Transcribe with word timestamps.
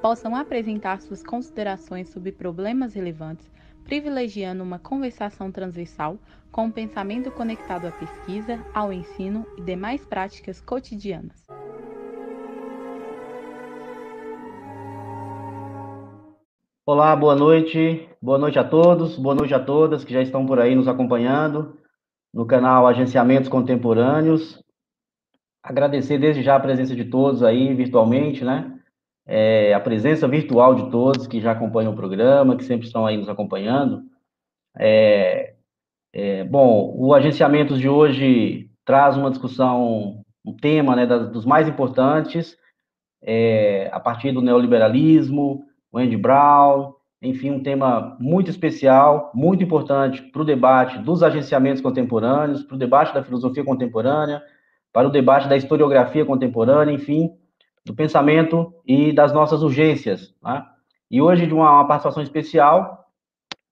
possam 0.00 0.34
apresentar 0.34 1.00
suas 1.02 1.22
considerações 1.22 2.08
sobre 2.08 2.32
problemas 2.32 2.94
relevantes, 2.94 3.50
privilegiando 3.84 4.62
uma 4.62 4.78
conversação 4.78 5.52
transversal 5.52 6.18
com 6.50 6.64
um 6.64 6.70
pensamento 6.70 7.30
conectado 7.30 7.86
à 7.86 7.92
pesquisa, 7.92 8.64
ao 8.72 8.92
ensino 8.92 9.46
e 9.58 9.62
demais 9.62 10.04
práticas 10.04 10.60
cotidianas. 10.60 11.46
Olá, 16.86 17.14
boa 17.14 17.36
noite. 17.36 18.08
Boa 18.20 18.38
noite 18.38 18.58
a 18.58 18.64
todos, 18.64 19.16
boa 19.16 19.34
noite 19.34 19.54
a 19.54 19.60
todas 19.60 20.02
que 20.02 20.12
já 20.12 20.22
estão 20.22 20.44
por 20.46 20.58
aí 20.58 20.74
nos 20.74 20.88
acompanhando 20.88 21.76
no 22.32 22.46
canal 22.46 22.86
Agenciamentos 22.86 23.48
Contemporâneos. 23.48 24.62
Agradecer 25.62 26.18
desde 26.18 26.42
já 26.42 26.56
a 26.56 26.60
presença 26.60 26.96
de 26.96 27.04
todos 27.04 27.42
aí 27.42 27.74
virtualmente, 27.74 28.44
né? 28.44 28.79
É, 29.30 29.72
a 29.72 29.78
presença 29.78 30.26
virtual 30.26 30.74
de 30.74 30.90
todos 30.90 31.28
que 31.28 31.40
já 31.40 31.52
acompanham 31.52 31.92
o 31.92 31.96
programa, 31.96 32.56
que 32.56 32.64
sempre 32.64 32.84
estão 32.84 33.06
aí 33.06 33.16
nos 33.16 33.28
acompanhando. 33.28 34.02
É, 34.76 35.54
é, 36.12 36.42
bom, 36.42 36.92
o 36.98 37.14
agenciamento 37.14 37.78
de 37.78 37.88
hoje 37.88 38.68
traz 38.84 39.16
uma 39.16 39.30
discussão, 39.30 40.24
um 40.44 40.52
tema 40.52 40.96
né, 40.96 41.06
das, 41.06 41.30
dos 41.30 41.46
mais 41.46 41.68
importantes, 41.68 42.58
é, 43.22 43.88
a 43.92 44.00
partir 44.00 44.32
do 44.32 44.42
neoliberalismo, 44.42 45.64
o 45.92 45.98
Andy 45.98 46.16
Brown, 46.16 46.92
enfim, 47.22 47.52
um 47.52 47.62
tema 47.62 48.16
muito 48.18 48.50
especial, 48.50 49.30
muito 49.32 49.62
importante 49.62 50.22
para 50.22 50.42
o 50.42 50.44
debate 50.44 50.98
dos 50.98 51.22
agenciamentos 51.22 51.80
contemporâneos, 51.80 52.64
para 52.64 52.74
o 52.74 52.78
debate 52.78 53.14
da 53.14 53.22
filosofia 53.22 53.64
contemporânea, 53.64 54.42
para 54.92 55.06
o 55.06 55.12
debate 55.12 55.48
da 55.48 55.56
historiografia 55.56 56.24
contemporânea, 56.24 56.92
enfim, 56.92 57.30
do 57.84 57.94
pensamento 57.94 58.72
e 58.86 59.12
das 59.12 59.32
nossas 59.32 59.62
urgências. 59.62 60.34
Né? 60.42 60.64
E 61.10 61.20
hoje, 61.20 61.46
de 61.46 61.54
uma, 61.54 61.70
uma 61.70 61.86
participação 61.86 62.22
especial, 62.22 63.06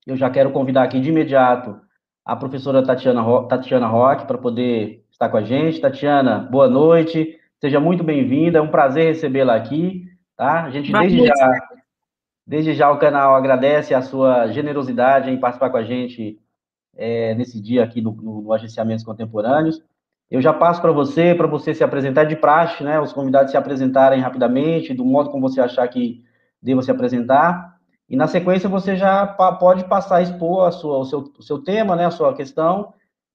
eu 0.06 0.16
já 0.16 0.30
quero 0.30 0.50
convidar 0.50 0.82
aqui 0.82 1.00
de 1.00 1.10
imediato 1.10 1.80
a 2.24 2.36
professora 2.36 2.84
Tatiana, 2.84 3.20
Ro 3.20 3.44
Tatiana 3.44 3.86
Roque 3.86 4.26
para 4.26 4.38
poder 4.38 5.04
estar 5.10 5.28
com 5.28 5.36
a 5.36 5.42
gente. 5.42 5.80
Tatiana, 5.80 6.40
boa 6.40 6.68
noite, 6.68 7.38
seja 7.60 7.80
muito 7.80 8.04
bem-vinda, 8.04 8.58
é 8.58 8.62
um 8.62 8.70
prazer 8.70 9.06
recebê-la 9.06 9.54
aqui. 9.54 10.04
Tá? 10.36 10.64
A 10.64 10.70
gente, 10.70 10.92
desde 10.92 11.26
já, 11.26 11.68
desde 12.46 12.74
já, 12.74 12.90
o 12.90 12.98
canal 12.98 13.34
agradece 13.34 13.94
a 13.94 14.02
sua 14.02 14.48
generosidade 14.48 15.30
em 15.30 15.38
participar 15.38 15.70
com 15.70 15.76
a 15.76 15.84
gente 15.84 16.38
é, 16.96 17.34
nesse 17.34 17.60
dia 17.60 17.84
aqui 17.84 18.00
no, 18.00 18.12
no, 18.12 18.42
no 18.42 18.52
Agenciamentos 18.52 19.04
Contemporâneos. 19.04 19.82
Eu 20.30 20.42
já 20.42 20.52
passo 20.52 20.80
para 20.80 20.92
você, 20.92 21.34
para 21.34 21.46
você 21.46 21.74
se 21.74 21.82
apresentar 21.82 22.24
de 22.24 22.36
praxe, 22.36 22.84
né? 22.84 23.00
Os 23.00 23.12
convidados 23.12 23.50
se 23.50 23.56
apresentarem 23.56 24.20
rapidamente, 24.20 24.92
do 24.92 25.04
modo 25.04 25.30
como 25.30 25.48
você 25.48 25.60
achar 25.60 25.88
que 25.88 26.22
deva 26.62 26.82
se 26.82 26.90
apresentar. 26.90 27.78
E 28.08 28.16
na 28.16 28.26
sequência 28.26 28.68
você 28.68 28.96
já 28.96 29.26
pode 29.26 29.84
passar 29.84 30.16
a 30.16 30.22
expor 30.22 30.66
a 30.66 30.70
sua, 30.70 30.98
o, 30.98 31.04
seu, 31.04 31.20
o 31.38 31.42
seu 31.42 31.58
tema, 31.62 31.96
né? 31.96 32.06
A 32.06 32.10
sua 32.10 32.34
questão. 32.34 32.92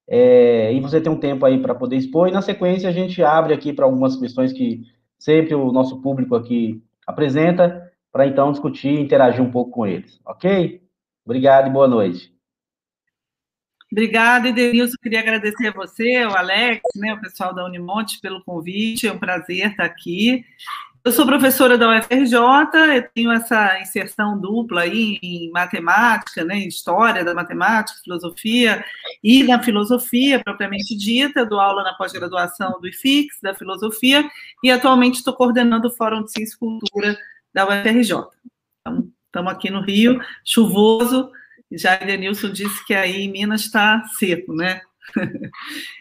É, 0.08 0.74
e 0.74 0.80
você 0.80 1.00
tem 1.00 1.12
um 1.12 1.20
tempo 1.20 1.46
aí 1.46 1.60
para 1.62 1.74
poder 1.74 1.96
expor. 1.96 2.28
E 2.28 2.32
na 2.32 2.42
sequência 2.42 2.90
a 2.90 2.92
gente 2.92 3.24
abre 3.24 3.54
aqui 3.54 3.74
para 3.74 3.86
algumas 3.86 4.16
questões 4.16 4.54
que 4.54 4.82
sempre 5.18 5.56
o 5.56 5.72
nosso 5.72 6.02
público 6.02 6.36
aqui 6.36 6.84
apresenta, 7.08 7.92
para 8.12 8.28
então 8.28 8.52
discutir 8.52 8.90
e 8.90 9.02
interagir 9.02 9.42
um 9.42 9.52
pouco 9.52 9.72
com 9.72 9.88
eles. 9.88 10.20
Ok? 10.26 10.82
Obrigado 11.26 11.68
e 11.68 11.72
boa 11.72 11.88
noite. 11.88 12.33
Obrigada, 13.94 14.50
Edenilson. 14.50 14.96
Queria 15.04 15.20
agradecer 15.20 15.68
a 15.68 15.72
você, 15.72 16.26
o 16.26 16.36
Alex, 16.36 16.82
né, 16.96 17.14
o 17.14 17.22
pessoal 17.22 17.54
da 17.54 17.64
Unimonte, 17.64 18.20
pelo 18.20 18.44
convite. 18.44 19.08
É 19.08 19.14
um 19.14 19.20
prazer 19.20 19.70
estar 19.70 19.86
aqui. 19.86 20.44
Eu 21.06 21.12
sou 21.12 21.28
professora 21.28 21.78
da 21.78 22.00
UFRJ, 22.00 22.36
eu 22.96 23.10
tenho 23.14 23.32
essa 23.32 23.80
inserção 23.80 24.40
dupla 24.40 24.82
aí 24.82 25.20
em 25.22 25.52
matemática, 25.52 26.44
né, 26.44 26.56
em 26.56 26.68
história 26.68 27.24
da 27.24 27.36
matemática, 27.36 28.00
filosofia 28.04 28.84
e 29.24 29.44
na 29.44 29.62
filosofia 29.62 30.44
propriamente 30.44 30.98
dita, 30.98 31.46
dou 31.46 31.60
aula 31.60 31.84
na 31.84 31.94
pós-graduação 31.94 32.82
do 32.82 32.88
IFIX, 32.88 33.38
da 33.44 33.54
filosofia, 33.54 34.28
e 34.64 34.72
atualmente 34.72 35.18
estou 35.18 35.36
coordenando 35.36 35.90
o 35.90 35.96
Fórum 35.96 36.24
de 36.24 36.32
Ciência 36.32 36.56
e 36.56 36.58
Cultura 36.58 37.16
da 37.54 37.68
UFRJ. 37.68 38.12
Então, 38.82 39.08
estamos 39.28 39.52
aqui 39.52 39.70
no 39.70 39.82
Rio, 39.82 40.20
chuvoso, 40.44 41.30
já 41.78 41.96
Edenilson 41.96 42.52
disse 42.52 42.86
que 42.86 42.94
aí 42.94 43.24
em 43.24 43.32
Minas 43.32 43.62
está 43.62 44.04
seco, 44.18 44.54
né? 44.54 44.82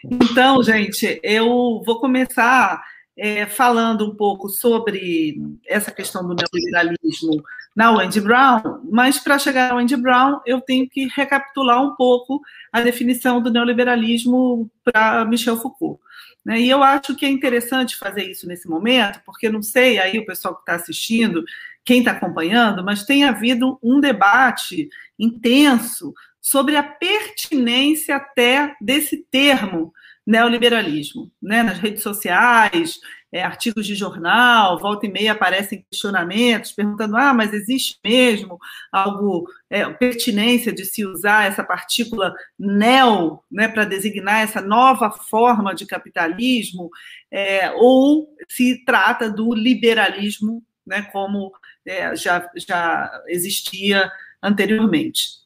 então, 0.03 0.61
gente, 0.63 1.19
eu 1.23 1.81
vou 1.85 1.99
começar 1.99 2.81
é, 3.17 3.45
falando 3.45 4.09
um 4.09 4.15
pouco 4.15 4.49
sobre 4.49 5.39
essa 5.67 5.91
questão 5.91 6.25
do 6.27 6.35
neoliberalismo 6.35 7.43
na 7.75 7.91
Wendy 7.91 8.21
Brown, 8.21 8.61
mas 8.89 9.19
para 9.19 9.39
chegar 9.39 9.71
ao 9.71 9.77
Wendy 9.77 9.95
Brown, 9.95 10.39
eu 10.45 10.61
tenho 10.61 10.87
que 10.89 11.07
recapitular 11.07 11.81
um 11.81 11.95
pouco 11.95 12.39
a 12.71 12.81
definição 12.81 13.41
do 13.41 13.51
neoliberalismo 13.51 14.69
para 14.83 15.25
Michel 15.25 15.57
Foucault. 15.57 15.99
Né? 16.45 16.61
E 16.61 16.69
eu 16.69 16.83
acho 16.83 17.15
que 17.15 17.25
é 17.25 17.29
interessante 17.29 17.95
fazer 17.95 18.29
isso 18.29 18.47
nesse 18.47 18.67
momento, 18.67 19.21
porque 19.25 19.49
não 19.49 19.61
sei 19.61 19.97
aí 19.99 20.19
o 20.19 20.25
pessoal 20.25 20.55
que 20.55 20.61
está 20.61 20.75
assistindo, 20.75 21.43
quem 21.85 21.99
está 21.99 22.11
acompanhando, 22.11 22.83
mas 22.83 23.05
tem 23.05 23.23
havido 23.23 23.77
um 23.81 23.99
debate 23.99 24.89
intenso 25.17 26.13
sobre 26.41 26.75
a 26.75 26.83
pertinência 26.83 28.15
até 28.15 28.75
desse 28.81 29.25
termo 29.31 29.93
neoliberalismo, 30.25 31.31
né? 31.41 31.63
Nas 31.63 31.79
redes 31.79 32.01
sociais, 32.01 32.99
é, 33.33 33.43
artigos 33.43 33.87
de 33.87 33.95
jornal, 33.95 34.79
volta 34.79 35.05
e 35.05 35.11
meia 35.11 35.31
aparecem 35.31 35.85
questionamentos 35.89 36.71
perguntando: 36.71 37.17
ah, 37.17 37.33
mas 37.33 37.51
existe 37.51 37.99
mesmo 38.03 38.59
algo 38.91 39.49
é, 39.69 39.89
pertinência 39.89 40.71
de 40.71 40.85
se 40.85 41.05
usar 41.05 41.45
essa 41.47 41.63
partícula 41.63 42.33
neo, 42.57 43.41
né, 43.51 43.67
para 43.67 43.85
designar 43.85 44.43
essa 44.43 44.61
nova 44.61 45.11
forma 45.11 45.73
de 45.73 45.85
capitalismo, 45.85 46.89
é, 47.31 47.71
ou 47.71 48.29
se 48.47 48.85
trata 48.85 49.29
do 49.29 49.53
liberalismo, 49.53 50.63
né, 50.85 51.01
como 51.11 51.51
é, 51.85 52.15
já, 52.15 52.49
já 52.55 53.23
existia 53.27 54.11
anteriormente. 54.41 55.43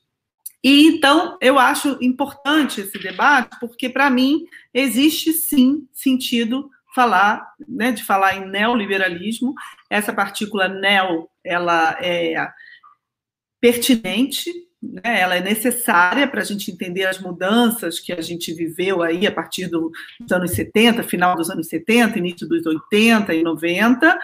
E 0.64 0.88
então 0.88 1.38
eu 1.40 1.60
acho 1.60 1.98
importante 2.02 2.82
esse 2.82 2.98
debate, 2.98 3.58
porque 3.60 3.88
para 3.88 4.10
mim 4.10 4.46
existe 4.74 5.32
sim 5.34 5.88
sentido 5.94 6.70
falar, 6.94 7.54
né, 7.68 7.92
de 7.92 8.04
falar 8.04 8.36
em 8.36 8.50
neoliberalismo. 8.50 9.54
Essa 9.88 10.12
partícula 10.12 10.68
neo, 10.68 11.30
ela 11.44 11.96
é 12.02 12.50
pertinente, 13.62 14.52
né, 14.82 15.22
ela 15.22 15.36
é 15.36 15.42
necessária 15.42 16.28
para 16.28 16.42
a 16.42 16.44
gente 16.44 16.72
entender 16.72 17.06
as 17.06 17.20
mudanças 17.20 18.00
que 18.00 18.12
a 18.12 18.22
gente 18.22 18.52
viveu 18.52 19.04
aí 19.04 19.28
a 19.28 19.32
partir 19.32 19.68
do, 19.68 19.92
dos 20.20 20.32
anos 20.32 20.52
70, 20.52 21.04
final 21.04 21.36
dos 21.36 21.52
anos 21.52 21.68
70, 21.68 22.18
início 22.18 22.48
dos 22.48 22.66
80 22.66 23.32
e 23.36 23.44
90, 23.44 24.20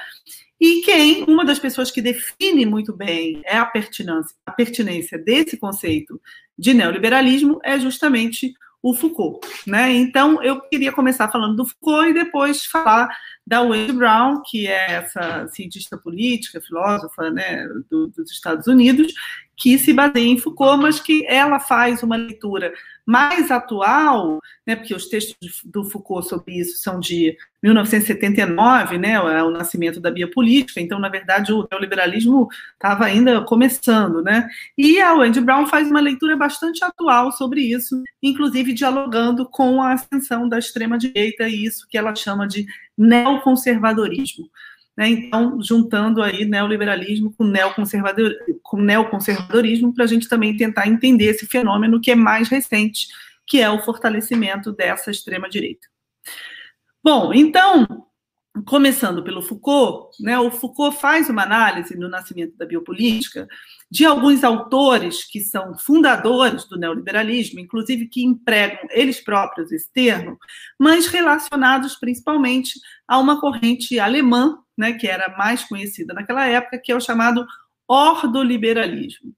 e 0.60 0.82
quem, 0.82 1.24
uma 1.24 1.44
das 1.44 1.60
pessoas 1.60 1.92
que 1.92 2.02
define 2.02 2.66
muito 2.66 2.96
bem 2.96 3.42
é 3.46 3.58
a 3.58 3.66
pertinência, 3.66 4.36
a 4.46 4.52
pertinência 4.52 5.18
desse 5.18 5.58
conceito 5.58 6.22
de 6.58 6.74
neoliberalismo 6.74 7.60
é 7.64 7.80
justamente 7.80 8.54
o 8.82 8.94
Foucault, 8.94 9.40
né? 9.66 9.94
Então 9.94 10.44
eu 10.44 10.60
queria 10.60 10.92
começar 10.92 11.30
falando 11.30 11.56
do 11.56 11.66
Foucault 11.66 12.10
e 12.10 12.14
depois 12.14 12.66
falar 12.66 13.10
da 13.48 13.62
Wendy 13.62 13.94
Brown, 13.94 14.42
que 14.46 14.68
é 14.68 14.92
essa 14.92 15.48
cientista 15.48 15.98
política, 15.98 16.62
filósofa, 16.62 17.30
né, 17.30 17.66
do, 17.90 18.08
dos 18.08 18.30
Estados 18.30 18.68
Unidos, 18.68 19.14
que 19.64 19.80
se 19.80 19.94
baseia 19.94 20.28
em 20.28 20.38
Foucault, 20.38 20.82
mas 20.82 21.00
que 21.00 21.26
ela 21.26 21.58
faz 21.58 22.04
uma 22.04 22.18
leitura 22.18 22.74
mais 23.06 23.50
atual, 23.50 24.42
né, 24.68 24.76
porque 24.76 24.94
os 24.94 25.08
textos 25.08 25.62
do 25.64 25.86
Foucault 25.86 26.28
sobre 26.28 26.60
isso 26.60 26.80
são 26.80 27.00
de 27.00 27.38
1979, 27.62 28.98
né, 28.98 29.14
é 29.14 29.42
o 29.42 29.52
nascimento 29.52 30.02
da 30.02 30.12
biopolítica, 30.12 30.82
então, 30.82 31.00
na 31.00 31.08
verdade, 31.08 31.54
o 31.54 31.66
neoliberalismo 31.72 32.50
estava 32.74 33.06
ainda 33.06 33.40
começando, 33.40 34.22
né, 34.22 34.50
e 34.78 35.00
a 35.00 35.14
Wendy 35.14 35.40
Brown 35.40 35.66
faz 35.66 35.90
uma 35.90 36.02
leitura 36.02 36.36
bastante 36.36 36.84
atual 36.84 37.32
sobre 37.32 37.62
isso, 37.62 38.04
inclusive 38.22 38.74
dialogando 38.74 39.46
com 39.46 39.82
a 39.82 39.94
ascensão 39.94 40.50
da 40.50 40.60
extrema-direita 40.60 41.48
e 41.48 41.64
isso 41.64 41.88
que 41.90 41.98
ela 41.98 42.14
chama 42.14 42.46
de 42.46 42.66
neoconservadorismo. 42.98 44.50
Né? 44.96 45.10
Então, 45.10 45.62
juntando 45.62 46.22
aí 46.22 46.46
neoliberalismo 46.46 47.34
com, 47.34 47.44
neoconservador, 47.44 48.32
com 48.62 48.78
neoconservadorismo, 48.78 49.94
para 49.94 50.04
a 50.04 50.08
gente 50.08 50.30
também 50.30 50.56
tentar 50.56 50.88
entender 50.88 51.26
esse 51.26 51.46
fenômeno 51.48 52.00
que 52.00 52.12
é 52.12 52.16
mais 52.16 52.48
recente, 52.50 53.08
que 53.46 53.60
é 53.60 53.70
o 53.70 53.82
fortalecimento 53.82 54.72
dessa 54.72 55.12
extrema-direita. 55.12 55.88
Bom, 57.04 57.34
então, 57.34 58.06
começando 58.62 59.24
pelo 59.24 59.42
Foucault, 59.42 60.16
né, 60.22 60.38
o 60.38 60.52
Foucault 60.52 61.00
faz 61.00 61.28
uma 61.28 61.42
análise 61.42 61.98
no 61.98 62.08
nascimento 62.08 62.56
da 62.56 62.66
biopolítica 62.66 63.48
de 63.90 64.06
alguns 64.06 64.44
autores 64.44 65.24
que 65.26 65.40
são 65.40 65.76
fundadores 65.78 66.66
do 66.66 66.78
neoliberalismo, 66.78 67.60
inclusive 67.60 68.08
que 68.08 68.24
empregam 68.24 68.88
eles 68.92 69.20
próprios 69.20 69.72
esse 69.72 69.92
termo, 69.92 70.38
mas 70.80 71.08
relacionados 71.08 71.96
principalmente 71.96 72.80
a 73.08 73.18
uma 73.18 73.42
corrente 73.42 74.00
alemã, 74.00 74.60
né, 74.78 74.94
que 74.94 75.08
era 75.08 75.36
mais 75.36 75.64
conhecida 75.64 76.14
naquela 76.14 76.46
época, 76.46 76.78
que 76.78 76.92
é 76.92 76.96
o 76.96 77.02
chamado 77.02 77.46
ordoliberalismo. 77.88 79.34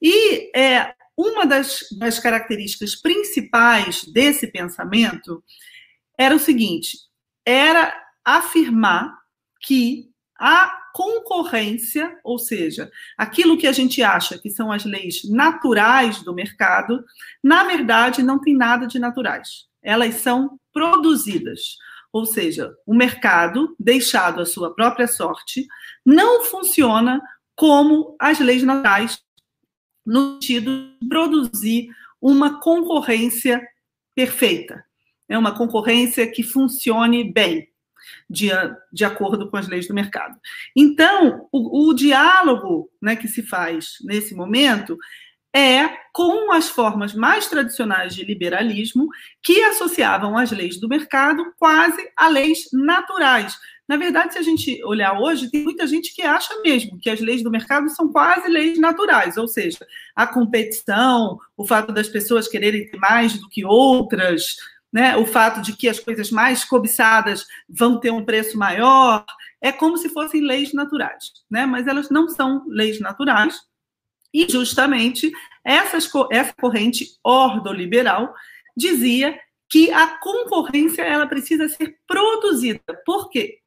E 0.00 0.56
é, 0.56 0.94
uma 1.16 1.44
das, 1.44 1.86
das 1.98 2.20
características 2.20 2.94
principais 2.94 4.04
desse 4.04 4.46
pensamento 4.46 5.42
era 6.18 6.34
o 6.34 6.38
seguinte: 6.38 6.98
era 7.44 8.03
afirmar 8.24 9.18
que 9.60 10.10
a 10.38 10.80
concorrência, 10.94 12.18
ou 12.22 12.38
seja, 12.38 12.90
aquilo 13.16 13.56
que 13.58 13.66
a 13.66 13.72
gente 13.72 14.02
acha 14.02 14.38
que 14.38 14.50
são 14.50 14.70
as 14.70 14.84
leis 14.84 15.22
naturais 15.28 16.22
do 16.22 16.34
mercado, 16.34 17.04
na 17.42 17.64
verdade 17.64 18.22
não 18.22 18.40
tem 18.40 18.56
nada 18.56 18.86
de 18.86 18.98
naturais. 18.98 19.66
Elas 19.82 20.16
são 20.16 20.58
produzidas. 20.72 21.76
Ou 22.12 22.24
seja, 22.24 22.72
o 22.86 22.94
mercado, 22.94 23.74
deixado 23.78 24.40
à 24.40 24.46
sua 24.46 24.72
própria 24.72 25.08
sorte, 25.08 25.66
não 26.06 26.44
funciona 26.44 27.20
como 27.56 28.16
as 28.20 28.38
leis 28.38 28.62
naturais, 28.62 29.20
no 30.06 30.34
sentido 30.34 30.94
de 31.00 31.08
produzir 31.08 31.88
uma 32.20 32.60
concorrência 32.60 33.60
perfeita. 34.14 34.84
É 35.28 35.36
uma 35.36 35.56
concorrência 35.56 36.30
que 36.30 36.42
funcione 36.42 37.32
bem 37.32 37.68
de, 38.28 38.50
de 38.92 39.04
acordo 39.04 39.50
com 39.50 39.56
as 39.56 39.68
leis 39.68 39.86
do 39.88 39.94
mercado. 39.94 40.38
Então, 40.74 41.48
o, 41.52 41.88
o 41.90 41.94
diálogo 41.94 42.90
né, 43.00 43.16
que 43.16 43.28
se 43.28 43.42
faz 43.42 43.96
nesse 44.02 44.34
momento 44.34 44.96
é 45.54 45.88
com 46.12 46.50
as 46.52 46.68
formas 46.68 47.14
mais 47.14 47.46
tradicionais 47.46 48.12
de 48.12 48.24
liberalismo 48.24 49.08
que 49.40 49.62
associavam 49.62 50.36
as 50.36 50.50
leis 50.50 50.80
do 50.80 50.88
mercado 50.88 51.44
quase 51.58 52.10
a 52.16 52.28
leis 52.28 52.68
naturais. 52.72 53.56
Na 53.86 53.96
verdade, 53.96 54.32
se 54.32 54.38
a 54.38 54.42
gente 54.42 54.82
olhar 54.84 55.20
hoje, 55.20 55.50
tem 55.50 55.62
muita 55.62 55.86
gente 55.86 56.14
que 56.14 56.22
acha 56.22 56.60
mesmo 56.62 56.98
que 56.98 57.10
as 57.10 57.20
leis 57.20 57.42
do 57.42 57.50
mercado 57.50 57.88
são 57.90 58.10
quase 58.10 58.48
leis 58.48 58.78
naturais, 58.78 59.36
ou 59.36 59.46
seja, 59.46 59.86
a 60.16 60.26
competição, 60.26 61.38
o 61.56 61.66
fato 61.66 61.92
das 61.92 62.08
pessoas 62.08 62.48
quererem 62.48 62.90
ter 62.90 62.96
mais 62.96 63.38
do 63.38 63.48
que 63.48 63.64
outras, 63.64 64.56
né, 64.94 65.16
o 65.16 65.26
fato 65.26 65.60
de 65.60 65.76
que 65.76 65.88
as 65.88 65.98
coisas 65.98 66.30
mais 66.30 66.64
cobiçadas 66.64 67.44
vão 67.68 67.98
ter 67.98 68.12
um 68.12 68.24
preço 68.24 68.56
maior, 68.56 69.26
é 69.60 69.72
como 69.72 69.98
se 69.98 70.08
fossem 70.08 70.40
leis 70.40 70.72
naturais, 70.72 71.32
né? 71.50 71.66
mas 71.66 71.88
elas 71.88 72.10
não 72.10 72.28
são 72.28 72.64
leis 72.68 73.00
naturais, 73.00 73.60
e 74.32 74.48
justamente 74.48 75.32
essas, 75.64 76.08
essa 76.30 76.54
corrente 76.54 77.08
ordoliberal 77.24 78.32
dizia 78.76 79.36
que 79.68 79.90
a 79.90 80.06
concorrência 80.18 81.02
ela 81.02 81.26
precisa 81.26 81.68
ser 81.68 81.96
produzida. 82.06 82.80
Por 83.04 83.30
quê? 83.30 83.58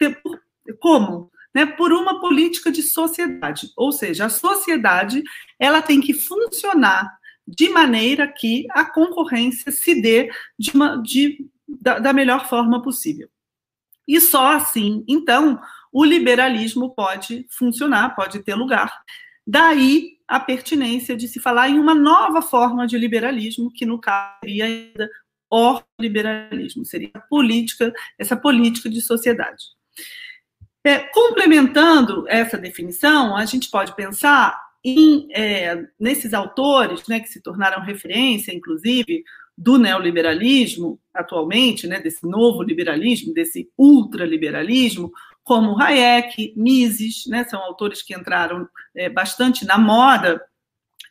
Como? 0.80 1.30
Né, 1.54 1.66
por 1.66 1.92
uma 1.92 2.22
política 2.22 2.72
de 2.72 2.84
sociedade, 2.84 3.72
ou 3.76 3.92
seja, 3.92 4.26
a 4.26 4.30
sociedade 4.30 5.24
ela 5.60 5.82
tem 5.82 6.00
que 6.00 6.14
funcionar 6.14 7.17
de 7.48 7.70
maneira 7.70 8.28
que 8.28 8.68
a 8.72 8.84
concorrência 8.84 9.72
se 9.72 10.02
dê 10.02 10.30
de 10.60 10.72
uma, 10.72 11.02
de, 11.02 11.48
da, 11.68 12.00
da 12.00 12.12
melhor 12.12 12.48
forma 12.48 12.82
possível. 12.82 13.30
E 14.08 14.20
só 14.20 14.54
assim, 14.54 15.04
então, 15.08 15.60
o 15.92 16.04
liberalismo 16.04 16.94
pode 16.94 17.46
funcionar, 17.50 18.16
pode 18.16 18.44
ter 18.44 18.56
lugar. 18.56 18.92
Daí 19.46 20.18
a 20.28 20.40
pertinência 20.40 21.16
de 21.16 21.28
se 21.28 21.40
falar 21.40 21.70
em 21.70 21.80
uma 21.80 21.96
nova 21.96 22.42
forma 22.42 22.86
de 22.86 22.98
liberalismo, 22.98 23.72
que 23.72 23.86
no 23.86 24.00
caso 24.00 24.36
seria 24.44 24.66
ainda 24.66 25.10
liberalismo, 26.00 26.84
seria 26.84 27.12
a 27.14 27.22
política, 27.22 27.94
essa 28.20 28.36
política 28.36 28.90
de 28.90 29.02
sociedade. 29.02 29.64
É, 30.84 31.00
complementando 31.00 32.26
essa 32.28 32.58
definição, 32.58 33.36
a 33.36 33.46
gente 33.46 33.70
pode 33.70 33.96
pensar 33.96 34.67
em, 34.90 35.28
é, 35.34 35.86
nesses 36.00 36.34
autores 36.34 37.06
né, 37.08 37.20
que 37.20 37.28
se 37.28 37.42
tornaram 37.42 37.84
referência, 37.84 38.56
inclusive, 38.56 39.24
do 39.58 39.78
neoliberalismo 39.78 40.98
atualmente, 41.14 41.88
né, 41.88 42.00
desse 42.00 42.26
novo 42.26 42.64
liberalismo, 42.64 43.34
desse 43.34 43.70
ultraliberalismo, 43.78 45.12
como 45.44 45.78
Hayek, 45.82 46.54
Mises, 46.56 47.26
né, 47.28 47.44
são 47.44 47.60
autores 47.60 48.02
que 48.02 48.16
entraram 48.16 48.68
é, 48.96 49.10
bastante 49.10 49.66
na 49.66 49.78
moda 49.78 50.42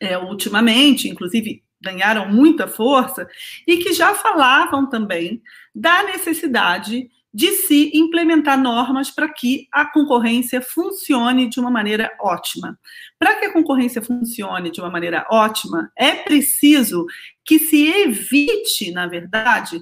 é, 0.01 0.17
ultimamente, 0.17 1.07
inclusive 1.07 1.63
ganharam 1.79 2.31
muita 2.31 2.67
força, 2.67 3.27
e 3.67 3.77
que 3.77 3.93
já 3.93 4.15
falavam 4.15 4.89
também 4.89 5.41
da 5.75 6.01
necessidade 6.03 7.09
de 7.33 7.51
se 7.51 7.91
implementar 7.93 8.59
normas 8.59 9.11
para 9.11 9.31
que 9.31 9.67
a 9.71 9.85
concorrência 9.85 10.61
funcione 10.61 11.49
de 11.49 11.59
uma 11.59 11.69
maneira 11.69 12.09
ótima. 12.19 12.79
Para 13.19 13.35
que 13.35 13.45
a 13.45 13.53
concorrência 13.53 14.01
funcione 14.01 14.71
de 14.71 14.79
uma 14.79 14.89
maneira 14.89 15.25
ótima, 15.29 15.91
é 15.95 16.15
preciso 16.15 17.05
que 17.45 17.59
se 17.59 17.87
evite, 17.87 18.91
na 18.91 19.07
verdade, 19.07 19.79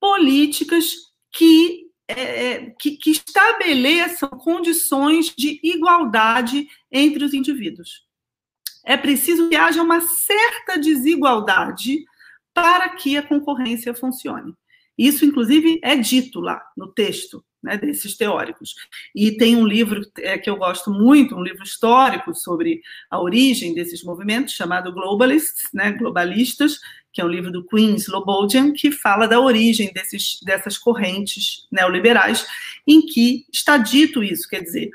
políticas 0.00 0.92
que, 1.32 1.86
é, 2.08 2.70
que, 2.80 2.96
que 2.96 3.10
estabeleçam 3.10 4.28
condições 4.30 5.32
de 5.36 5.60
igualdade 5.62 6.66
entre 6.90 7.24
os 7.24 7.34
indivíduos. 7.34 8.06
É 8.84 8.96
preciso 8.96 9.48
que 9.48 9.56
haja 9.56 9.82
uma 9.82 10.00
certa 10.00 10.78
desigualdade 10.78 12.04
para 12.54 12.88
que 12.88 13.16
a 13.16 13.22
concorrência 13.22 13.92
funcione. 13.94 14.54
Isso, 14.98 15.24
inclusive, 15.24 15.78
é 15.82 15.96
dito 15.96 16.40
lá 16.40 16.60
no 16.76 16.88
texto 16.88 17.44
né, 17.62 17.76
desses 17.76 18.16
teóricos. 18.16 18.74
E 19.14 19.32
tem 19.36 19.56
um 19.56 19.66
livro 19.66 20.00
é, 20.18 20.36
que 20.38 20.50
eu 20.50 20.56
gosto 20.56 20.90
muito, 20.90 21.36
um 21.36 21.42
livro 21.42 21.62
histórico 21.62 22.34
sobre 22.34 22.82
a 23.10 23.20
origem 23.20 23.74
desses 23.74 24.02
movimentos, 24.02 24.54
chamado 24.54 24.92
Globalists, 24.92 25.68
né, 25.72 25.92
Globalistas, 25.92 26.78
que 27.12 27.20
é 27.20 27.24
um 27.24 27.28
livro 27.28 27.50
do 27.50 27.64
Queen 27.66 27.96
Slobodian, 27.96 28.72
que 28.72 28.92
fala 28.92 29.26
da 29.26 29.40
origem 29.40 29.92
desses, 29.92 30.38
dessas 30.44 30.78
correntes 30.78 31.66
neoliberais, 31.70 32.46
em 32.86 33.00
que 33.00 33.46
está 33.52 33.76
dito 33.76 34.22
isso, 34.22 34.48
quer 34.48 34.62
dizer, 34.62 34.90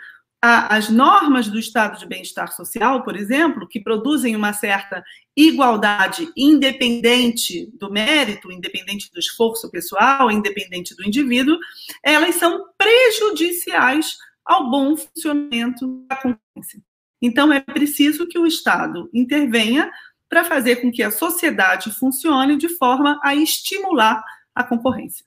as 0.45 0.89
normas 0.89 1.47
do 1.47 1.57
estado 1.57 1.97
de 1.97 2.05
bem-estar 2.05 2.51
social, 2.51 3.01
por 3.05 3.15
exemplo, 3.15 3.65
que 3.65 3.79
produzem 3.79 4.35
uma 4.35 4.51
certa 4.51 5.01
igualdade 5.37 6.29
independente 6.35 7.71
do 7.79 7.89
mérito, 7.89 8.51
independente 8.51 9.09
do 9.13 9.19
esforço 9.19 9.71
pessoal, 9.71 10.29
independente 10.29 10.93
do 10.97 11.07
indivíduo, 11.07 11.57
elas 12.03 12.35
são 12.35 12.65
prejudiciais 12.77 14.17
ao 14.43 14.69
bom 14.69 14.97
funcionamento 14.97 16.05
da 16.09 16.17
concorrência. 16.17 16.81
Então, 17.21 17.53
é 17.53 17.61
preciso 17.61 18.27
que 18.27 18.37
o 18.37 18.45
Estado 18.45 19.09
intervenha 19.13 19.89
para 20.27 20.43
fazer 20.43 20.77
com 20.77 20.91
que 20.91 21.01
a 21.01 21.11
sociedade 21.11 21.89
funcione 21.89 22.57
de 22.57 22.67
forma 22.67 23.17
a 23.23 23.33
estimular 23.33 24.21
a 24.53 24.61
concorrência. 24.61 25.25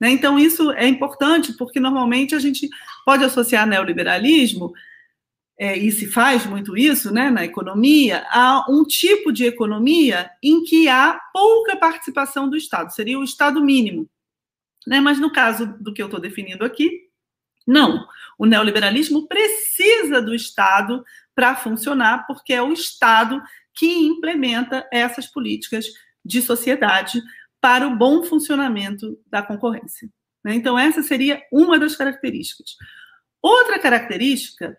Né? 0.00 0.10
Então, 0.10 0.38
isso 0.38 0.70
é 0.72 0.86
importante, 0.86 1.52
porque 1.54 1.80
normalmente 1.80 2.34
a 2.34 2.38
gente 2.38 2.68
pode 3.04 3.24
associar 3.24 3.66
neoliberalismo, 3.66 4.72
é, 5.58 5.76
e 5.76 5.90
se 5.90 6.06
faz 6.06 6.44
muito 6.44 6.76
isso 6.76 7.10
né, 7.10 7.30
na 7.30 7.44
economia, 7.44 8.26
a 8.28 8.66
um 8.68 8.84
tipo 8.84 9.32
de 9.32 9.46
economia 9.46 10.30
em 10.42 10.62
que 10.62 10.86
há 10.86 11.18
pouca 11.32 11.76
participação 11.76 12.48
do 12.48 12.56
Estado, 12.56 12.92
seria 12.92 13.18
o 13.18 13.24
Estado 13.24 13.64
mínimo. 13.64 14.08
Né? 14.86 15.00
Mas 15.00 15.18
no 15.18 15.32
caso 15.32 15.66
do 15.80 15.94
que 15.94 16.02
eu 16.02 16.06
estou 16.06 16.20
definindo 16.20 16.64
aqui, 16.64 17.06
não. 17.66 18.06
O 18.38 18.44
neoliberalismo 18.44 19.26
precisa 19.26 20.20
do 20.20 20.34
Estado 20.34 21.02
para 21.34 21.56
funcionar, 21.56 22.26
porque 22.26 22.52
é 22.52 22.62
o 22.62 22.72
Estado 22.72 23.42
que 23.74 23.86
implementa 23.86 24.86
essas 24.92 25.26
políticas 25.26 25.86
de 26.24 26.42
sociedade 26.42 27.22
para 27.66 27.88
o 27.88 27.96
bom 27.96 28.22
funcionamento 28.22 29.18
da 29.26 29.42
concorrência. 29.42 30.08
Né? 30.44 30.54
Então, 30.54 30.78
essa 30.78 31.02
seria 31.02 31.42
uma 31.50 31.80
das 31.80 31.96
características. 31.96 32.76
Outra 33.42 33.80
característica 33.80 34.76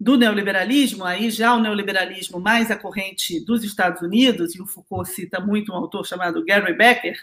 do 0.00 0.16
neoliberalismo, 0.16 1.04
aí 1.04 1.30
já 1.30 1.54
o 1.54 1.60
neoliberalismo 1.60 2.40
mais 2.40 2.70
a 2.70 2.76
corrente 2.76 3.44
dos 3.44 3.62
Estados 3.62 4.00
Unidos, 4.00 4.54
e 4.54 4.62
o 4.62 4.66
Foucault 4.66 5.10
cita 5.10 5.40
muito 5.40 5.72
um 5.72 5.74
autor 5.74 6.06
chamado 6.06 6.42
Gary 6.42 6.72
Becker, 6.72 7.18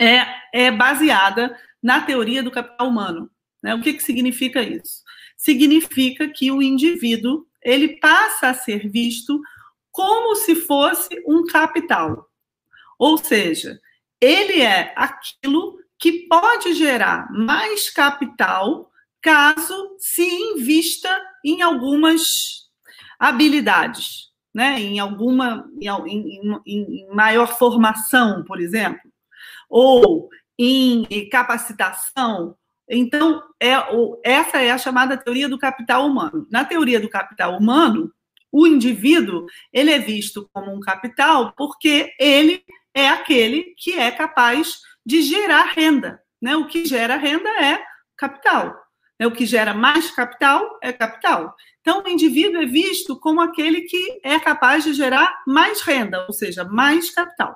é, 0.00 0.24
é 0.54 0.70
baseada 0.70 1.58
na 1.82 2.00
teoria 2.00 2.44
do 2.44 2.50
capital 2.52 2.86
humano. 2.86 3.28
Né? 3.60 3.74
O 3.74 3.80
que, 3.80 3.92
que 3.92 4.02
significa 4.02 4.62
isso? 4.62 5.02
significa 5.36 6.28
que 6.28 6.50
o 6.50 6.62
indivíduo 6.62 7.44
ele 7.60 7.98
passa 7.98 8.50
a 8.50 8.54
ser 8.54 8.88
visto 8.88 9.40
como 9.90 10.36
se 10.36 10.54
fosse 10.54 11.22
um 11.26 11.44
capital. 11.44 12.30
Ou 12.98 13.18
seja, 13.18 13.80
ele 14.20 14.60
é 14.60 14.92
aquilo 14.96 15.78
que 15.98 16.26
pode 16.28 16.74
gerar 16.74 17.30
mais 17.32 17.90
capital 17.90 18.90
caso 19.22 19.96
se 19.98 20.22
invista 20.22 21.10
em 21.44 21.62
algumas 21.62 22.66
habilidades, 23.18 24.30
né? 24.54 24.80
em 24.80 24.98
alguma 24.98 25.68
em, 25.80 26.40
em, 26.66 27.02
em 27.02 27.08
maior 27.14 27.58
formação, 27.58 28.44
por 28.44 28.60
exemplo, 28.60 29.00
ou 29.68 30.28
em 30.58 31.28
capacitação. 31.28 32.56
Então, 32.88 33.42
é, 33.60 33.72
essa 34.22 34.62
é 34.62 34.70
a 34.70 34.78
chamada 34.78 35.16
teoria 35.16 35.48
do 35.48 35.58
capital 35.58 36.06
humano. 36.06 36.46
Na 36.50 36.64
teoria 36.64 37.00
do 37.00 37.08
capital 37.08 37.58
humano, 37.58 38.12
o 38.52 38.66
indivíduo 38.66 39.46
ele 39.72 39.90
é 39.90 39.98
visto 39.98 40.48
como 40.52 40.72
um 40.72 40.80
capital 40.80 41.52
porque 41.56 42.14
ele 42.18 42.62
é 42.96 43.08
aquele 43.10 43.74
que 43.76 43.92
é 43.92 44.10
capaz 44.10 44.80
de 45.04 45.20
gerar 45.20 45.66
renda. 45.66 46.18
Né? 46.40 46.56
O 46.56 46.66
que 46.66 46.86
gera 46.86 47.16
renda 47.16 47.48
é 47.62 47.80
capital. 48.16 48.74
Né? 49.20 49.26
O 49.26 49.32
que 49.32 49.44
gera 49.44 49.74
mais 49.74 50.10
capital 50.10 50.78
é 50.82 50.92
capital. 50.92 51.54
Então, 51.82 52.02
o 52.02 52.08
indivíduo 52.08 52.62
é 52.62 52.66
visto 52.66 53.20
como 53.20 53.40
aquele 53.40 53.82
que 53.82 54.18
é 54.24 54.40
capaz 54.40 54.82
de 54.82 54.94
gerar 54.94 55.42
mais 55.46 55.82
renda, 55.82 56.24
ou 56.26 56.32
seja, 56.32 56.64
mais 56.64 57.10
capital. 57.10 57.54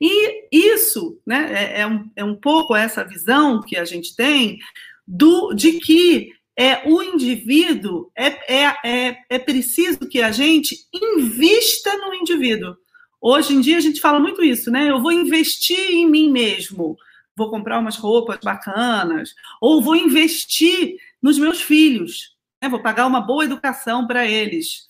E 0.00 0.48
isso 0.50 1.18
né, 1.24 1.52
é, 1.52 1.80
é, 1.82 1.86
um, 1.86 2.10
é 2.16 2.24
um 2.24 2.34
pouco 2.34 2.74
essa 2.74 3.04
visão 3.04 3.62
que 3.62 3.76
a 3.76 3.84
gente 3.84 4.14
tem 4.16 4.58
do, 5.06 5.54
de 5.54 5.74
que 5.74 6.32
é, 6.58 6.86
o 6.86 7.00
indivíduo 7.00 8.10
é, 8.14 8.26
é, 8.54 8.76
é, 8.84 9.18
é 9.30 9.38
preciso 9.38 10.00
que 10.00 10.20
a 10.20 10.32
gente 10.32 10.76
invista 10.92 11.96
no 11.96 12.12
indivíduo. 12.12 12.76
Hoje 13.20 13.54
em 13.54 13.60
dia 13.60 13.76
a 13.76 13.80
gente 13.80 14.00
fala 14.00 14.18
muito 14.18 14.42
isso, 14.42 14.70
né? 14.70 14.90
Eu 14.90 15.00
vou 15.00 15.12
investir 15.12 15.90
em 15.90 16.08
mim 16.08 16.30
mesmo, 16.30 16.96
vou 17.36 17.50
comprar 17.50 17.78
umas 17.78 17.96
roupas 17.96 18.38
bacanas, 18.42 19.34
ou 19.60 19.82
vou 19.82 19.94
investir 19.94 20.96
nos 21.20 21.38
meus 21.38 21.60
filhos, 21.60 22.36
né? 22.62 22.68
vou 22.68 22.82
pagar 22.82 23.06
uma 23.06 23.20
boa 23.20 23.44
educação 23.44 24.06
para 24.06 24.26
eles. 24.26 24.88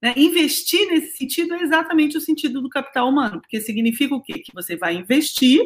Né? 0.00 0.14
Investir 0.16 0.86
nesse 0.88 1.16
sentido 1.16 1.54
é 1.54 1.62
exatamente 1.62 2.16
o 2.16 2.20
sentido 2.20 2.60
do 2.60 2.68
capital 2.68 3.08
humano, 3.08 3.40
porque 3.40 3.60
significa 3.60 4.14
o 4.14 4.22
quê? 4.22 4.34
Que 4.34 4.54
você 4.54 4.76
vai 4.76 4.94
investir, 4.94 5.60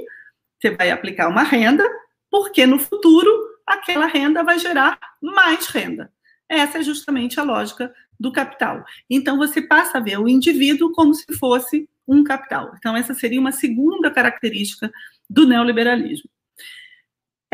você 0.58 0.70
vai 0.70 0.90
aplicar 0.90 1.28
uma 1.28 1.42
renda, 1.42 1.86
porque 2.30 2.64
no 2.64 2.78
futuro 2.78 3.30
aquela 3.66 4.06
renda 4.06 4.42
vai 4.42 4.58
gerar 4.58 4.98
mais 5.20 5.66
renda. 5.66 6.10
Essa 6.48 6.78
é 6.78 6.82
justamente 6.82 7.38
a 7.38 7.42
lógica 7.42 7.92
do 8.20 8.30
capital. 8.30 8.84
Então 9.08 9.38
você 9.38 9.62
passa 9.62 9.96
a 9.96 10.00
ver 10.00 10.18
o 10.18 10.28
indivíduo 10.28 10.92
como 10.92 11.14
se 11.14 11.32
fosse 11.38 11.88
um 12.06 12.22
capital. 12.22 12.74
Então 12.76 12.94
essa 12.94 13.14
seria 13.14 13.40
uma 13.40 13.50
segunda 13.50 14.10
característica 14.10 14.92
do 15.28 15.46
neoliberalismo. 15.46 16.28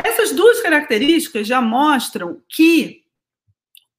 Essas 0.03 0.33
duas 0.33 0.61
características 0.61 1.47
já 1.47 1.61
mostram 1.61 2.41
que 2.49 3.03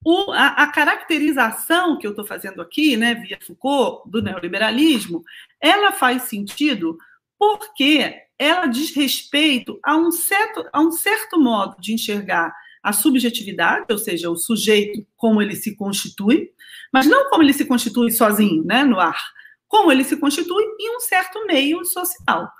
o, 0.05 0.31
a, 0.31 0.49
a, 0.49 0.67
caracterização 0.69 1.99
que 1.99 2.07
eu 2.07 2.11
estou 2.11 2.25
fazendo 2.25 2.63
aqui, 2.63 2.97
né, 2.97 3.15
via 3.15 3.39
Foucault, 3.41 4.09
do 4.09 4.23
neoliberalismo, 4.23 5.25
ela 5.61 5.91
faz 5.91 6.23
sentido 6.25 6.99
porque 7.39 8.23
ela 8.39 8.67
diz 8.67 8.95
respeito 8.95 9.79
a 9.83 9.97
um 9.97 10.13
certo, 10.13 10.69
a 10.73 10.81
um 10.81 10.93
certo 10.93 11.41
modo 11.41 11.81
de 11.81 11.93
enxergar 11.93 12.55
a 12.83 12.93
subjetividade, 12.93 13.87
ou 13.91 13.99
seja, 13.99 14.31
o 14.31 14.37
sujeito 14.37 15.07
como 15.17 15.43
ele 15.43 15.55
se 15.55 15.77
constitui, 15.77 16.51
mas 16.93 17.07
não 17.07 17.29
como 17.29 17.43
ele 17.43 17.53
se 17.53 17.65
constitui 17.65 18.11
sozinho, 18.11 18.65
né, 18.65 18.85
no 18.85 18.99
ar, 18.99 19.21
como 19.67 19.93
ele 19.93 20.05
se 20.05 20.17
constitui 20.17 20.65
em 20.79 20.97
um 20.97 21.01
certo 21.01 21.45
meio 21.47 21.85
social, 21.85 22.51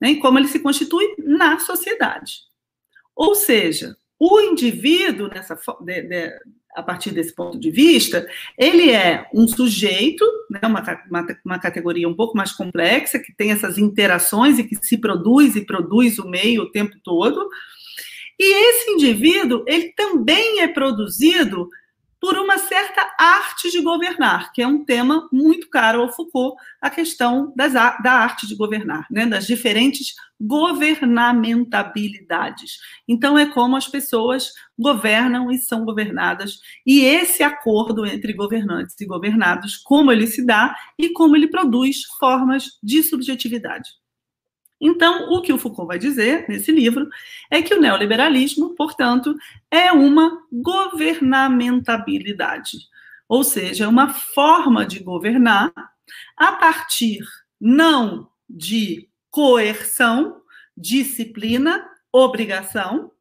né, 0.00 0.16
como 0.16 0.38
ele 0.38 0.48
se 0.48 0.58
constitui 0.58 1.14
na 1.18 1.58
sociedade. 1.58 2.40
Ou 3.14 3.34
seja, 3.34 3.96
o 4.18 4.40
indivíduo, 4.40 5.28
nessa, 5.28 5.58
de, 5.82 6.02
de, 6.02 6.32
a 6.74 6.82
partir 6.82 7.10
desse 7.10 7.34
ponto 7.34 7.58
de 7.58 7.70
vista, 7.70 8.26
ele 8.56 8.90
é 8.90 9.26
um 9.34 9.48
sujeito, 9.48 10.24
né, 10.50 10.60
uma, 10.62 10.82
uma, 11.08 11.26
uma, 11.44 11.58
categoria 11.58 12.08
um 12.08 12.14
pouco 12.14 12.36
mais 12.36 12.52
complexa, 12.52 13.18
que 13.18 13.34
tem 13.34 13.50
essas 13.50 13.78
interações 13.78 14.58
e 14.58 14.64
que 14.64 14.76
se 14.76 14.98
produz 14.98 15.56
e 15.56 15.64
produz 15.64 16.18
o 16.18 16.28
meio 16.28 16.62
o 16.62 16.70
tempo 16.70 16.96
todo. 17.02 17.48
E 18.42 18.42
esse 18.42 18.92
indivíduo, 18.92 19.62
ele 19.66 19.92
também 19.92 20.62
é 20.62 20.68
produzido 20.68 21.68
por 22.18 22.38
uma 22.38 22.56
certa 22.56 23.14
arte 23.18 23.70
de 23.70 23.82
governar, 23.82 24.50
que 24.54 24.62
é 24.62 24.66
um 24.66 24.82
tema 24.82 25.28
muito 25.30 25.68
caro 25.68 26.00
ao 26.00 26.10
Foucault, 26.10 26.56
a 26.80 26.88
questão 26.88 27.52
das, 27.54 27.74
da 27.74 28.12
arte 28.12 28.46
de 28.46 28.54
governar, 28.54 29.06
né, 29.10 29.26
das 29.26 29.46
diferentes 29.46 30.14
governamentabilidades. 30.40 32.78
Então, 33.06 33.38
é 33.38 33.44
como 33.44 33.76
as 33.76 33.86
pessoas 33.86 34.54
governam 34.78 35.50
e 35.50 35.58
são 35.58 35.84
governadas, 35.84 36.60
e 36.86 37.00
esse 37.00 37.42
acordo 37.42 38.06
entre 38.06 38.32
governantes 38.32 38.98
e 38.98 39.04
governados, 39.04 39.76
como 39.76 40.10
ele 40.10 40.26
se 40.26 40.46
dá 40.46 40.74
e 40.98 41.10
como 41.10 41.36
ele 41.36 41.48
produz 41.48 42.06
formas 42.18 42.78
de 42.82 43.02
subjetividade. 43.02 43.99
Então, 44.80 45.30
o 45.30 45.42
que 45.42 45.52
o 45.52 45.58
Foucault 45.58 45.88
vai 45.88 45.98
dizer 45.98 46.46
nesse 46.48 46.72
livro 46.72 47.06
é 47.50 47.60
que 47.60 47.74
o 47.74 47.80
neoliberalismo, 47.80 48.74
portanto, 48.74 49.36
é 49.70 49.92
uma 49.92 50.42
governamentabilidade, 50.50 52.78
ou 53.28 53.44
seja, 53.44 53.86
uma 53.88 54.08
forma 54.08 54.86
de 54.86 55.00
governar 55.00 55.70
a 56.36 56.52
partir 56.52 57.20
não 57.60 58.30
de 58.48 59.08
coerção, 59.30 60.40
disciplina, 60.76 61.88
obrigação, 62.10 63.12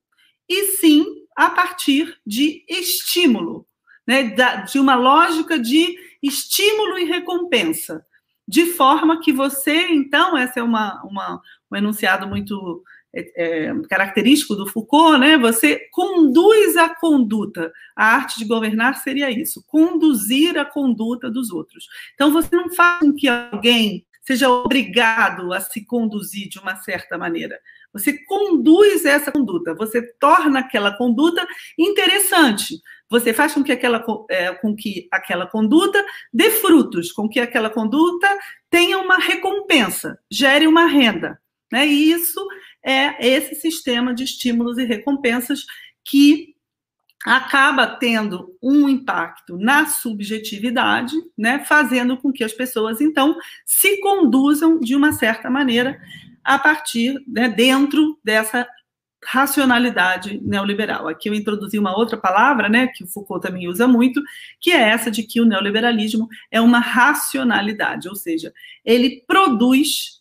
e 0.48 0.68
sim 0.78 1.06
a 1.36 1.50
partir 1.50 2.18
de 2.26 2.64
estímulo, 2.68 3.68
né, 4.08 4.24
de 4.66 4.80
uma 4.80 4.96
lógica 4.96 5.60
de 5.60 6.00
estímulo 6.24 6.98
e 6.98 7.04
recompensa 7.04 8.06
de 8.50 8.66
forma 8.74 9.22
que 9.22 9.32
você, 9.32 9.90
então, 9.90 10.36
essa 10.36 10.60
é 10.60 10.64
uma, 10.64 11.00
uma 11.04 11.40
um 11.72 11.76
enunciado 11.76 12.26
muito 12.28 12.84
é, 13.14 13.68
é, 13.68 13.82
característico 13.88 14.56
do 14.56 14.66
Foucault, 14.66 15.20
né? 15.20 15.38
Você 15.38 15.88
conduz 15.92 16.76
a 16.76 16.90
conduta. 16.90 17.72
A 17.96 18.08
arte 18.08 18.40
de 18.40 18.46
governar 18.46 18.96
seria 18.96 19.30
isso, 19.30 19.64
conduzir 19.68 20.58
a 20.58 20.66
conduta 20.66 21.30
dos 21.30 21.52
outros. 21.52 21.88
Então, 22.16 22.34
você 22.34 22.56
não 22.56 22.72
faz 22.72 23.02
com 23.02 23.14
que 23.14 23.28
alguém 23.28 24.04
seja 24.24 24.50
obrigado 24.50 25.54
a 25.54 25.62
se 25.62 25.86
conduzir 25.86 26.50
de 26.50 26.58
uma 26.58 26.76
certa 26.78 27.20
maneira. 27.20 27.60
Você 27.94 28.18
conduz 28.26 29.06
essa 29.06 29.32
conduta, 29.32 29.76
você 29.76 30.02
torna 30.20 30.62
aquela 30.62 30.98
conduta 30.98 31.48
interessante. 31.78 32.82
Você 33.10 33.34
faz 33.34 33.54
com 33.54 33.64
que 33.64 33.72
aquela, 33.72 34.04
é, 34.30 34.54
com 34.54 34.76
que 34.76 35.08
aquela 35.12 35.48
conduta 35.48 36.04
dê 36.32 36.52
frutos, 36.52 37.12
com 37.12 37.28
que 37.28 37.40
aquela 37.40 37.70
conduta 37.70 38.28
tenha 38.70 39.00
uma 39.00 39.18
recompensa, 39.18 40.20
gere 40.30 40.68
uma 40.68 40.86
renda. 40.86 41.40
Né? 41.72 41.88
E 41.88 42.12
isso 42.12 42.46
é 42.84 43.28
esse 43.28 43.56
sistema 43.56 44.14
de 44.14 44.24
estímulos 44.24 44.78
e 44.78 44.86
recompensas 44.86 45.66
que 46.04 46.56
acaba 47.26 47.86
tendo 47.86 48.56
um 48.64 48.88
impacto 48.88 49.58
na 49.58 49.86
subjetividade, 49.86 51.14
né, 51.38 51.60
fazendo 51.66 52.16
com 52.16 52.32
que 52.32 52.46
as 52.46 52.54
pessoas 52.54 53.02
então 53.02 53.36
se 53.66 54.00
conduzam 54.00 54.80
de 54.80 54.96
uma 54.96 55.12
certa 55.12 55.50
maneira 55.50 56.00
a 56.44 56.58
partir 56.58 57.22
né, 57.28 57.50
dentro 57.50 58.18
dessa 58.24 58.66
racionalidade 59.26 60.40
neoliberal. 60.44 61.08
Aqui 61.08 61.30
eu 61.30 61.34
introduzi 61.34 61.78
uma 61.78 61.98
outra 61.98 62.18
palavra, 62.18 62.70
né, 62.70 62.88
que 62.88 63.04
o 63.04 63.08
Foucault 63.08 63.46
também 63.46 63.68
usa 63.68 63.88
muito, 63.88 64.22
que 64.60 64.72
é 64.72 64.90
essa 64.90 65.12
de 65.12 65.24
que 65.24 65.42
o 65.42 65.46
neoliberalismo 65.46 66.28
é 66.50 66.62
uma 66.62 66.80
racionalidade, 66.80 68.08
ou 68.08 68.16
seja, 68.16 68.54
ele 68.86 69.24
produz 69.28 70.20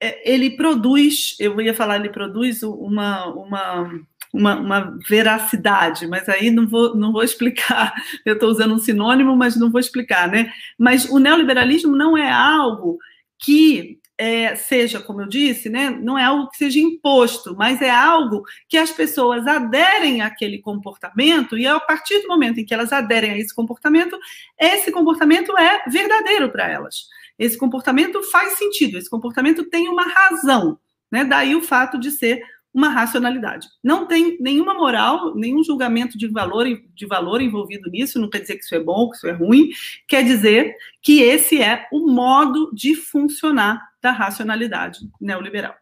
é, 0.00 0.32
ele 0.32 0.50
produz, 0.50 1.34
eu 1.40 1.60
ia 1.60 1.74
falar, 1.74 1.96
ele 1.96 2.08
produz 2.08 2.62
uma, 2.62 3.26
uma, 3.26 4.00
uma, 4.32 4.54
uma 4.54 4.98
veracidade, 5.08 6.06
mas 6.06 6.28
aí 6.28 6.50
não 6.50 6.68
vou, 6.68 6.94
não 6.94 7.12
vou 7.12 7.24
explicar. 7.24 7.92
Eu 8.24 8.34
estou 8.34 8.48
usando 8.48 8.74
um 8.74 8.78
sinônimo, 8.78 9.36
mas 9.36 9.56
não 9.56 9.70
vou 9.72 9.80
explicar, 9.80 10.28
né? 10.28 10.52
Mas 10.78 11.06
o 11.06 11.18
neoliberalismo 11.18 11.96
não 11.96 12.16
é 12.16 12.30
algo 12.30 12.96
que 13.40 13.98
é, 14.18 14.56
seja, 14.56 15.00
como 15.00 15.22
eu 15.22 15.28
disse, 15.28 15.70
né, 15.70 15.90
não 15.90 16.18
é 16.18 16.24
algo 16.24 16.50
que 16.50 16.56
seja 16.56 16.80
imposto, 16.80 17.54
mas 17.56 17.80
é 17.80 17.88
algo 17.88 18.42
que 18.68 18.76
as 18.76 18.90
pessoas 18.90 19.46
aderem 19.46 20.20
àquele 20.20 20.58
comportamento, 20.58 21.56
e 21.56 21.66
a 21.66 21.78
partir 21.78 22.20
do 22.22 22.28
momento 22.28 22.58
em 22.58 22.64
que 22.64 22.74
elas 22.74 22.92
aderem 22.92 23.30
a 23.30 23.38
esse 23.38 23.54
comportamento, 23.54 24.18
esse 24.58 24.90
comportamento 24.90 25.56
é 25.56 25.88
verdadeiro 25.88 26.50
para 26.50 26.68
elas. 26.68 27.06
Esse 27.38 27.56
comportamento 27.56 28.20
faz 28.24 28.54
sentido, 28.58 28.98
esse 28.98 29.08
comportamento 29.08 29.64
tem 29.70 29.88
uma 29.88 30.02
razão. 30.02 30.78
Né? 31.10 31.24
Daí 31.24 31.54
o 31.54 31.62
fato 31.62 31.98
de 31.98 32.10
ser 32.10 32.42
uma 32.78 32.90
racionalidade. 32.90 33.66
Não 33.82 34.06
tem 34.06 34.38
nenhuma 34.40 34.72
moral, 34.72 35.34
nenhum 35.34 35.64
julgamento 35.64 36.16
de 36.16 36.28
valor, 36.28 36.64
de 36.94 37.06
valor 37.06 37.42
envolvido 37.42 37.90
nisso, 37.90 38.20
não 38.20 38.30
quer 38.30 38.38
dizer 38.38 38.56
que 38.56 38.64
isso 38.64 38.74
é 38.76 38.78
bom, 38.78 39.10
que 39.10 39.16
isso 39.16 39.26
é 39.26 39.32
ruim, 39.32 39.70
quer 40.06 40.22
dizer 40.22 40.76
que 41.02 41.20
esse 41.20 41.60
é 41.60 41.88
o 41.92 42.06
modo 42.06 42.70
de 42.72 42.94
funcionar 42.94 43.84
da 44.00 44.12
racionalidade 44.12 45.00
neoliberal. 45.20 45.74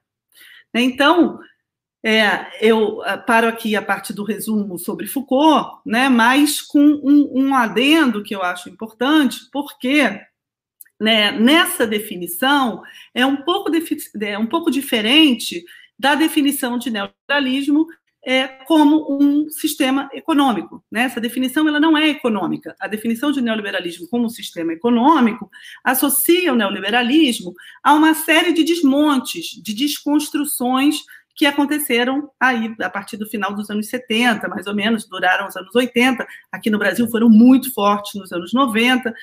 Então, 0.73 1.38
é, 2.03 2.47
eu 2.67 3.03
ah, 3.03 3.19
paro 3.19 3.47
aqui 3.47 3.76
a 3.76 3.83
parte 3.83 4.15
do 4.15 4.25
resumo 4.25 4.79
sobre 4.79 5.07
Foucault, 5.07 5.83
né, 5.85 6.09
mas 6.09 6.62
com 6.62 6.81
um, 6.81 7.31
um 7.35 7.55
adendo 7.55 8.23
que 8.23 8.35
eu 8.35 8.43
acho 8.43 8.71
importante, 8.71 9.41
porque 9.53 10.19
né, 10.99 11.31
nessa 11.33 11.87
definição 11.87 12.83
é 13.12 13.26
um 13.26 13.37
pouco, 13.37 13.71
é 14.23 14.38
um 14.38 14.47
pouco 14.47 14.71
diferente 14.71 15.62
da 15.99 16.15
definição 16.15 16.79
de 16.79 16.91
neoliberalismo 16.91 17.87
é, 18.26 18.49
como 18.67 19.07
um 19.09 19.49
sistema 19.49 20.11
econômico. 20.12 20.85
Né? 20.91 21.03
Essa 21.03 21.21
definição 21.21 21.69
ela 21.69 21.79
não 21.79 21.97
é 21.97 22.09
econômica. 22.09 22.75
A 22.81 22.88
definição 22.88 23.31
de 23.31 23.41
neoliberalismo 23.41 24.09
como 24.09 24.25
um 24.25 24.29
sistema 24.29 24.73
econômico 24.73 25.49
associa 25.85 26.53
o 26.53 26.57
neoliberalismo 26.57 27.55
a 27.85 27.95
uma 27.95 28.15
série 28.15 28.53
de 28.53 28.65
desmontes, 28.65 29.47
de 29.62 29.73
desconstruções 29.73 31.03
que 31.37 31.47
aconteceram 31.47 32.31
aí 32.41 32.75
a 32.81 32.91
partir 32.91 33.17
do 33.17 33.29
final 33.29 33.55
dos 33.55 33.71
anos 33.71 33.88
70, 33.88 34.49
mais 34.49 34.67
ou 34.67 34.75
menos, 34.75 35.07
duraram 35.07 35.47
os 35.47 35.55
anos 35.55 35.73
80, 35.75 36.26
aqui 36.50 36.71
no 36.71 36.79
Brasil 36.79 37.07
foram 37.09 37.29
muito 37.29 37.73
fortes 37.73 38.15
nos 38.15 38.33
anos 38.33 38.53
90, 38.55 39.15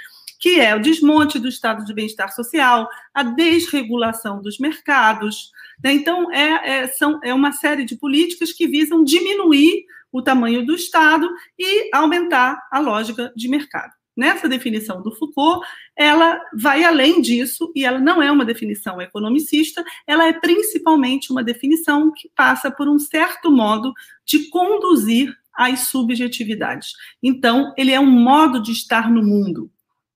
que 0.44 0.60
é 0.60 0.76
o 0.76 0.82
desmonte 0.82 1.40
do 1.40 1.48
estado 1.48 1.86
de 1.86 1.94
bem-estar 1.94 2.30
social, 2.36 2.90
a 3.14 3.24
desregulação 3.24 4.42
dos 4.42 4.60
mercados. 4.60 5.54
Né? 5.82 5.94
Então, 5.94 6.30
é, 6.34 6.80
é, 6.80 6.88
são, 6.88 7.18
é 7.24 7.34
uma 7.34 7.54
série 7.54 7.86
de 7.86 7.96
políticas 7.96 8.52
que 8.52 8.68
visam 8.68 9.06
diminuir 9.06 9.86
o 10.12 10.22
tamanho 10.22 10.66
do 10.66 10.76
Estado 10.76 11.30
e 11.58 11.90
aumentar 11.96 12.62
a 12.70 12.82
lógica 12.82 13.32
de 13.34 13.48
mercado. 13.48 13.94
Nessa 14.18 14.50
definição 14.50 15.02
do 15.02 15.16
Foucault, 15.16 15.66
ela 15.96 16.38
vai 16.54 16.84
além 16.84 17.22
disso 17.22 17.72
e 17.74 17.86
ela 17.86 18.02
não 18.02 18.22
é 18.22 18.30
uma 18.30 18.44
definição 18.44 19.02
economicista, 19.02 19.82
ela 20.06 20.28
é 20.28 20.34
principalmente 20.34 21.32
uma 21.32 21.42
definição 21.42 22.12
que 22.12 22.30
passa 22.36 22.70
por 22.70 22.90
um 22.90 23.00
certo 23.00 23.50
modo 23.50 23.94
de 24.26 24.50
conduzir 24.50 25.34
as 25.54 25.88
subjetividades. 25.88 26.92
Então, 27.24 27.74
ele 27.78 27.94
é 27.94 28.00
um 28.00 28.12
modo 28.12 28.62
de 28.62 28.74
estar 28.74 29.10
no 29.10 29.24
mundo, 29.24 29.72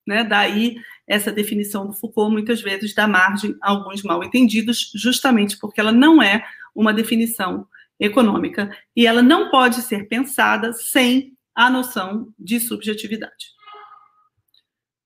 né? 0.08 0.24
Daí 0.24 0.78
essa 1.06 1.32
definição 1.32 1.86
do 1.86 1.94
Foucault 1.94 2.32
muitas 2.32 2.62
vezes 2.62 2.94
dá 2.94 3.08
margem 3.08 3.56
a 3.62 3.72
alguns 3.72 4.02
mal 4.04 4.24
entendidos, 4.24 4.92
justamente 4.96 5.58
porque 5.58 5.80
ela 5.80 5.92
não 5.92 6.22
é 6.22 6.46
uma 6.74 6.94
definição 6.94 7.68
econômica 8.00 8.76
e 8.96 9.06
ela 9.08 9.22
não 9.22 9.50
pode 9.50 9.82
ser 9.82 10.08
pensada 10.08 10.74
sem 10.74 11.36
a 11.56 11.70
noção 11.70 12.34
de 12.38 12.60
subjetividade. 12.60 13.58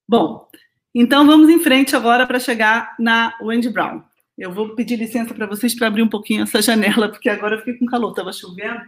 Bom, 0.08 0.50
então 0.94 1.26
vamos 1.26 1.50
em 1.50 1.60
frente 1.60 1.96
agora 1.96 2.28
para 2.28 2.40
chegar 2.40 2.96
na 3.00 3.34
Wendy 3.42 3.70
Brown. 3.70 4.04
Eu 4.38 4.52
vou 4.52 4.76
pedir 4.76 4.98
licença 4.98 5.34
para 5.34 5.46
vocês 5.46 5.74
para 5.76 5.88
abrir 5.88 6.02
um 6.02 6.10
pouquinho 6.10 6.44
essa 6.44 6.62
janela, 6.62 7.08
porque 7.08 7.30
agora 7.30 7.56
eu 7.56 7.60
fiquei 7.60 7.76
com 7.78 7.86
calor, 7.86 8.10
estava 8.10 8.34
chovendo. 8.34 8.82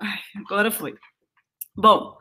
Ai, 0.00 0.18
agora 0.36 0.70
foi. 0.70 0.94
Bom, 1.76 2.16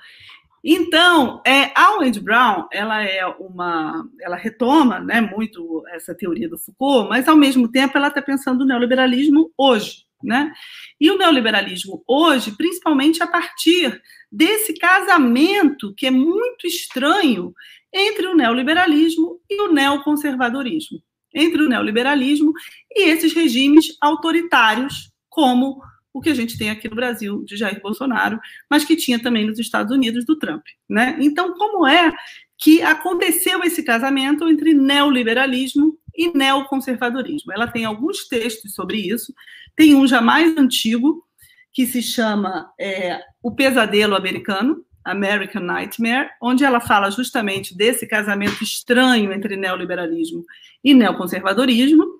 então, 0.63 1.41
é, 1.45 1.71
a 1.73 1.97
Wendy 1.97 2.19
Brown, 2.19 2.67
ela 2.71 3.01
é 3.03 3.25
uma, 3.25 4.05
ela 4.21 4.35
retoma, 4.35 4.99
né, 4.99 5.21
muito 5.21 5.83
essa 5.89 6.13
teoria 6.13 6.49
do 6.49 6.57
Foucault, 6.57 7.07
mas 7.09 7.27
ao 7.27 7.35
mesmo 7.35 7.69
tempo 7.69 7.97
ela 7.97 8.09
está 8.09 8.21
pensando 8.21 8.59
no 8.59 8.65
neoliberalismo 8.65 9.51
hoje, 9.57 10.03
né? 10.21 10.51
E 10.99 11.09
o 11.09 11.17
neoliberalismo 11.17 12.03
hoje, 12.05 12.51
principalmente 12.51 13.23
a 13.23 13.27
partir 13.27 14.01
desse 14.29 14.73
casamento 14.73 15.93
que 15.95 16.07
é 16.07 16.11
muito 16.11 16.67
estranho 16.67 17.53
entre 17.91 18.27
o 18.27 18.35
neoliberalismo 18.35 19.39
e 19.49 19.61
o 19.61 19.71
neoconservadorismo, 19.71 21.01
entre 21.33 21.63
o 21.63 21.69
neoliberalismo 21.69 22.51
e 22.93 23.09
esses 23.09 23.33
regimes 23.33 23.95
autoritários 24.01 25.09
como 25.29 25.81
o 26.13 26.21
que 26.21 26.29
a 26.29 26.33
gente 26.33 26.57
tem 26.57 26.69
aqui 26.69 26.89
no 26.89 26.95
Brasil 26.95 27.43
de 27.45 27.55
Jair 27.55 27.81
Bolsonaro, 27.81 28.39
mas 28.69 28.83
que 28.83 28.95
tinha 28.95 29.19
também 29.19 29.45
nos 29.45 29.59
Estados 29.59 29.95
Unidos 29.95 30.25
do 30.25 30.37
Trump, 30.37 30.63
né? 30.89 31.17
Então, 31.19 31.53
como 31.53 31.87
é 31.87 32.11
que 32.57 32.81
aconteceu 32.81 33.63
esse 33.63 33.83
casamento 33.83 34.47
entre 34.47 34.73
neoliberalismo 34.73 35.97
e 36.15 36.35
neoconservadorismo? 36.35 37.53
Ela 37.53 37.67
tem 37.67 37.85
alguns 37.85 38.27
textos 38.27 38.73
sobre 38.73 38.97
isso. 38.97 39.33
Tem 39.75 39.95
um 39.95 40.05
já 40.05 40.19
mais 40.19 40.57
antigo 40.57 41.23
que 41.71 41.85
se 41.85 42.01
chama 42.01 42.69
é, 42.79 43.21
O 43.41 43.51
Pesadelo 43.55 44.15
Americano, 44.15 44.83
American 45.05 45.63
Nightmare, 45.63 46.29
onde 46.41 46.63
ela 46.63 46.81
fala 46.81 47.09
justamente 47.09 47.75
desse 47.75 48.05
casamento 48.05 48.63
estranho 48.63 49.31
entre 49.31 49.55
neoliberalismo 49.55 50.43
e 50.83 50.93
neoconservadorismo. 50.93 52.18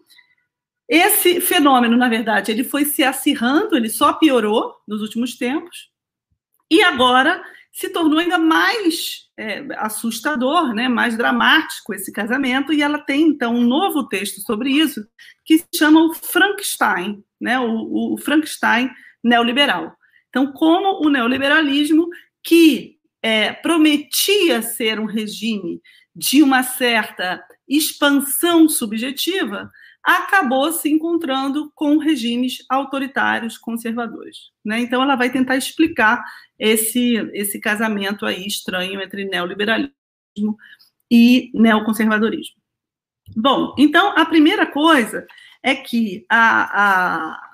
Esse 0.89 1.39
fenômeno, 1.39 1.95
na 1.95 2.09
verdade, 2.09 2.51
ele 2.51 2.63
foi 2.63 2.83
se 2.83 3.03
acirrando, 3.03 3.77
ele 3.77 3.89
só 3.89 4.13
piorou 4.13 4.73
nos 4.87 5.01
últimos 5.01 5.37
tempos, 5.37 5.89
e 6.69 6.81
agora 6.81 7.43
se 7.71 7.89
tornou 7.89 8.17
ainda 8.17 8.39
mais 8.39 9.29
é, 9.37 9.63
assustador, 9.77 10.73
né, 10.73 10.89
mais 10.89 11.15
dramático 11.15 11.93
esse 11.93 12.11
casamento, 12.11 12.73
e 12.73 12.81
ela 12.81 12.97
tem, 12.97 13.21
então, 13.21 13.55
um 13.55 13.63
novo 13.63 14.07
texto 14.07 14.41
sobre 14.41 14.71
isso, 14.71 15.05
que 15.45 15.59
se 15.59 15.67
chama 15.75 16.01
o 16.01 16.13
Frankenstein, 16.13 17.23
né, 17.39 17.59
o, 17.59 18.13
o 18.13 18.17
Frankenstein 18.17 18.89
neoliberal. 19.23 19.95
Então, 20.29 20.51
como 20.51 21.05
o 21.05 21.09
neoliberalismo, 21.09 22.07
que 22.43 22.97
é, 23.21 23.53
prometia 23.53 24.61
ser 24.63 24.99
um 24.99 25.05
regime 25.05 25.81
de 26.15 26.41
uma 26.41 26.63
certa 26.63 27.43
expansão 27.67 28.67
subjetiva, 28.67 29.69
acabou 30.09 30.71
se 30.71 30.89
encontrando 30.89 31.71
com 31.75 31.99
regimes 31.99 32.65
autoritários 32.67 33.59
conservadores. 33.59 34.49
Né? 34.65 34.79
Então, 34.79 35.03
ela 35.03 35.15
vai 35.15 35.29
tentar 35.29 35.55
explicar 35.55 36.23
esse, 36.57 37.15
esse 37.31 37.59
casamento 37.59 38.25
aí 38.25 38.47
estranho 38.47 38.99
entre 38.99 39.25
neoliberalismo 39.25 39.93
e 41.11 41.51
neoconservadorismo. 41.53 42.55
Bom, 43.37 43.75
então, 43.77 44.17
a 44.17 44.25
primeira 44.25 44.65
coisa 44.65 45.27
é 45.61 45.75
que 45.75 46.25
a, 46.27 47.33
a 47.33 47.48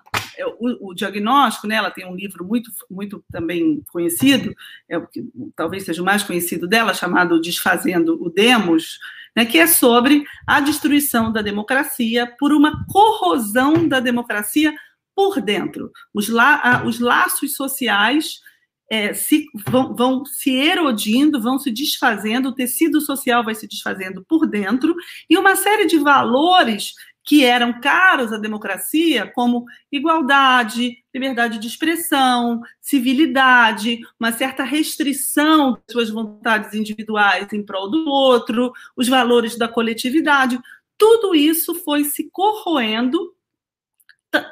o, 0.60 0.90
o, 0.90 0.94
diagnóstico, 0.94 1.68
né, 1.68 1.76
ela 1.76 1.92
tem 1.92 2.06
um 2.06 2.16
livro 2.16 2.46
muito, 2.46 2.72
muito 2.90 3.24
também 3.32 3.82
conhecido, 3.92 4.54
é, 4.90 5.00
que, 5.00 5.24
talvez 5.56 5.84
seja 5.84 6.02
o 6.02 6.06
mais 6.06 6.24
conhecido 6.24 6.68
dela, 6.68 6.94
chamado 6.94 7.40
Desfazendo 7.40 8.22
o 8.22 8.30
Demos, 8.30 9.00
né, 9.36 9.46
que 9.46 9.58
é 9.60 9.68
sobre 9.68 10.24
a 10.48 10.60
destruição 10.60 11.32
da 11.32 11.42
democracia 11.42 12.34
por 12.40 12.52
uma 12.52 12.86
corrosão 12.88 13.88
da 13.88 14.00
democracia 14.00 14.74
por 15.16 15.42
dentro. 15.42 15.92
Os, 16.14 16.28
la, 16.28 16.84
os 16.86 17.00
laços 17.00 17.56
sociais 17.56 18.42
é, 18.90 19.14
se, 19.14 19.48
vão, 19.68 19.96
vão, 19.96 20.26
se 20.26 20.52
erodindo, 20.52 21.42
vão 21.42 21.58
se 21.58 21.72
desfazendo, 21.72 22.50
o 22.50 22.56
tecido 22.56 23.02
social 23.02 23.44
vai 23.44 23.56
se 23.56 23.68
desfazendo 23.68 24.24
por 24.28 24.46
dentro, 24.46 24.96
e 25.30 25.38
uma 25.38 25.56
série 25.56 25.86
de 25.86 25.98
valores 25.98 26.94
que 27.26 27.44
eram 27.44 27.82
caros 27.82 28.32
à 28.32 28.38
democracia, 28.38 29.32
como 29.34 29.66
igualdade, 29.92 31.04
liberdade 31.12 31.58
de 31.58 31.68
expressão, 31.68 32.62
civilidade, 32.80 34.00
uma 34.20 34.32
certa 34.32 34.64
restrição 34.64 35.72
das 35.72 35.82
suas 35.92 36.10
vontades 36.12 36.74
individuais 36.76 37.52
em 37.52 37.66
prol 37.66 37.90
do 37.90 38.08
outro, 38.08 38.72
os 38.96 39.08
valores 39.08 39.58
da 39.58 39.68
coletividade, 39.68 40.60
tudo 40.98 41.34
isso 41.34 41.74
foi 41.74 42.04
se 42.04 42.30
corroendo 42.32 43.34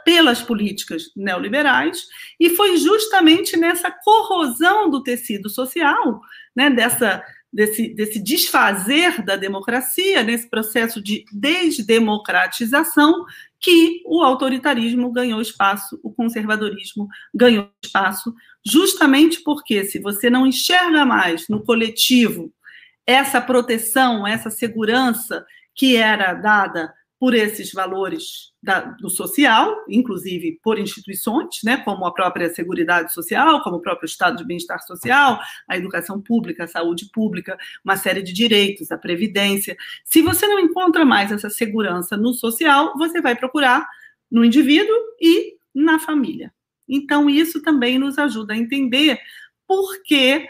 pelas 0.03 0.41
políticas 0.41 1.11
neoliberais 1.15 2.07
e 2.39 2.49
foi 2.51 2.77
justamente 2.77 3.57
nessa 3.57 3.91
corrosão 3.91 4.89
do 4.89 5.03
tecido 5.03 5.49
social, 5.49 6.21
né, 6.55 6.69
dessa 6.69 7.23
desse, 7.53 7.93
desse 7.93 8.19
desfazer 8.19 9.23
da 9.23 9.35
democracia, 9.35 10.23
nesse 10.23 10.49
processo 10.49 11.01
de 11.01 11.23
desdemocratização, 11.31 13.25
que 13.59 14.01
o 14.05 14.21
autoritarismo 14.21 15.11
ganhou 15.11 15.39
espaço, 15.39 15.99
o 16.03 16.11
conservadorismo 16.11 17.07
ganhou 17.33 17.69
espaço, 17.83 18.33
justamente 18.65 19.41
porque 19.43 19.85
se 19.85 19.99
você 19.99 20.29
não 20.29 20.47
enxerga 20.47 21.05
mais 21.05 21.47
no 21.47 21.63
coletivo 21.63 22.51
essa 23.05 23.39
proteção, 23.39 24.25
essa 24.25 24.49
segurança 24.49 25.45
que 25.75 25.95
era 25.95 26.33
dada 26.33 26.93
por 27.23 27.33
esses 27.33 27.71
valores 27.71 28.51
da, 28.61 28.81
do 28.81 29.09
social, 29.09 29.85
inclusive 29.87 30.59
por 30.61 30.77
instituições, 30.77 31.61
né, 31.63 31.77
como 31.77 32.05
a 32.05 32.13
própria 32.13 32.53
Seguridade 32.53 33.13
Social, 33.13 33.63
como 33.63 33.77
o 33.77 33.81
próprio 33.81 34.07
Estado 34.07 34.35
de 34.35 34.45
Bem-Estar 34.45 34.85
Social, 34.85 35.39
a 35.65 35.77
educação 35.77 36.19
pública, 36.19 36.65
a 36.65 36.67
saúde 36.67 37.09
pública, 37.13 37.57
uma 37.81 37.95
série 37.95 38.21
de 38.21 38.33
direitos, 38.33 38.91
a 38.91 38.97
previdência. 38.97 39.77
Se 40.03 40.21
você 40.21 40.45
não 40.47 40.59
encontra 40.59 41.05
mais 41.05 41.31
essa 41.31 41.49
segurança 41.49 42.17
no 42.17 42.33
social, 42.33 42.93
você 42.97 43.21
vai 43.21 43.37
procurar 43.37 43.87
no 44.29 44.43
indivíduo 44.43 44.93
e 45.21 45.55
na 45.73 45.99
família. 45.99 46.53
Então, 46.89 47.29
isso 47.29 47.61
também 47.61 47.97
nos 47.97 48.17
ajuda 48.17 48.53
a 48.53 48.57
entender 48.57 49.17
por 49.65 50.03
que 50.03 50.45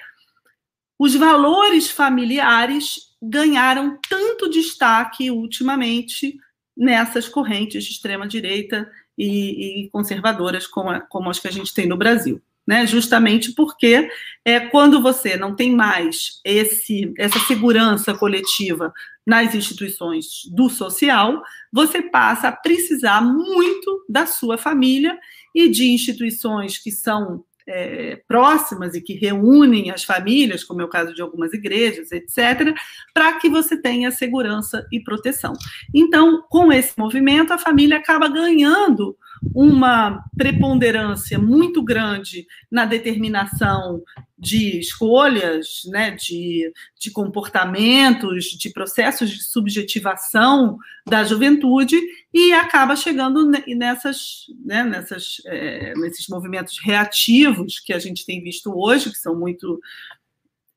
os 0.97 1.13
valores 1.13 1.91
familiares 1.91 3.13
ganharam 3.21 3.99
tanto 4.09 4.49
destaque 4.49 5.29
ultimamente 5.29 6.35
nessas 6.75 7.27
correntes 7.27 7.83
de 7.83 7.91
extrema-direita 7.91 8.89
e, 9.17 9.85
e, 9.85 9.89
conservadoras 9.89 10.65
como, 10.65 10.89
a, 10.89 11.01
como 11.01 11.29
as 11.29 11.39
que 11.39 11.47
a 11.47 11.51
gente 11.51 11.73
tem 11.73 11.87
no 11.87 11.97
Brasil. 11.97 12.41
Né? 12.65 12.87
Justamente 12.87 13.51
porque 13.51 14.09
é, 14.45 14.59
quando 14.61 15.01
você 15.01 15.35
não 15.35 15.53
tem 15.53 15.75
mais 15.75 16.39
esse, 16.45 17.13
essa 17.17 17.37
segurança 17.39 18.13
coletiva 18.13 18.93
nas 19.25 19.53
instituições 19.53 20.43
do 20.49 20.69
social, 20.69 21.41
você 21.71 22.01
passa 22.01 22.47
a 22.47 22.51
precisar 22.51 23.21
muito 23.21 24.05
da 24.07 24.25
sua 24.25 24.57
família 24.57 25.17
e 25.53 25.69
de 25.69 25.91
instituições 25.91 26.77
que 26.77 26.91
são 26.91 27.43
é, 27.67 28.21
próximas 28.27 28.95
e 28.95 29.01
que 29.01 29.13
reúnem 29.13 29.91
as 29.91 30.03
famílias, 30.03 30.63
como 30.63 30.81
é 30.81 30.85
o 30.85 30.89
caso 30.89 31.13
de 31.13 31.21
algumas 31.21 31.53
igrejas, 31.53 32.11
etc., 32.11 32.75
para 33.13 33.33
que 33.39 33.49
você 33.49 33.75
tenha 33.79 34.11
segurança 34.11 34.85
e 34.91 34.99
proteção. 34.99 35.53
Então, 35.93 36.43
com 36.49 36.71
esse 36.71 36.97
movimento, 36.97 37.53
a 37.53 37.57
família 37.57 37.97
acaba 37.97 38.27
ganhando 38.27 39.17
uma 39.53 40.23
preponderância 40.37 41.37
muito 41.37 41.83
grande 41.83 42.45
na 42.71 42.85
determinação 42.85 44.01
de 44.37 44.79
escolhas, 44.79 45.81
né, 45.87 46.11
de, 46.11 46.71
de 46.99 47.11
comportamentos, 47.11 48.45
de 48.45 48.69
processos 48.69 49.29
de 49.29 49.43
subjetivação 49.43 50.77
da 51.05 51.23
juventude 51.23 51.99
e 52.33 52.51
acaba 52.53 52.95
chegando 52.95 53.49
nessas, 53.75 54.45
né, 54.63 54.83
nessas, 54.83 55.41
é, 55.45 55.93
nesses 55.95 56.27
movimentos 56.27 56.79
reativos 56.79 57.79
que 57.79 57.93
a 57.93 57.99
gente 57.99 58.25
tem 58.25 58.43
visto 58.43 58.71
hoje, 58.75 59.11
que 59.11 59.17
são 59.17 59.37
muito 59.37 59.79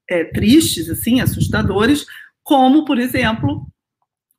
é, 0.09 0.25
tristes, 0.25 0.89
assim, 0.89 1.21
assustadores, 1.21 2.07
como, 2.43 2.85
por 2.85 2.99
exemplo, 2.99 3.67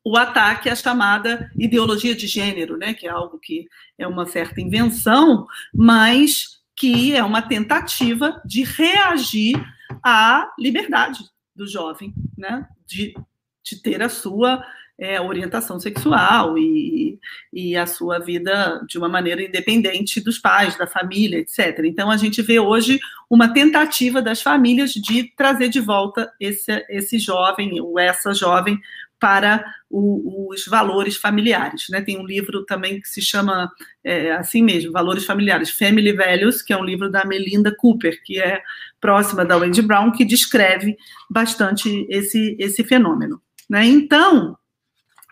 o 0.08 0.16
ataque 0.16 0.70
à 0.70 0.74
chamada 0.74 1.50
ideologia 1.54 2.14
de 2.14 2.26
gênero, 2.26 2.78
né, 2.78 2.94
que 2.94 3.06
é 3.06 3.10
algo 3.10 3.38
que 3.38 3.68
é 3.98 4.06
uma 4.06 4.24
certa 4.24 4.58
invenção, 4.58 5.46
mas 5.74 6.60
que 6.74 7.14
é 7.14 7.22
uma 7.22 7.42
tentativa 7.42 8.40
de 8.42 8.64
reagir 8.64 9.62
à 10.02 10.50
liberdade 10.58 11.24
do 11.54 11.66
jovem, 11.66 12.14
né, 12.38 12.66
de, 12.86 13.14
de 13.62 13.82
ter 13.82 14.02
a 14.02 14.08
sua 14.08 14.64
é, 14.98 15.20
orientação 15.20 15.78
sexual 15.78 16.58
e, 16.58 17.20
e 17.52 17.76
a 17.76 17.86
sua 17.86 18.18
vida 18.18 18.82
de 18.88 18.96
uma 18.96 19.08
maneira 19.08 19.42
independente 19.42 20.20
dos 20.20 20.38
pais, 20.38 20.76
da 20.76 20.86
família, 20.86 21.38
etc. 21.38 21.80
Então, 21.84 22.10
a 22.10 22.16
gente 22.16 22.40
vê 22.42 22.58
hoje 22.58 22.98
uma 23.30 23.52
tentativa 23.52 24.20
das 24.22 24.40
famílias 24.40 24.90
de 24.92 25.24
trazer 25.36 25.68
de 25.68 25.80
volta 25.80 26.32
esse, 26.40 26.84
esse 26.88 27.18
jovem 27.18 27.80
ou 27.80 27.98
essa 27.98 28.32
jovem 28.32 28.80
para 29.20 29.64
o, 29.90 30.52
os 30.52 30.66
valores 30.66 31.16
familiares. 31.16 31.86
Né? 31.88 32.00
Tem 32.00 32.18
um 32.18 32.26
livro 32.26 32.64
também 32.64 33.00
que 33.00 33.08
se 33.08 33.20
chama 33.20 33.70
é, 34.04 34.32
assim 34.32 34.62
mesmo, 34.62 34.92
Valores 34.92 35.24
Familiares, 35.24 35.70
Family 35.70 36.12
Values, 36.12 36.62
que 36.62 36.72
é 36.72 36.76
um 36.76 36.84
livro 36.84 37.10
da 37.10 37.24
Melinda 37.24 37.74
Cooper, 37.74 38.20
que 38.24 38.40
é 38.40 38.62
próxima 39.00 39.44
da 39.44 39.56
Wendy 39.56 39.82
Brown, 39.82 40.12
que 40.12 40.24
descreve 40.24 40.96
bastante 41.30 42.06
esse, 42.08 42.56
esse 42.58 42.84
fenômeno. 42.84 43.40
Né? 43.68 43.84
Então, 43.86 44.56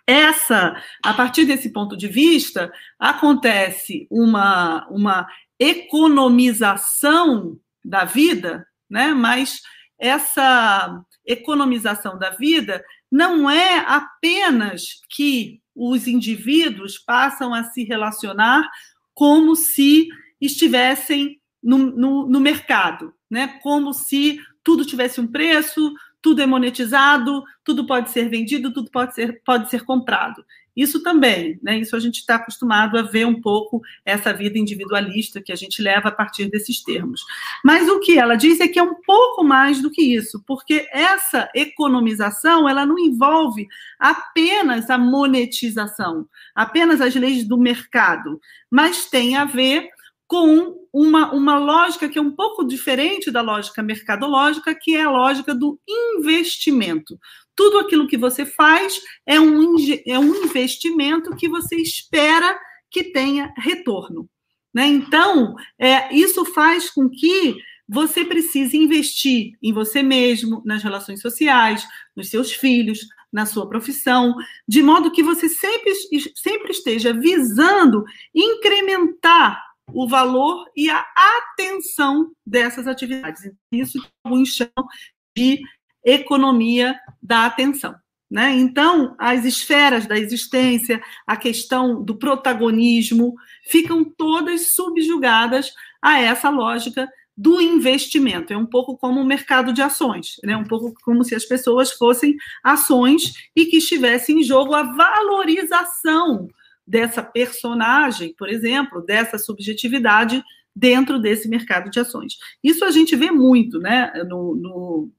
essa, 0.06 0.80
a 1.02 1.14
partir 1.14 1.46
desse 1.46 1.70
ponto 1.70 1.96
de 1.96 2.06
vista, 2.06 2.72
acontece 2.98 4.06
uma, 4.10 4.86
uma 4.88 5.26
economização 5.58 7.58
da 7.84 8.04
vida, 8.04 8.66
né? 8.88 9.14
mas 9.14 9.60
essa 9.98 11.02
economização 11.26 12.18
da 12.18 12.30
vida 12.30 12.84
não 13.10 13.48
é 13.48 13.78
apenas 13.78 15.00
que 15.08 15.60
os 15.74 16.06
indivíduos 16.06 16.98
passam 16.98 17.52
a 17.52 17.64
se 17.64 17.84
relacionar 17.84 18.68
como 19.14 19.54
se 19.54 20.08
estivessem 20.40 21.40
no, 21.62 21.78
no, 21.78 22.28
no 22.28 22.40
mercado, 22.40 23.12
né? 23.30 23.58
como 23.62 23.92
se 23.92 24.38
tudo 24.62 24.84
tivesse 24.84 25.20
um 25.20 25.26
preço, 25.26 25.94
tudo 26.20 26.42
é 26.42 26.46
monetizado, 26.46 27.42
tudo 27.62 27.86
pode 27.86 28.10
ser 28.10 28.28
vendido, 28.28 28.72
tudo 28.72 28.90
pode 28.90 29.14
ser, 29.14 29.42
pode 29.44 29.70
ser 29.70 29.84
comprado. 29.84 30.44
Isso 30.76 31.02
também, 31.02 31.58
né? 31.62 31.78
Isso 31.78 31.96
a 31.96 31.98
gente 31.98 32.16
está 32.16 32.34
acostumado 32.34 32.98
a 32.98 33.02
ver 33.02 33.26
um 33.26 33.40
pouco 33.40 33.80
essa 34.04 34.32
vida 34.32 34.58
individualista 34.58 35.40
que 35.40 35.50
a 35.50 35.56
gente 35.56 35.80
leva 35.80 36.08
a 36.08 36.12
partir 36.12 36.50
desses 36.50 36.82
termos. 36.82 37.22
Mas 37.64 37.88
o 37.88 37.98
que 38.00 38.18
ela 38.18 38.36
diz 38.36 38.60
é 38.60 38.68
que 38.68 38.78
é 38.78 38.82
um 38.82 38.94
pouco 39.02 39.42
mais 39.42 39.80
do 39.80 39.90
que 39.90 40.02
isso, 40.02 40.42
porque 40.46 40.86
essa 40.92 41.48
economização 41.54 42.68
ela 42.68 42.84
não 42.84 42.98
envolve 42.98 43.66
apenas 43.98 44.90
a 44.90 44.98
monetização, 44.98 46.28
apenas 46.54 47.00
as 47.00 47.14
leis 47.14 47.48
do 47.48 47.56
mercado, 47.56 48.38
mas 48.70 49.06
tem 49.06 49.36
a 49.36 49.46
ver 49.46 49.88
com 50.26 50.74
uma, 50.92 51.32
uma 51.32 51.58
lógica 51.58 52.08
que 52.08 52.18
é 52.18 52.22
um 52.22 52.32
pouco 52.32 52.64
diferente 52.64 53.30
da 53.30 53.40
lógica 53.40 53.82
mercadológica, 53.82 54.74
que 54.74 54.96
é 54.96 55.04
a 55.04 55.10
lógica 55.10 55.54
do 55.54 55.78
investimento. 55.86 57.18
Tudo 57.56 57.78
aquilo 57.78 58.06
que 58.06 58.18
você 58.18 58.44
faz 58.44 59.00
é 59.26 59.40
um, 59.40 59.74
é 60.06 60.18
um 60.18 60.44
investimento 60.44 61.34
que 61.34 61.48
você 61.48 61.76
espera 61.76 62.58
que 62.90 63.04
tenha 63.04 63.52
retorno. 63.56 64.28
Né? 64.72 64.86
Então, 64.86 65.56
é, 65.78 66.14
isso 66.14 66.44
faz 66.44 66.90
com 66.90 67.08
que 67.08 67.56
você 67.88 68.24
precise 68.24 68.76
investir 68.76 69.52
em 69.62 69.72
você 69.72 70.02
mesmo, 70.02 70.62
nas 70.64 70.82
relações 70.82 71.20
sociais, 71.20 71.86
nos 72.14 72.28
seus 72.28 72.52
filhos, 72.52 73.00
na 73.32 73.46
sua 73.46 73.68
profissão, 73.68 74.34
de 74.66 74.82
modo 74.82 75.10
que 75.10 75.22
você 75.22 75.48
sempre, 75.48 75.92
sempre 76.34 76.72
esteja 76.72 77.12
visando 77.12 78.04
incrementar 78.34 79.62
o 79.92 80.08
valor 80.08 80.64
e 80.76 80.90
a 80.90 81.04
atenção 81.38 82.32
dessas 82.44 82.86
atividades. 82.86 83.50
Isso 83.70 83.98
alguns 84.24 84.48
chamam 84.48 84.88
de 85.36 85.60
economia 86.06 86.98
da 87.20 87.44
atenção. 87.44 87.94
Né? 88.30 88.54
Então, 88.54 89.14
as 89.18 89.44
esferas 89.44 90.06
da 90.06 90.18
existência, 90.18 91.02
a 91.26 91.36
questão 91.36 92.02
do 92.02 92.16
protagonismo, 92.16 93.34
ficam 93.68 94.04
todas 94.04 94.72
subjugadas 94.72 95.72
a 96.00 96.18
essa 96.20 96.48
lógica 96.48 97.08
do 97.36 97.60
investimento. 97.60 98.52
É 98.52 98.56
um 98.56 98.66
pouco 98.66 98.96
como 98.96 99.20
o 99.20 99.26
mercado 99.26 99.72
de 99.72 99.82
ações, 99.82 100.36
né? 100.42 100.56
um 100.56 100.64
pouco 100.64 100.94
como 101.04 101.22
se 101.22 101.34
as 101.34 101.44
pessoas 101.44 101.92
fossem 101.92 102.36
ações 102.64 103.32
e 103.54 103.66
que 103.66 103.76
estivesse 103.76 104.32
em 104.32 104.42
jogo 104.42 104.74
a 104.74 104.82
valorização 104.82 106.48
dessa 106.86 107.22
personagem, 107.22 108.34
por 108.36 108.48
exemplo, 108.48 109.04
dessa 109.04 109.38
subjetividade 109.38 110.42
dentro 110.74 111.18
desse 111.18 111.48
mercado 111.48 111.90
de 111.90 111.98
ações. 112.00 112.36
Isso 112.62 112.84
a 112.84 112.90
gente 112.90 113.16
vê 113.16 113.30
muito, 113.30 113.78
né, 113.78 114.12
no, 114.28 114.54
no, 114.54 115.10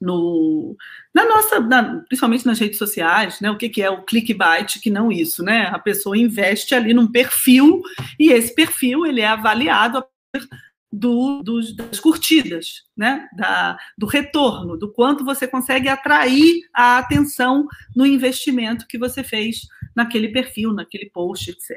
no 0.00 0.76
na 1.14 1.24
nossa, 1.24 1.60
na, 1.60 2.00
principalmente 2.00 2.46
nas 2.46 2.58
redes 2.58 2.78
sociais, 2.78 3.40
né, 3.40 3.50
o 3.50 3.56
que, 3.56 3.68
que 3.68 3.82
é 3.82 3.90
o 3.90 4.02
clickbait, 4.02 4.80
que 4.80 4.90
não 4.90 5.10
isso, 5.10 5.42
né, 5.42 5.68
a 5.72 5.78
pessoa 5.78 6.18
investe 6.18 6.74
ali 6.74 6.92
num 6.92 7.10
perfil 7.10 7.82
e 8.18 8.32
esse 8.32 8.54
perfil 8.54 9.06
ele 9.06 9.20
é 9.20 9.28
avaliado 9.28 9.98
a 9.98 10.06
do, 10.94 11.42
dos, 11.42 11.74
das 11.74 11.98
curtidas, 11.98 12.84
né? 12.96 13.28
Da, 13.36 13.76
do 13.98 14.06
retorno, 14.06 14.76
do 14.76 14.92
quanto 14.92 15.24
você 15.24 15.48
consegue 15.48 15.88
atrair 15.88 16.62
a 16.72 16.98
atenção 16.98 17.66
no 17.96 18.06
investimento 18.06 18.86
que 18.86 18.96
você 18.96 19.24
fez 19.24 19.62
naquele 19.94 20.28
perfil, 20.28 20.72
naquele 20.72 21.10
post, 21.10 21.50
etc. 21.50 21.76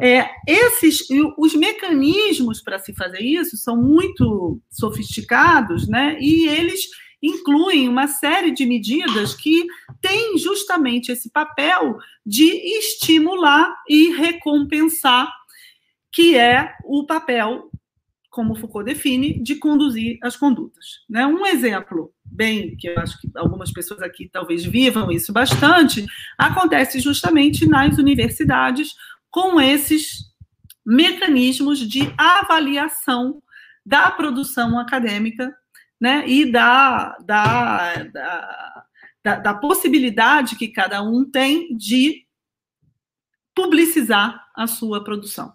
É, 0.00 0.30
esses, 0.46 1.04
os 1.36 1.54
mecanismos 1.54 2.62
para 2.62 2.78
se 2.78 2.94
fazer 2.94 3.20
isso 3.20 3.56
são 3.56 3.76
muito 3.76 4.60
sofisticados, 4.70 5.88
né? 5.88 6.16
E 6.20 6.46
eles 6.46 6.88
incluem 7.22 7.88
uma 7.88 8.06
série 8.06 8.50
de 8.50 8.66
medidas 8.66 9.34
que 9.34 9.66
têm 10.00 10.38
justamente 10.38 11.10
esse 11.10 11.30
papel 11.30 11.98
de 12.24 12.44
estimular 12.44 13.74
e 13.88 14.10
recompensar 14.12 15.32
que 16.12 16.36
é 16.36 16.74
o 16.84 17.04
papel 17.04 17.70
como 18.36 18.54
Foucault 18.54 18.84
define, 18.84 19.42
de 19.42 19.54
conduzir 19.54 20.18
as 20.22 20.36
condutas. 20.36 20.84
Né? 21.08 21.26
Um 21.26 21.46
exemplo 21.46 22.12
bem, 22.22 22.76
que 22.76 22.86
eu 22.86 22.98
acho 22.98 23.18
que 23.18 23.30
algumas 23.34 23.72
pessoas 23.72 24.02
aqui 24.02 24.28
talvez 24.30 24.62
vivam 24.62 25.10
isso 25.10 25.32
bastante, 25.32 26.04
acontece 26.36 27.00
justamente 27.00 27.66
nas 27.66 27.96
universidades 27.96 28.94
com 29.30 29.58
esses 29.58 30.18
mecanismos 30.84 31.78
de 31.78 32.12
avaliação 32.18 33.42
da 33.86 34.10
produção 34.10 34.78
acadêmica 34.78 35.56
né, 36.00 36.24
e 36.26 36.50
da, 36.50 37.16
da, 37.24 38.02
da, 38.04 38.84
da, 39.24 39.36
da 39.36 39.54
possibilidade 39.54 40.56
que 40.56 40.68
cada 40.68 41.02
um 41.02 41.24
tem 41.24 41.76
de 41.76 42.26
publicizar 43.54 44.46
a 44.54 44.66
sua 44.66 45.02
produção. 45.02 45.54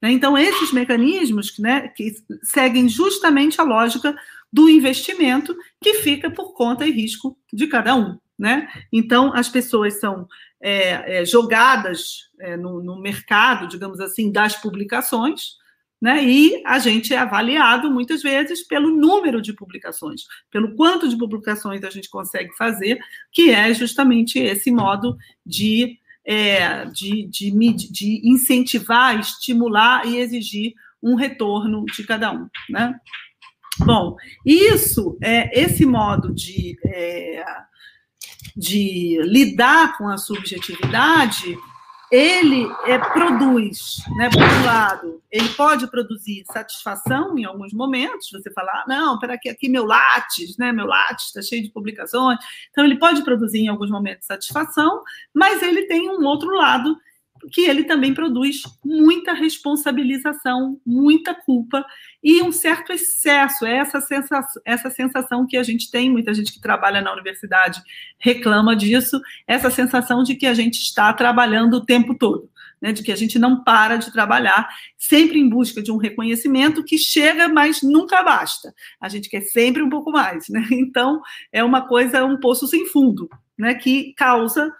Né? 0.00 0.10
Então, 0.10 0.36
esses 0.36 0.72
mecanismos 0.72 1.56
né, 1.58 1.88
que 1.88 2.12
seguem 2.42 2.88
justamente 2.88 3.60
a 3.60 3.64
lógica 3.64 4.16
do 4.52 4.68
investimento, 4.68 5.54
que 5.80 5.94
fica 5.94 6.30
por 6.30 6.54
conta 6.54 6.86
e 6.86 6.90
risco 6.90 7.38
de 7.52 7.66
cada 7.68 7.94
um. 7.94 8.18
Né? 8.38 8.68
Então, 8.92 9.32
as 9.34 9.48
pessoas 9.48 10.00
são 10.00 10.26
é, 10.60 11.20
é, 11.20 11.24
jogadas 11.24 12.30
é, 12.40 12.56
no, 12.56 12.82
no, 12.82 13.00
mercado, 13.00 13.68
digamos 13.68 14.00
assim, 14.00 14.32
das 14.32 14.56
publicações, 14.56 15.56
né? 16.02 16.20
e 16.24 16.60
a 16.66 16.80
gente 16.80 17.14
é 17.14 17.18
avaliado 17.18 17.88
muitas 17.88 18.22
vezes 18.22 18.66
pelo 18.66 18.90
número 18.90 19.40
de 19.40 19.52
publicações, 19.52 20.22
pelo 20.50 20.74
quanto 20.74 21.08
de 21.08 21.16
publicações 21.16 21.84
a 21.84 21.90
gente 21.90 22.10
consegue 22.10 22.52
fazer, 22.56 22.98
que 23.30 23.52
é 23.52 23.72
justamente 23.72 24.36
esse 24.40 24.72
modo 24.72 25.16
de 25.46 25.96
é, 26.24 26.84
de, 26.86 27.26
de, 27.26 27.50
de, 27.90 28.20
incentivar, 28.24 29.18
estimular 29.18 30.06
e 30.06 30.18
exigir 30.18 30.72
um 31.02 31.16
retorno 31.16 31.84
de 31.84 32.04
cada 32.04 32.32
um, 32.32 32.48
né? 32.70 32.94
Bom, 33.80 34.16
isso, 34.46 35.18
é, 35.20 35.60
esse 35.60 35.84
modo 35.84 36.32
de, 36.32 36.76
é, 36.86 37.44
de 38.56 39.18
lidar 39.24 39.98
com 39.98 40.08
a 40.08 40.16
subjetividade 40.16 41.56
ele 42.12 42.70
é, 42.84 42.98
produz, 42.98 43.96
né, 44.18 44.28
por 44.28 44.42
um 44.42 44.66
lado, 44.66 45.22
ele 45.30 45.48
pode 45.48 45.86
produzir 45.86 46.44
satisfação 46.52 47.38
em 47.38 47.46
alguns 47.46 47.72
momentos, 47.72 48.28
você 48.30 48.52
falar, 48.52 48.82
ah, 48.82 48.84
não, 48.86 49.18
para 49.18 49.32
aqui, 49.32 49.48
aqui 49.48 49.66
meu 49.66 49.86
Lattes, 49.86 50.58
né, 50.58 50.72
meu 50.72 50.84
Lattes 50.84 51.28
está 51.28 51.40
cheio 51.40 51.62
de 51.62 51.70
publicações, 51.70 52.38
então 52.70 52.84
ele 52.84 52.98
pode 52.98 53.24
produzir 53.24 53.60
em 53.60 53.68
alguns 53.68 53.90
momentos 53.90 54.26
satisfação, 54.26 55.00
mas 55.32 55.62
ele 55.62 55.86
tem 55.86 56.10
um 56.10 56.22
outro 56.26 56.50
lado 56.50 56.94
que 57.50 57.62
ele 57.62 57.84
também 57.84 58.14
produz 58.14 58.62
muita 58.84 59.32
responsabilização, 59.32 60.80
muita 60.86 61.34
culpa 61.34 61.84
e 62.22 62.42
um 62.42 62.52
certo 62.52 62.92
excesso. 62.92 63.66
É 63.66 63.78
essa 63.78 64.00
sensação, 64.00 64.62
essa 64.64 64.90
sensação 64.90 65.46
que 65.46 65.56
a 65.56 65.62
gente 65.62 65.90
tem, 65.90 66.10
muita 66.10 66.32
gente 66.32 66.52
que 66.52 66.60
trabalha 66.60 67.00
na 67.00 67.12
universidade 67.12 67.82
reclama 68.18 68.76
disso, 68.76 69.20
essa 69.46 69.70
sensação 69.70 70.22
de 70.22 70.34
que 70.34 70.46
a 70.46 70.54
gente 70.54 70.80
está 70.80 71.12
trabalhando 71.12 71.74
o 71.74 71.84
tempo 71.84 72.14
todo. 72.14 72.50
Né, 72.80 72.90
de 72.90 73.00
que 73.04 73.12
a 73.12 73.16
gente 73.16 73.38
não 73.38 73.62
para 73.62 73.94
de 73.94 74.12
trabalhar, 74.12 74.68
sempre 74.98 75.38
em 75.38 75.48
busca 75.48 75.80
de 75.80 75.92
um 75.92 75.98
reconhecimento 75.98 76.82
que 76.82 76.98
chega, 76.98 77.48
mas 77.48 77.80
nunca 77.80 78.24
basta. 78.24 78.74
A 79.00 79.08
gente 79.08 79.28
quer 79.28 79.42
sempre 79.42 79.84
um 79.84 79.88
pouco 79.88 80.10
mais. 80.10 80.48
Né? 80.48 80.66
Então, 80.72 81.22
é 81.52 81.62
uma 81.62 81.86
coisa, 81.86 82.24
um 82.24 82.40
poço 82.40 82.66
sem 82.66 82.84
fundo, 82.88 83.28
né, 83.56 83.72
que 83.76 84.12
causa 84.14 84.74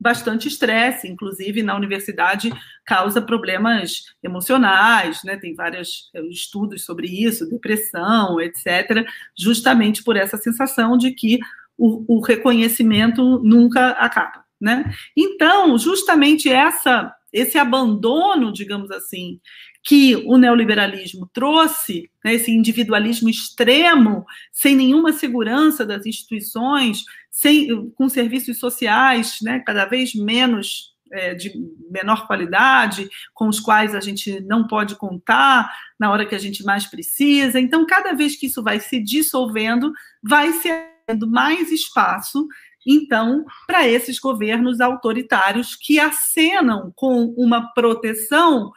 bastante 0.00 0.48
estresse, 0.48 1.06
inclusive 1.06 1.62
na 1.62 1.76
universidade 1.76 2.50
causa 2.86 3.20
problemas 3.20 4.04
emocionais, 4.22 5.22
né? 5.24 5.36
Tem 5.36 5.54
vários 5.54 6.10
eh, 6.14 6.22
estudos 6.30 6.84
sobre 6.84 7.06
isso, 7.06 7.48
depressão, 7.48 8.40
etc., 8.40 9.06
justamente 9.36 10.02
por 10.02 10.16
essa 10.16 10.38
sensação 10.38 10.96
de 10.96 11.10
que 11.12 11.38
o, 11.76 12.16
o 12.16 12.20
reconhecimento 12.20 13.40
nunca 13.44 13.90
acaba, 13.90 14.44
né? 14.60 14.90
Então, 15.16 15.76
justamente 15.78 16.48
essa 16.48 17.14
esse 17.32 17.56
abandono, 17.56 18.52
digamos 18.52 18.90
assim, 18.90 19.40
que 19.82 20.16
o 20.26 20.36
neoliberalismo 20.36 21.28
trouxe, 21.32 22.10
né, 22.24 22.34
esse 22.34 22.50
individualismo 22.50 23.28
extremo, 23.28 24.26
sem 24.52 24.76
nenhuma 24.76 25.12
segurança 25.12 25.86
das 25.86 26.04
instituições, 26.04 27.04
sem, 27.30 27.90
com 27.92 28.08
serviços 28.08 28.58
sociais 28.58 29.38
né, 29.42 29.60
cada 29.60 29.86
vez 29.86 30.14
menos 30.14 30.90
é, 31.12 31.34
de 31.34 31.52
menor 31.90 32.26
qualidade, 32.26 33.08
com 33.34 33.48
os 33.48 33.58
quais 33.58 33.94
a 33.94 34.00
gente 34.00 34.40
não 34.42 34.66
pode 34.66 34.94
contar 34.96 35.72
na 35.98 36.10
hora 36.10 36.26
que 36.26 36.34
a 36.34 36.38
gente 36.38 36.62
mais 36.62 36.86
precisa. 36.86 37.58
Então, 37.58 37.86
cada 37.86 38.12
vez 38.12 38.36
que 38.36 38.46
isso 38.46 38.62
vai 38.62 38.78
se 38.80 39.02
dissolvendo, 39.02 39.92
vai 40.22 40.52
se 40.52 40.68
dando 41.08 41.28
mais 41.28 41.72
espaço 41.72 42.46
então, 42.86 43.44
para 43.66 43.86
esses 43.86 44.18
governos 44.18 44.80
autoritários 44.80 45.76
que 45.76 45.98
acenam 45.98 46.92
com 46.96 47.26
uma 47.36 47.72
proteção 47.74 48.72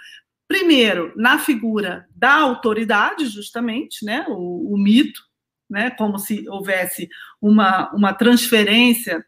Primeiro, 0.47 1.13
na 1.15 1.39
figura 1.39 2.07
da 2.15 2.33
autoridade, 2.35 3.25
justamente, 3.27 4.05
né, 4.05 4.25
o, 4.27 4.73
o 4.73 4.77
mito, 4.77 5.21
né, 5.69 5.89
como 5.91 6.19
se 6.19 6.47
houvesse 6.49 7.09
uma, 7.41 7.91
uma 7.93 8.13
transferência 8.13 9.25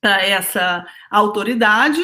para 0.00 0.24
essa 0.24 0.86
autoridade, 1.10 2.00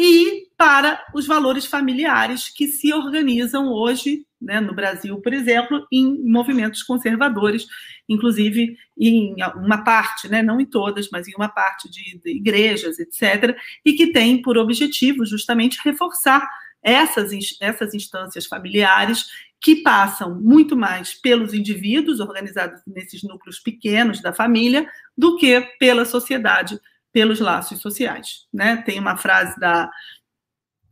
e 0.00 0.46
para 0.56 1.04
os 1.12 1.26
valores 1.26 1.66
familiares 1.66 2.48
que 2.48 2.68
se 2.68 2.92
organizam 2.92 3.72
hoje, 3.72 4.24
né, 4.40 4.60
no 4.60 4.72
Brasil, 4.72 5.20
por 5.20 5.32
exemplo, 5.32 5.84
em 5.90 6.22
movimentos 6.22 6.84
conservadores, 6.84 7.66
inclusive 8.08 8.76
em 8.96 9.34
uma 9.56 9.82
parte, 9.82 10.28
né, 10.28 10.40
não 10.40 10.60
em 10.60 10.66
todas, 10.66 11.08
mas 11.10 11.26
em 11.26 11.34
uma 11.34 11.48
parte 11.48 11.90
de, 11.90 12.16
de 12.18 12.30
igrejas, 12.30 13.00
etc., 13.00 13.56
e 13.84 13.94
que 13.94 14.12
tem 14.12 14.40
por 14.40 14.56
objetivo 14.56 15.26
justamente 15.26 15.80
reforçar 15.82 16.48
essas, 16.82 17.32
essas 17.60 17.94
instâncias 17.94 18.46
familiares 18.46 19.26
que 19.60 19.76
passam 19.76 20.34
muito 20.34 20.76
mais 20.76 21.14
pelos 21.14 21.52
indivíduos 21.52 22.20
organizados 22.20 22.80
nesses 22.86 23.22
núcleos 23.22 23.58
pequenos 23.58 24.20
da 24.20 24.32
família 24.32 24.88
do 25.16 25.36
que 25.36 25.60
pela 25.78 26.04
sociedade, 26.04 26.78
pelos 27.12 27.40
laços 27.40 27.80
sociais. 27.80 28.46
Né? 28.52 28.76
Tem 28.76 28.98
uma 29.00 29.16
frase 29.16 29.58
da 29.58 29.90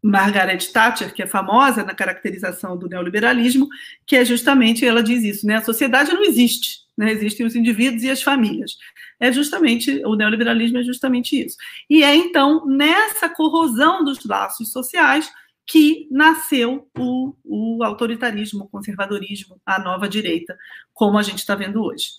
Margaret 0.02 0.58
Thatcher, 0.72 1.14
que 1.14 1.22
é 1.22 1.26
famosa 1.26 1.84
na 1.84 1.94
caracterização 1.94 2.76
do 2.76 2.88
neoliberalismo, 2.88 3.68
que 4.04 4.16
é 4.16 4.24
justamente, 4.24 4.84
ela 4.84 5.02
diz 5.02 5.22
isso, 5.22 5.46
né? 5.46 5.56
a 5.56 5.64
sociedade 5.64 6.12
não 6.12 6.24
existe, 6.24 6.80
né? 6.96 7.10
existem 7.12 7.46
os 7.46 7.54
indivíduos 7.54 8.02
e 8.02 8.10
as 8.10 8.22
famílias. 8.22 8.76
É 9.18 9.32
justamente, 9.32 10.02
o 10.04 10.14
neoliberalismo 10.14 10.78
é 10.78 10.82
justamente 10.82 11.44
isso. 11.44 11.56
E 11.88 12.02
é, 12.02 12.14
então, 12.14 12.66
nessa 12.66 13.28
corrosão 13.28 14.04
dos 14.04 14.24
laços 14.24 14.72
sociais 14.72 15.30
que 15.66 16.06
nasceu 16.10 16.88
o, 16.96 17.34
o 17.44 17.82
autoritarismo, 17.82 18.64
o 18.64 18.68
conservadorismo, 18.68 19.60
a 19.66 19.78
nova 19.78 20.08
direita, 20.08 20.56
como 20.94 21.18
a 21.18 21.22
gente 21.22 21.38
está 21.38 21.54
vendo 21.54 21.82
hoje. 21.82 22.10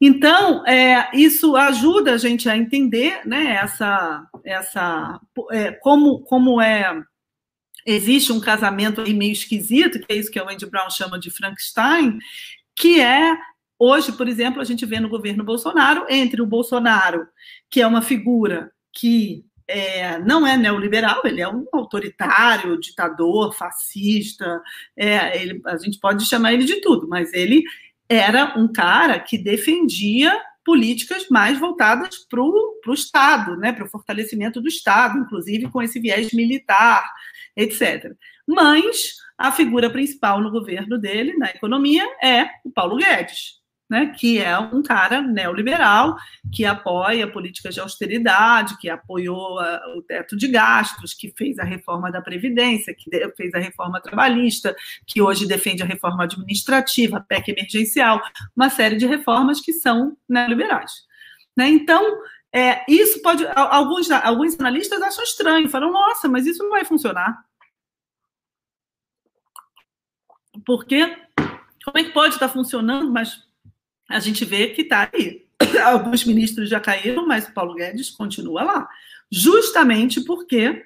Então, 0.00 0.64
é, 0.66 1.10
isso 1.12 1.56
ajuda 1.56 2.12
a 2.12 2.18
gente 2.18 2.48
a 2.48 2.56
entender 2.56 3.26
né, 3.26 3.56
essa, 3.56 4.24
essa 4.44 5.20
é, 5.50 5.72
como, 5.72 6.20
como 6.20 6.60
é 6.60 7.02
existe 7.84 8.30
um 8.32 8.40
casamento 8.40 9.00
aí 9.00 9.14
meio 9.14 9.32
esquisito, 9.32 9.98
que 9.98 10.12
é 10.12 10.16
isso 10.16 10.30
que 10.30 10.38
o 10.38 10.48
Andy 10.48 10.66
Brown 10.66 10.90
chama 10.90 11.18
de 11.18 11.30
Frankenstein, 11.30 12.18
que 12.76 13.00
é 13.00 13.34
hoje, 13.78 14.12
por 14.12 14.28
exemplo, 14.28 14.60
a 14.60 14.64
gente 14.64 14.84
vê 14.84 15.00
no 15.00 15.08
governo 15.08 15.42
Bolsonaro 15.42 16.04
entre 16.08 16.42
o 16.42 16.46
Bolsonaro, 16.46 17.26
que 17.70 17.80
é 17.80 17.86
uma 17.86 18.02
figura 18.02 18.70
que 18.92 19.44
é, 19.68 20.18
não 20.20 20.46
é 20.46 20.56
neoliberal, 20.56 21.20
ele 21.24 21.42
é 21.42 21.48
um 21.48 21.66
autoritário, 21.72 22.80
ditador, 22.80 23.54
fascista, 23.54 24.62
é, 24.96 25.40
ele, 25.40 25.60
a 25.66 25.76
gente 25.76 26.00
pode 26.00 26.24
chamar 26.24 26.54
ele 26.54 26.64
de 26.64 26.80
tudo, 26.80 27.06
mas 27.06 27.32
ele 27.34 27.62
era 28.08 28.58
um 28.58 28.72
cara 28.72 29.20
que 29.20 29.36
defendia 29.36 30.32
políticas 30.64 31.28
mais 31.28 31.58
voltadas 31.58 32.16
para 32.28 32.40
o 32.40 32.92
Estado, 32.92 33.56
né, 33.56 33.72
para 33.72 33.84
o 33.84 33.88
fortalecimento 33.88 34.60
do 34.60 34.68
Estado, 34.68 35.18
inclusive 35.18 35.70
com 35.70 35.82
esse 35.82 36.00
viés 36.00 36.32
militar, 36.32 37.04
etc. 37.54 38.12
Mas 38.46 39.16
a 39.36 39.52
figura 39.52 39.90
principal 39.90 40.40
no 40.40 40.50
governo 40.50 40.98
dele, 40.98 41.36
na 41.36 41.50
economia, 41.50 42.04
é 42.22 42.48
o 42.64 42.70
Paulo 42.70 42.96
Guedes 42.96 43.57
né, 43.88 44.12
que 44.18 44.38
é 44.38 44.58
um 44.58 44.82
cara 44.82 45.22
neoliberal, 45.22 46.16
que 46.52 46.64
apoia 46.64 47.26
políticas 47.26 47.74
de 47.74 47.80
austeridade, 47.80 48.76
que 48.78 48.90
apoiou 48.90 49.60
uh, 49.60 49.98
o 49.98 50.02
teto 50.02 50.36
de 50.36 50.46
gastos, 50.48 51.14
que 51.14 51.32
fez 51.36 51.58
a 51.58 51.64
reforma 51.64 52.10
da 52.10 52.20
Previdência, 52.20 52.94
que 52.94 53.10
fez 53.36 53.54
a 53.54 53.58
reforma 53.58 54.00
trabalhista, 54.00 54.76
que 55.06 55.22
hoje 55.22 55.46
defende 55.46 55.82
a 55.82 55.86
reforma 55.86 56.24
administrativa, 56.24 57.16
a 57.16 57.20
PEC 57.20 57.50
emergencial, 57.52 58.20
uma 58.54 58.68
série 58.68 58.96
de 58.96 59.06
reformas 59.06 59.60
que 59.60 59.72
são 59.72 60.16
neoliberais. 60.28 61.06
Né? 61.56 61.68
Então, 61.68 62.20
é, 62.52 62.84
isso 62.88 63.20
pode. 63.22 63.46
Alguns, 63.54 64.10
alguns 64.10 64.58
analistas 64.58 65.00
acham 65.02 65.24
estranho, 65.24 65.68
falam, 65.68 65.92
nossa, 65.92 66.28
mas 66.28 66.46
isso 66.46 66.62
não 66.62 66.70
vai 66.70 66.84
funcionar. 66.84 67.42
Porque 70.64 71.16
como 71.84 71.98
é 71.98 72.04
que 72.04 72.10
pode 72.10 72.34
estar 72.34 72.48
funcionando, 72.48 73.10
mas 73.10 73.47
a 74.08 74.18
gente 74.20 74.44
vê 74.44 74.68
que 74.68 74.82
está 74.82 75.10
aí, 75.12 75.46
alguns 75.84 76.24
ministros 76.24 76.68
já 76.68 76.80
caíram, 76.80 77.26
mas 77.26 77.46
o 77.46 77.52
Paulo 77.52 77.74
Guedes 77.74 78.10
continua 78.10 78.62
lá. 78.62 78.88
Justamente 79.30 80.22
porque 80.22 80.84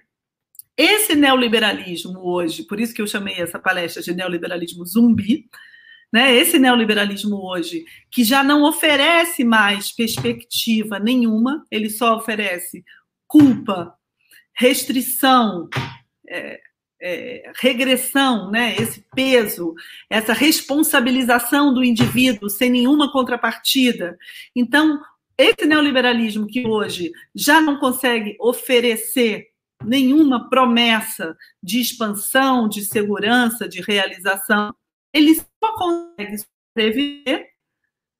esse 0.76 1.14
neoliberalismo 1.14 2.18
hoje, 2.18 2.64
por 2.64 2.80
isso 2.80 2.92
que 2.92 3.00
eu 3.00 3.06
chamei 3.06 3.34
essa 3.34 3.58
palestra 3.58 4.02
de 4.02 4.14
neoliberalismo 4.14 4.84
zumbi, 4.84 5.48
né? 6.12 6.34
Esse 6.34 6.58
neoliberalismo 6.58 7.36
hoje, 7.36 7.84
que 8.10 8.24
já 8.24 8.42
não 8.42 8.64
oferece 8.64 9.44
mais 9.44 9.92
perspectiva 9.92 10.98
nenhuma, 10.98 11.64
ele 11.70 11.88
só 11.88 12.16
oferece 12.16 12.84
culpa, 13.26 13.94
restrição, 14.54 15.68
é, 16.28 16.60
é, 17.02 17.52
regressão, 17.56 18.50
né? 18.50 18.76
esse 18.76 19.04
peso, 19.14 19.74
essa 20.08 20.32
responsabilização 20.32 21.74
do 21.74 21.82
indivíduo 21.82 22.48
sem 22.48 22.70
nenhuma 22.70 23.10
contrapartida. 23.10 24.16
Então, 24.54 25.00
esse 25.36 25.66
neoliberalismo 25.66 26.46
que 26.46 26.66
hoje 26.66 27.10
já 27.34 27.60
não 27.60 27.78
consegue 27.78 28.36
oferecer 28.38 29.48
nenhuma 29.84 30.48
promessa 30.48 31.36
de 31.60 31.80
expansão, 31.80 32.68
de 32.68 32.84
segurança, 32.84 33.68
de 33.68 33.80
realização, 33.80 34.72
ele 35.12 35.34
só 35.34 35.74
consegue 35.76 36.36
sobreviver 36.38 37.48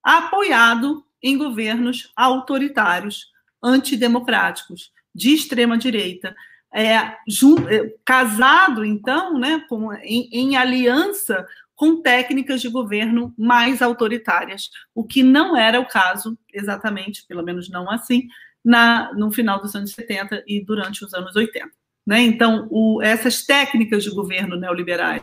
apoiado 0.03 1.05
em 1.23 1.39
governos 1.39 2.11
autoritários, 2.17 3.31
antidemocráticos, 3.63 4.91
de 5.15 5.33
extrema 5.33 5.79
direita, 5.79 6.35
é, 6.75 7.17
jun, 7.29 7.57
é, 7.69 7.95
casado 8.05 8.85
então, 8.85 9.39
né, 9.39 9.63
com, 9.69 9.93
em, 9.95 10.29
em 10.33 10.57
aliança 10.57 11.47
com 11.75 12.01
técnicas 12.01 12.61
de 12.61 12.69
governo 12.69 13.35
mais 13.37 13.83
autoritárias, 13.83 14.71
o 14.95 15.05
que 15.05 15.23
não 15.23 15.57
era 15.57 15.81
o 15.81 15.89
caso 15.89 16.39
exatamente, 16.53 17.27
pelo 17.27 17.43
menos 17.43 17.69
não 17.69 17.91
assim, 17.91 18.29
na, 18.65 19.13
no 19.15 19.33
final 19.33 19.61
dos 19.61 19.75
anos 19.75 19.93
70 19.93 20.45
e 20.47 20.65
durante 20.65 21.05
os 21.05 21.13
anos 21.13 21.35
80. 21.35 21.69
Né? 22.07 22.21
Então, 22.23 22.69
o, 22.71 23.03
essas 23.03 23.45
técnicas 23.45 24.05
de 24.05 24.11
governo 24.11 24.57
neoliberais 24.57 25.23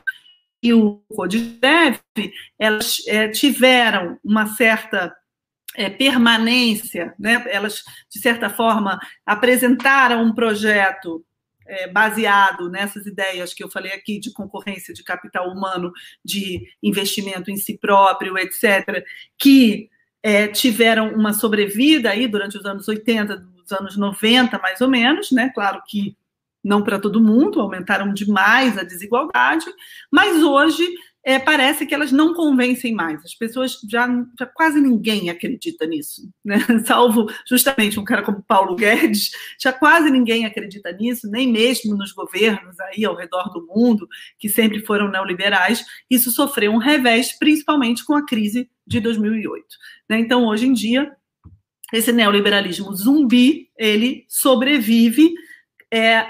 e 0.61 0.73
o 0.73 1.01
CODIDEV, 1.15 1.99
elas 2.57 2.97
é, 3.07 3.29
tiveram 3.29 4.19
uma 4.23 4.47
certa 4.47 5.15
é, 5.75 5.89
permanência, 5.89 7.13
né? 7.17 7.41
elas, 7.49 7.83
de 8.11 8.19
certa 8.19 8.49
forma, 8.49 8.99
apresentaram 9.25 10.23
um 10.23 10.33
projeto 10.33 11.23
é, 11.69 11.87
baseado 11.87 12.69
nessas 12.69 13.05
ideias 13.05 13.53
que 13.53 13.63
eu 13.63 13.69
falei 13.69 13.93
aqui 13.93 14.19
de 14.19 14.33
concorrência 14.33 14.93
de 14.93 15.03
capital 15.03 15.49
humano, 15.49 15.91
de 16.25 16.67
investimento 16.81 17.51
em 17.51 17.57
si 17.57 17.77
próprio, 17.77 18.37
etc., 18.37 19.05
que 19.37 19.89
é, 20.21 20.47
tiveram 20.47 21.13
uma 21.13 21.31
sobrevida 21.31 22.09
aí 22.09 22.27
durante 22.27 22.57
os 22.57 22.65
anos 22.65 22.87
80, 22.87 23.37
dos 23.37 23.71
anos 23.71 23.95
90, 23.95 24.57
mais 24.59 24.81
ou 24.81 24.89
menos, 24.89 25.31
né? 25.31 25.51
Claro 25.53 25.81
que 25.87 26.17
não 26.63 26.83
para 26.83 26.99
todo 26.99 27.21
mundo, 27.21 27.61
aumentaram 27.61 28.13
demais 28.13 28.77
a 28.77 28.83
desigualdade, 28.83 29.65
mas 30.11 30.43
hoje 30.43 30.85
é, 31.23 31.37
parece 31.37 31.85
que 31.85 31.93
elas 31.93 32.11
não 32.11 32.33
convencem 32.33 32.93
mais. 32.93 33.23
As 33.23 33.35
pessoas 33.35 33.77
já, 33.89 34.07
já 34.39 34.45
quase 34.45 34.79
ninguém 34.79 35.29
acredita 35.29 35.85
nisso, 35.85 36.29
né? 36.43 36.57
Salvo 36.85 37.27
justamente 37.47 37.99
um 37.99 38.03
cara 38.03 38.21
como 38.21 38.41
Paulo 38.41 38.75
Guedes, 38.75 39.31
já 39.61 39.73
quase 39.73 40.09
ninguém 40.09 40.45
acredita 40.45 40.91
nisso, 40.93 41.29
nem 41.29 41.51
mesmo 41.51 41.95
nos 41.95 42.13
governos 42.13 42.79
aí 42.79 43.03
ao 43.03 43.15
redor 43.15 43.51
do 43.51 43.65
mundo, 43.67 44.07
que 44.37 44.47
sempre 44.47 44.79
foram 44.79 45.09
neoliberais. 45.09 45.85
Isso 46.09 46.31
sofreu 46.31 46.71
um 46.71 46.77
revés, 46.77 47.37
principalmente 47.37 48.05
com 48.05 48.15
a 48.15 48.25
crise 48.25 48.69
de 48.87 48.99
2008. 48.99 49.65
Né? 50.09 50.19
Então, 50.19 50.45
hoje 50.45 50.67
em 50.67 50.73
dia, 50.73 51.11
esse 51.91 52.11
neoliberalismo 52.11 52.93
zumbi, 52.95 53.69
ele 53.77 54.25
sobrevive 54.27 55.33
é, 55.91 56.27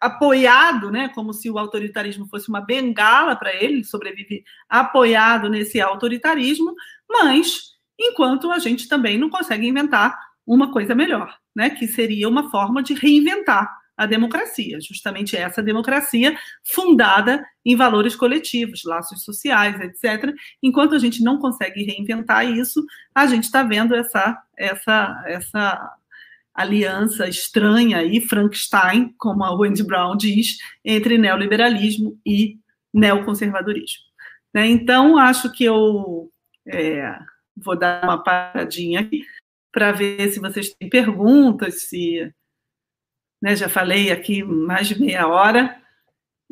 apoiado, 0.00 0.90
né, 0.90 1.08
como 1.14 1.32
se 1.32 1.50
o 1.50 1.58
autoritarismo 1.58 2.26
fosse 2.28 2.48
uma 2.48 2.60
bengala 2.60 3.36
para 3.36 3.54
ele, 3.54 3.84
sobrevive 3.84 4.44
apoiado 4.68 5.48
nesse 5.48 5.80
autoritarismo, 5.80 6.74
mas 7.08 7.72
enquanto 7.98 8.50
a 8.50 8.58
gente 8.58 8.88
também 8.88 9.18
não 9.18 9.30
consegue 9.30 9.66
inventar 9.66 10.18
uma 10.46 10.72
coisa 10.72 10.94
melhor, 10.94 11.36
né, 11.54 11.70
que 11.70 11.86
seria 11.86 12.28
uma 12.28 12.50
forma 12.50 12.82
de 12.82 12.94
reinventar 12.94 13.68
a 13.96 14.06
democracia, 14.06 14.80
justamente 14.80 15.36
essa 15.36 15.62
democracia 15.62 16.36
fundada 16.64 17.44
em 17.64 17.76
valores 17.76 18.16
coletivos, 18.16 18.82
laços 18.84 19.22
sociais, 19.22 19.78
etc. 19.80 20.34
Enquanto 20.62 20.94
a 20.94 20.98
gente 20.98 21.22
não 21.22 21.38
consegue 21.38 21.84
reinventar 21.84 22.46
isso, 22.46 22.84
a 23.14 23.26
gente 23.26 23.44
está 23.44 23.62
vendo 23.62 23.94
essa 23.94 24.42
essa 24.56 25.22
essa 25.26 25.96
aliança 26.54 27.28
estranha 27.28 27.98
aí, 27.98 28.20
Frankenstein, 28.20 29.14
como 29.18 29.44
a 29.44 29.54
Wendy 29.54 29.82
Brown 29.82 30.16
diz, 30.16 30.58
entre 30.84 31.16
neoliberalismo 31.18 32.18
e 32.26 32.58
neoconservadorismo. 32.92 34.04
Né? 34.54 34.66
Então, 34.66 35.16
acho 35.16 35.50
que 35.50 35.64
eu 35.64 36.30
é, 36.66 37.18
vou 37.56 37.76
dar 37.76 38.04
uma 38.04 38.22
paradinha 38.22 39.00
aqui 39.00 39.24
para 39.72 39.92
ver 39.92 40.28
se 40.30 40.38
vocês 40.38 40.74
têm 40.74 40.88
perguntas, 40.88 41.84
se 41.84 42.30
né, 43.40 43.56
já 43.56 43.68
falei 43.68 44.12
aqui 44.12 44.42
mais 44.42 44.86
de 44.86 45.00
meia 45.00 45.26
hora, 45.26 45.82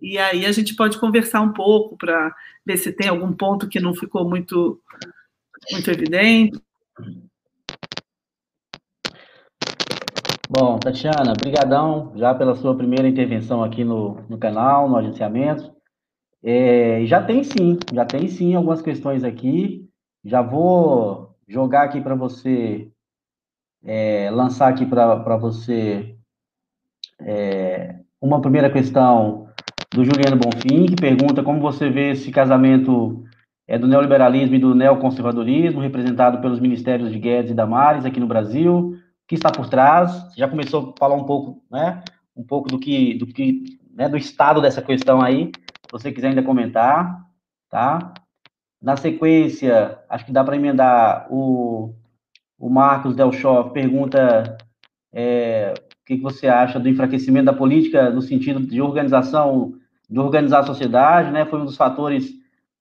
e 0.00 0.16
aí 0.16 0.46
a 0.46 0.52
gente 0.52 0.74
pode 0.74 0.98
conversar 0.98 1.42
um 1.42 1.52
pouco 1.52 1.96
para 1.96 2.34
ver 2.64 2.78
se 2.78 2.90
tem 2.90 3.08
algum 3.08 3.32
ponto 3.32 3.68
que 3.68 3.78
não 3.78 3.94
ficou 3.94 4.26
muito, 4.26 4.82
muito 5.70 5.90
evidente. 5.90 6.58
Bom, 10.52 10.80
Tatiana, 10.80 11.32
brigadão 11.40 12.10
já 12.16 12.34
pela 12.34 12.56
sua 12.56 12.76
primeira 12.76 13.06
intervenção 13.06 13.62
aqui 13.62 13.84
no, 13.84 14.16
no 14.28 14.36
canal, 14.36 14.88
no 14.88 14.96
agenciamento. 14.96 15.72
É, 16.42 17.06
já 17.06 17.22
tem 17.22 17.44
sim, 17.44 17.78
já 17.94 18.04
tem 18.04 18.26
sim 18.26 18.56
algumas 18.56 18.82
questões 18.82 19.22
aqui. 19.22 19.88
Já 20.24 20.42
vou 20.42 21.36
jogar 21.46 21.84
aqui 21.84 22.00
para 22.00 22.16
você, 22.16 22.90
é, 23.84 24.28
lançar 24.32 24.70
aqui 24.70 24.84
para 24.84 25.36
você 25.36 26.16
é, 27.20 28.00
uma 28.20 28.40
primeira 28.40 28.68
questão 28.68 29.46
do 29.94 30.04
Juliano 30.04 30.36
Bonfim, 30.36 30.86
que 30.86 30.96
pergunta 30.96 31.44
como 31.44 31.60
você 31.60 31.88
vê 31.88 32.10
esse 32.10 32.32
casamento 32.32 33.22
é, 33.68 33.78
do 33.78 33.86
neoliberalismo 33.86 34.56
e 34.56 34.58
do 34.58 34.74
neoconservadorismo, 34.74 35.80
representado 35.80 36.40
pelos 36.40 36.58
ministérios 36.58 37.12
de 37.12 37.20
Guedes 37.20 37.52
e 37.52 37.54
Damares 37.54 38.04
aqui 38.04 38.18
no 38.18 38.26
Brasil 38.26 38.98
que 39.30 39.36
está 39.36 39.48
por 39.48 39.68
trás. 39.68 40.26
Já 40.36 40.48
começou 40.48 40.92
a 40.92 40.98
falar 40.98 41.14
um 41.14 41.22
pouco, 41.22 41.62
né? 41.70 42.02
Um 42.36 42.42
pouco 42.42 42.68
do 42.68 42.80
que, 42.80 43.14
do 43.14 43.28
que, 43.28 43.78
né, 43.94 44.08
do 44.08 44.16
estado 44.16 44.60
dessa 44.60 44.82
questão 44.82 45.22
aí. 45.22 45.52
Se 45.54 45.92
você 45.92 46.10
quiser 46.10 46.30
ainda 46.30 46.42
comentar, 46.42 47.24
tá? 47.68 48.12
Na 48.82 48.96
sequência, 48.96 50.00
acho 50.08 50.26
que 50.26 50.32
dá 50.32 50.42
para 50.42 50.56
emendar 50.56 51.28
o, 51.30 51.94
o 52.58 52.68
Marcos 52.68 53.14
Delchoff 53.14 53.70
pergunta 53.72 54.58
é, 55.12 55.74
o 55.76 56.04
que, 56.04 56.16
que 56.16 56.22
você 56.22 56.48
acha 56.48 56.80
do 56.80 56.88
enfraquecimento 56.88 57.46
da 57.46 57.52
política 57.52 58.10
no 58.10 58.22
sentido 58.22 58.58
de 58.58 58.82
organização, 58.82 59.74
de 60.08 60.18
organizar 60.18 60.60
a 60.60 60.66
sociedade, 60.66 61.30
né? 61.30 61.46
Foi 61.46 61.60
um 61.60 61.66
dos 61.66 61.76
fatores 61.76 62.32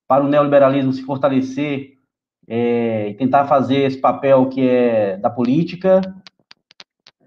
para 0.07 0.25
o 0.25 0.27
neoliberalismo 0.27 0.93
se 0.93 1.03
fortalecer 1.03 1.99
é, 2.47 3.09
e 3.09 3.13
tentar 3.13 3.45
fazer 3.45 3.83
esse 3.83 3.97
papel 3.99 4.49
que 4.49 4.67
é 4.67 5.15
da 5.17 5.29
política. 5.29 6.01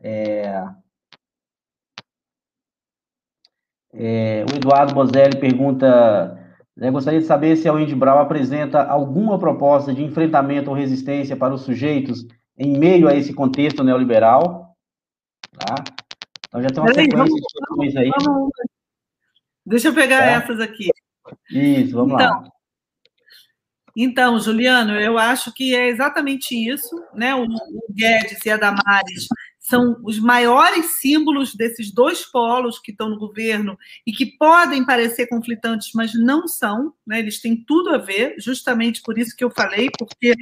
É, 0.03 0.65
é, 3.95 4.45
o 4.51 4.57
Eduardo 4.57 4.95
Bozelli 4.95 5.39
pergunta: 5.39 6.39
né, 6.77 6.91
gostaria 6.91 7.21
de 7.21 7.27
saber 7.27 7.57
se 7.57 7.69
a 7.69 7.73
Wendy 7.73 7.95
Brown 7.95 8.19
apresenta 8.19 8.83
alguma 8.83 9.39
proposta 9.39 9.95
de 9.95 10.03
enfrentamento 10.03 10.71
ou 10.71 10.77
resistência 10.77 11.37
para 11.37 11.55
os 11.55 11.63
sujeitos 11.63 12.27
em 12.59 12.77
meio 12.77 13.07
a 13.09 13.15
esse 13.15 13.33
contexto 13.33 13.85
neoliberal. 13.85 14.75
Tá? 15.57 15.75
Então 16.49 16.63
já 16.63 16.69
tem 16.69 16.83
uma 16.83 16.93
Peraí, 16.93 17.05
sequência 17.05 17.35
de 17.35 17.41
questões 17.41 17.97
aí. 17.97 18.11
Vamos, 18.25 18.51
deixa 19.65 19.89
eu 19.89 19.95
pegar 19.95 20.19
tá? 20.19 20.25
essas 20.25 20.61
aqui. 20.61 20.89
Isso, 21.51 21.95
vamos 21.95 22.15
então, 22.15 22.41
lá. 22.41 22.49
Então, 23.95 24.39
Juliano, 24.41 24.99
eu 24.99 25.19
acho 25.19 25.53
que 25.53 25.75
é 25.75 25.89
exatamente 25.89 26.55
isso, 26.55 26.97
né? 27.15 27.35
O, 27.35 27.45
o 27.45 27.93
Guedes 27.93 28.45
e 28.45 28.51
a 28.51 28.57
Damares 28.57 29.29
são 29.73 29.99
os 30.03 30.19
maiores 30.19 31.01
símbolos 31.01 31.55
desses 31.55 31.91
dois 31.91 32.27
polos 32.31 32.79
que 32.79 32.91
estão 32.91 33.09
no 33.09 33.19
governo 33.19 33.79
e 34.07 34.13
que 34.13 34.27
podem 34.27 34.85
parecer 34.85 35.29
conflitantes, 35.29 35.93
mas 35.95 36.13
não 36.13 36.47
são, 36.47 36.93
né? 37.07 37.21
eles 37.21 37.41
têm 37.41 37.57
tudo 37.57 37.89
a 37.89 37.97
ver, 37.97 38.35
justamente 38.39 39.01
por 39.01 39.17
isso 39.17 39.35
que 39.35 39.43
eu 39.43 39.51
falei, 39.51 39.89
porque 39.99 40.35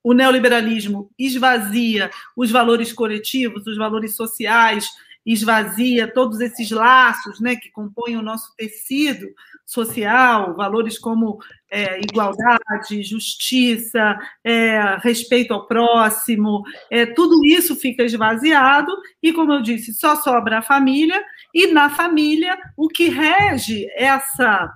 o 0.00 0.12
neoliberalismo 0.12 1.10
esvazia 1.18 2.08
os 2.36 2.52
valores 2.52 2.92
coletivos, 2.92 3.66
os 3.66 3.76
valores 3.76 4.14
sociais, 4.14 4.86
esvazia 5.24 6.12
todos 6.12 6.40
esses 6.40 6.70
laços 6.70 7.40
né, 7.40 7.56
que 7.56 7.70
compõem 7.70 8.16
o 8.16 8.22
nosso 8.22 8.54
tecido 8.56 9.28
social, 9.64 10.54
valores 10.54 10.98
como 10.98 11.38
é, 11.70 12.00
igualdade, 12.00 13.02
justiça, 13.02 14.18
é, 14.44 14.98
respeito 15.02 15.54
ao 15.54 15.66
próximo, 15.66 16.62
é, 16.90 17.06
tudo 17.06 17.44
isso 17.44 17.76
fica 17.76 18.02
esvaziado 18.02 18.92
e, 19.22 19.32
como 19.32 19.52
eu 19.52 19.62
disse, 19.62 19.94
só 19.94 20.16
sobra 20.16 20.58
a 20.58 20.62
família, 20.62 21.24
e 21.54 21.68
na 21.68 21.88
família 21.88 22.58
o 22.76 22.88
que 22.88 23.08
rege 23.08 23.86
essa 23.96 24.70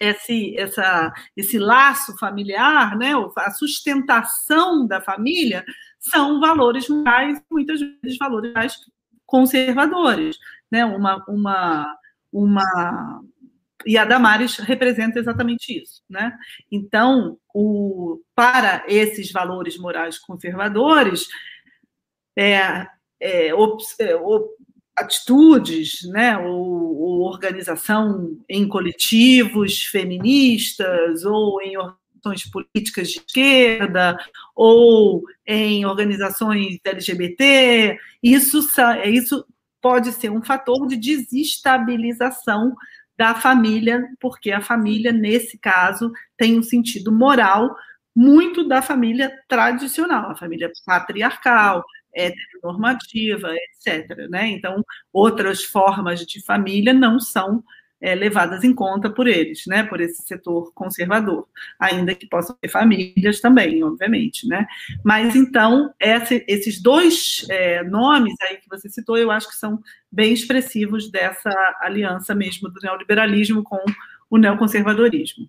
esse, 0.00 0.58
essa, 0.58 1.12
esse 1.36 1.60
laço 1.60 2.18
familiar, 2.18 2.98
né, 2.98 3.12
a 3.36 3.50
sustentação 3.52 4.84
da 4.84 5.00
família, 5.00 5.64
são 6.00 6.40
valores 6.40 6.88
mais, 6.88 7.40
muitas 7.48 7.80
vezes, 7.80 8.18
valores 8.18 8.52
mais 8.52 8.76
conservadores. 9.32 10.36
Né? 10.70 10.84
Uma, 10.84 11.24
uma, 11.26 11.96
uma... 12.30 13.22
E 13.86 13.96
a 13.96 14.04
Damares 14.04 14.58
representa 14.58 15.18
exatamente 15.18 15.82
isso. 15.82 16.02
Né? 16.08 16.36
Então, 16.70 17.38
o, 17.54 18.20
para 18.34 18.84
esses 18.86 19.32
valores 19.32 19.78
morais 19.78 20.18
conservadores, 20.18 21.26
é, 22.36 22.86
é, 23.18 23.54
op, 23.54 23.82
é, 23.98 24.14
op, 24.14 24.48
atitudes, 24.94 26.02
né, 26.10 26.36
ou, 26.36 27.00
ou, 27.00 27.20
organização 27.22 28.38
em 28.46 28.68
coletivos 28.68 29.84
feministas, 29.84 31.24
ou 31.24 31.60
em 31.62 31.76
organizações 32.22 32.50
políticas 32.50 33.10
de 33.10 33.18
esquerda, 33.18 34.16
ou 34.54 35.22
em 35.46 35.84
organizações 35.84 36.78
LGBT, 36.84 37.98
isso, 38.22 38.60
isso 39.06 39.44
pode 39.80 40.12
ser 40.12 40.30
um 40.30 40.42
fator 40.42 40.86
de 40.86 40.96
desestabilização 40.96 42.74
da 43.18 43.34
família, 43.34 44.08
porque 44.20 44.50
a 44.52 44.60
família, 44.60 45.12
nesse 45.12 45.58
caso, 45.58 46.12
tem 46.36 46.58
um 46.58 46.62
sentido 46.62 47.12
moral 47.12 47.74
muito 48.14 48.66
da 48.66 48.82
família 48.82 49.32
tradicional, 49.48 50.30
a 50.30 50.36
família 50.36 50.70
patriarcal, 50.86 51.84
heteronormativa, 52.14 53.54
etc. 53.54 54.28
Né? 54.28 54.48
Então, 54.48 54.84
outras 55.12 55.64
formas 55.64 56.20
de 56.26 56.44
família 56.44 56.92
não 56.92 57.18
são 57.18 57.64
é, 58.02 58.16
levadas 58.16 58.64
em 58.64 58.74
conta 58.74 59.08
por 59.08 59.28
eles, 59.28 59.62
né? 59.66 59.84
por 59.84 60.00
esse 60.00 60.22
setor 60.22 60.72
conservador, 60.74 61.46
ainda 61.78 62.14
que 62.14 62.26
possam 62.26 62.56
ter 62.60 62.68
famílias 62.68 63.40
também, 63.40 63.82
obviamente. 63.84 64.46
Né? 64.48 64.66
Mas, 65.04 65.36
então, 65.36 65.94
esses 66.00 66.82
dois 66.82 67.46
é, 67.48 67.84
nomes 67.84 68.34
aí 68.42 68.56
que 68.56 68.68
você 68.68 68.90
citou, 68.90 69.16
eu 69.16 69.30
acho 69.30 69.48
que 69.48 69.54
são 69.54 69.80
bem 70.10 70.32
expressivos 70.32 71.10
dessa 71.10 71.50
aliança 71.80 72.34
mesmo 72.34 72.68
do 72.68 72.80
neoliberalismo 72.82 73.62
com 73.62 73.78
o 74.28 74.36
neoconservadorismo. 74.36 75.48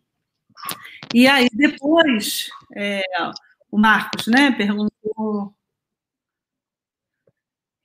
E 1.11 1.27
aí, 1.27 1.47
depois, 1.51 2.49
é, 2.75 3.01
o 3.71 3.79
Marcos 3.79 4.27
né, 4.27 4.51
perguntou 4.51 5.53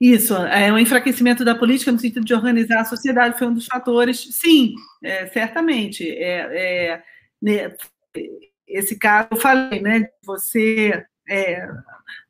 isso, 0.01 0.35
é 0.37 0.73
o 0.73 0.79
enfraquecimento 0.79 1.45
da 1.45 1.57
política 1.57 1.91
no 1.91 1.99
sentido 1.99 2.25
de 2.25 2.35
organizar 2.35 2.81
a 2.81 2.85
sociedade 2.85 3.39
foi 3.39 3.49
um 3.49 3.55
dos 3.55 3.67
fatores. 3.67 4.29
Sim, 4.31 4.75
é, 5.03 5.27
certamente. 5.27 6.09
É, 6.09 6.93
é, 6.93 7.03
né, 7.43 7.75
esse 8.67 8.97
caso, 8.97 9.29
eu 9.33 9.37
falei, 9.37 9.81
né? 9.81 10.09
Você, 10.23 11.05
é, 11.29 11.67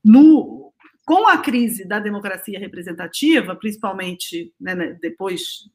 no, 0.02 0.72
com 1.04 1.26
a 1.28 1.38
crise 1.38 1.86
da 1.86 1.98
democracia 1.98 2.58
representativa, 2.58 3.54
principalmente 3.54 4.52
né, 4.58 4.74
né 4.74 4.98
depois 5.00 5.68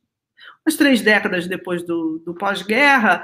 umas 0.66 0.78
três 0.78 1.02
décadas 1.02 1.46
depois 1.46 1.84
do, 1.84 2.20
do 2.26 2.34
pós-guerra, 2.34 3.24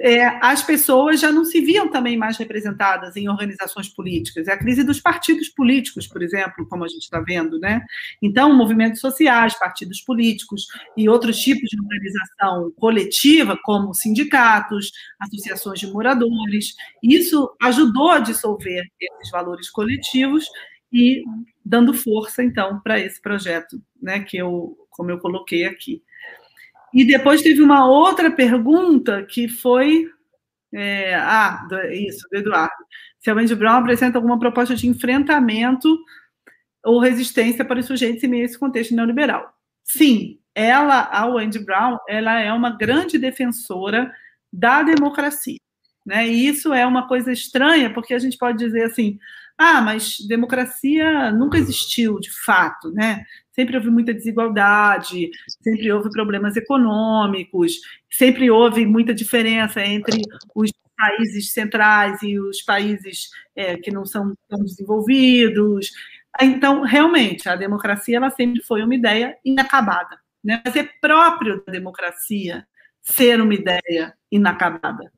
é, 0.00 0.26
as 0.40 0.62
pessoas 0.62 1.20
já 1.20 1.32
não 1.32 1.44
se 1.44 1.60
viam 1.60 1.88
também 1.90 2.16
mais 2.16 2.36
representadas 2.36 3.16
em 3.16 3.28
organizações 3.28 3.88
políticas. 3.88 4.46
É 4.46 4.52
a 4.52 4.58
crise 4.58 4.84
dos 4.84 5.00
partidos 5.00 5.48
políticos, 5.48 6.06
por 6.06 6.22
exemplo, 6.22 6.66
como 6.68 6.84
a 6.84 6.88
gente 6.88 7.02
está 7.02 7.20
vendo, 7.20 7.58
né? 7.58 7.84
Então, 8.22 8.54
movimentos 8.54 9.00
sociais, 9.00 9.58
partidos 9.58 10.00
políticos 10.00 10.66
e 10.96 11.08
outros 11.08 11.38
tipos 11.40 11.68
de 11.68 11.80
organização 11.80 12.72
coletiva, 12.76 13.58
como 13.64 13.92
sindicatos, 13.92 14.92
associações 15.18 15.80
de 15.80 15.88
moradores, 15.88 16.74
isso 17.02 17.50
ajudou 17.60 18.10
a 18.10 18.20
dissolver 18.20 18.84
esses 19.00 19.30
valores 19.32 19.68
coletivos 19.68 20.46
e 20.92 21.22
dando 21.64 21.92
força, 21.92 22.42
então, 22.42 22.80
para 22.80 23.00
esse 23.00 23.20
projeto, 23.20 23.82
né? 24.00 24.20
Que 24.20 24.36
eu, 24.36 24.76
como 24.90 25.10
eu 25.10 25.18
coloquei 25.18 25.64
aqui. 25.64 26.02
E 26.92 27.04
depois 27.04 27.42
teve 27.42 27.62
uma 27.62 27.86
outra 27.86 28.30
pergunta 28.30 29.22
que 29.24 29.48
foi. 29.48 30.10
É, 30.72 31.14
ah, 31.14 31.66
isso, 31.92 32.26
do 32.30 32.38
Eduardo. 32.38 32.74
Se 33.18 33.30
a 33.30 33.34
Wendy 33.34 33.54
Brown 33.54 33.78
apresenta 33.78 34.18
alguma 34.18 34.38
proposta 34.38 34.74
de 34.74 34.86
enfrentamento 34.86 35.98
ou 36.84 37.00
resistência 37.00 37.64
para 37.64 37.80
os 37.80 37.86
sujeitos 37.86 38.22
em 38.22 38.28
meio 38.28 38.42
a 38.42 38.46
esse 38.46 38.58
contexto 38.58 38.94
neoliberal. 38.94 39.52
Sim, 39.84 40.38
ela, 40.54 41.08
a 41.10 41.26
Wendy 41.26 41.58
Brown, 41.58 41.98
ela 42.08 42.40
é 42.40 42.52
uma 42.52 42.70
grande 42.70 43.18
defensora 43.18 44.12
da 44.52 44.82
democracia. 44.82 45.58
Né? 46.04 46.26
E 46.28 46.46
isso 46.46 46.72
é 46.72 46.86
uma 46.86 47.06
coisa 47.06 47.30
estranha, 47.32 47.92
porque 47.92 48.14
a 48.14 48.18
gente 48.18 48.38
pode 48.38 48.58
dizer 48.58 48.84
assim, 48.84 49.18
ah, 49.58 49.80
mas 49.82 50.16
democracia 50.28 51.32
nunca 51.32 51.58
existiu 51.58 52.18
de 52.20 52.30
fato, 52.44 52.90
né? 52.92 53.24
sempre 53.58 53.76
houve 53.76 53.90
muita 53.90 54.14
desigualdade, 54.14 55.30
sempre 55.60 55.90
houve 55.90 56.10
problemas 56.10 56.54
econômicos, 56.54 57.80
sempre 58.08 58.48
houve 58.48 58.86
muita 58.86 59.12
diferença 59.12 59.84
entre 59.84 60.22
os 60.54 60.70
países 60.96 61.52
centrais 61.52 62.22
e 62.22 62.38
os 62.38 62.62
países 62.62 63.30
é, 63.56 63.76
que 63.76 63.90
não 63.90 64.06
são 64.06 64.32
tão 64.48 64.60
desenvolvidos. 64.60 65.90
Então, 66.40 66.82
realmente, 66.82 67.48
a 67.48 67.56
democracia 67.56 68.18
ela 68.18 68.30
sempre 68.30 68.62
foi 68.62 68.80
uma 68.84 68.94
ideia 68.94 69.36
inacabada. 69.44 70.16
Né? 70.44 70.62
Mas 70.64 70.76
é 70.76 70.88
próprio 71.00 71.60
da 71.66 71.72
democracia 71.72 72.64
ser 73.02 73.40
uma 73.40 73.54
ideia 73.54 74.14
inacabada. 74.30 75.10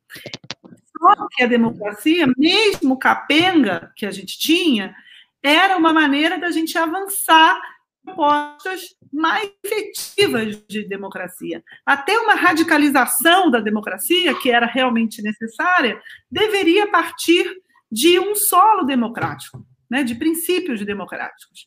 Só 1.01 1.27
que 1.31 1.43
a 1.43 1.47
democracia, 1.47 2.27
mesmo 2.37 2.99
capenga 2.99 3.91
que 3.97 4.05
a 4.05 4.11
gente 4.11 4.39
tinha, 4.39 4.95
era 5.43 5.77
uma 5.79 5.93
maneira 5.93 6.39
da 6.39 6.51
gente 6.51 6.77
avançar 6.77 7.59
propostas 8.05 8.95
mais 9.13 9.51
efetivas 9.65 10.63
de 10.69 10.87
democracia. 10.87 11.63
Até 11.85 12.19
uma 12.19 12.35
radicalização 12.35 13.51
da 13.51 13.61
democracia, 13.61 14.35
que 14.35 14.51
era 14.51 14.67
realmente 14.67 15.23
necessária, 15.23 16.01
deveria 16.31 16.91
partir 16.91 17.51
de 17.91 18.19
um 18.19 18.35
solo 18.35 18.85
democrático, 18.85 19.67
né, 19.91 20.03
de 20.03 20.15
princípios 20.15 20.85
democráticos. 20.85 21.67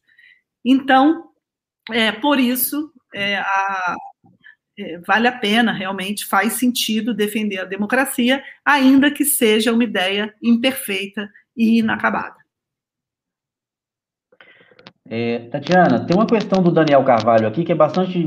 Então, 0.64 1.30
é, 1.92 2.12
por 2.12 2.40
isso, 2.40 2.92
é, 3.14 3.38
a, 3.38 3.96
é, 4.78 4.98
vale 5.00 5.28
a 5.28 5.32
pena, 5.32 5.72
realmente 5.72 6.26
faz 6.26 6.54
sentido 6.54 7.14
defender 7.14 7.60
a 7.60 7.66
democracia, 7.66 8.44
ainda 8.66 9.12
que 9.12 9.24
seja 9.24 9.72
uma 9.72 9.84
ideia 9.84 10.34
imperfeita 10.42 11.30
e 11.56 11.80
inacabada. 11.80 12.44
É, 15.08 15.48
Tatiana, 15.50 16.06
tem 16.06 16.16
uma 16.16 16.26
questão 16.26 16.64
do 16.64 16.72
Daniel 16.72 17.04
Carvalho 17.04 17.48
aqui 17.48 17.64
que 17.64 17.72
é 17.72 17.76
bastante 17.76 18.18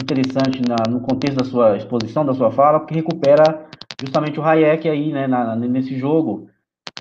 interessante 0.00 0.62
na, 0.66 0.90
no 0.90 1.00
contexto 1.00 1.36
da 1.36 1.44
sua 1.44 1.76
exposição, 1.76 2.24
da 2.24 2.32
sua 2.32 2.50
fala, 2.50 2.80
porque 2.80 2.94
recupera 2.94 3.66
justamente 4.00 4.38
o 4.38 4.42
Hayek 4.42 4.88
aí, 4.88 5.12
né, 5.12 5.26
na, 5.26 5.54
nesse 5.56 5.98
jogo. 5.98 6.48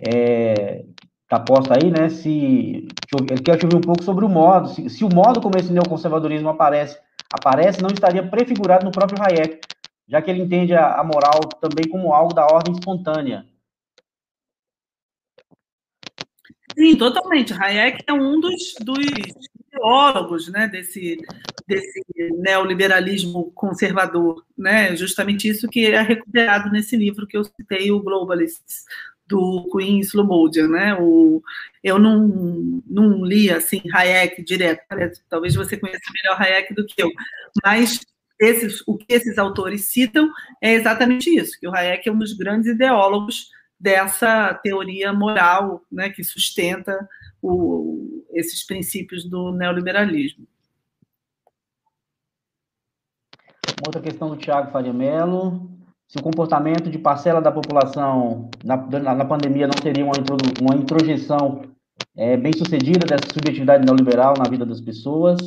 É, 0.01 0.83
tá 1.29 1.43
aí, 1.69 1.89
né, 1.89 2.09
se 2.09 2.87
ele 3.29 3.41
quer 3.43 3.63
ouvir 3.63 3.77
um 3.77 3.81
pouco 3.81 4.03
sobre 4.03 4.25
o 4.25 4.29
modo, 4.29 4.67
se, 4.69 4.89
se 4.89 5.05
o 5.05 5.09
modo 5.13 5.39
como 5.39 5.57
esse 5.57 5.71
neoconservadorismo 5.71 6.49
aparece, 6.49 6.99
aparece, 7.33 7.81
não 7.81 7.89
estaria 7.89 8.25
prefigurado 8.25 8.85
no 8.85 8.91
próprio 8.91 9.21
Hayek, 9.21 9.59
já 10.07 10.21
que 10.21 10.29
ele 10.29 10.43
entende 10.43 10.73
a, 10.73 10.99
a 10.99 11.03
moral 11.03 11.39
também 11.59 11.89
como 11.89 12.13
algo 12.13 12.33
da 12.33 12.45
ordem 12.45 12.73
espontânea. 12.73 13.45
Sim, 16.77 16.95
totalmente. 16.95 17.53
Hayek 17.53 18.03
é 18.07 18.13
um 18.13 18.39
dos, 18.39 18.75
dos 18.81 19.05
teólogos 19.71 20.47
né, 20.49 20.67
desse, 20.67 21.17
desse 21.67 22.01
neoliberalismo 22.37 23.51
conservador. 23.51 24.43
Né? 24.57 24.95
Justamente 24.95 25.47
isso 25.47 25.67
que 25.67 25.85
é 25.87 26.01
recuperado 26.01 26.71
nesse 26.71 26.95
livro 26.95 27.27
que 27.27 27.37
eu 27.37 27.43
citei, 27.43 27.91
o 27.91 28.01
Globalists, 28.01 28.85
do 29.33 29.67
Queen 29.71 29.99
Slobodian. 29.99 30.67
Né? 30.67 30.95
O, 30.99 31.41
eu 31.83 31.97
não, 31.97 32.81
não 32.85 33.25
li 33.25 33.49
assim, 33.49 33.81
Hayek 33.91 34.43
direto, 34.43 34.81
talvez 35.29 35.55
você 35.55 35.75
conheça 35.75 36.03
melhor 36.13 36.39
Hayek 36.39 36.73
do 36.73 36.85
que 36.85 37.01
eu, 37.01 37.09
mas 37.63 37.99
esses, 38.39 38.81
o 38.85 38.97
que 38.97 39.05
esses 39.09 39.37
autores 39.37 39.89
citam 39.89 40.29
é 40.61 40.73
exatamente 40.73 41.29
isso, 41.29 41.59
que 41.59 41.67
o 41.67 41.75
Hayek 41.75 42.07
é 42.07 42.11
um 42.11 42.17
dos 42.17 42.33
grandes 42.33 42.67
ideólogos 42.67 43.49
dessa 43.79 44.53
teoria 44.53 45.11
moral 45.11 45.83
né, 45.91 46.09
que 46.09 46.23
sustenta 46.23 47.07
o, 47.41 48.25
esses 48.31 48.65
princípios 48.65 49.27
do 49.29 49.51
neoliberalismo. 49.51 50.47
outra 53.85 54.01
questão 54.01 54.29
do 54.29 54.37
Tiago 54.37 54.71
Faria 54.71 54.93
Mello. 54.93 55.69
Se 56.13 56.19
o 56.19 56.21
comportamento 56.21 56.91
de 56.91 56.99
parcela 56.99 57.41
da 57.41 57.51
população 57.51 58.51
na, 58.63 58.77
na 59.15 59.25
pandemia 59.25 59.65
não 59.65 59.73
teria 59.73 60.05
uma, 60.05 60.13
uma 60.61 60.75
introjeção 60.75 61.63
é, 62.15 62.37
bem 62.37 62.53
sucedida 62.53 63.07
dessa 63.07 63.33
subjetividade 63.33 63.83
neoliberal 63.83 64.35
na 64.37 64.47
vida 64.47 64.63
das 64.63 64.79
pessoas. 64.79 65.39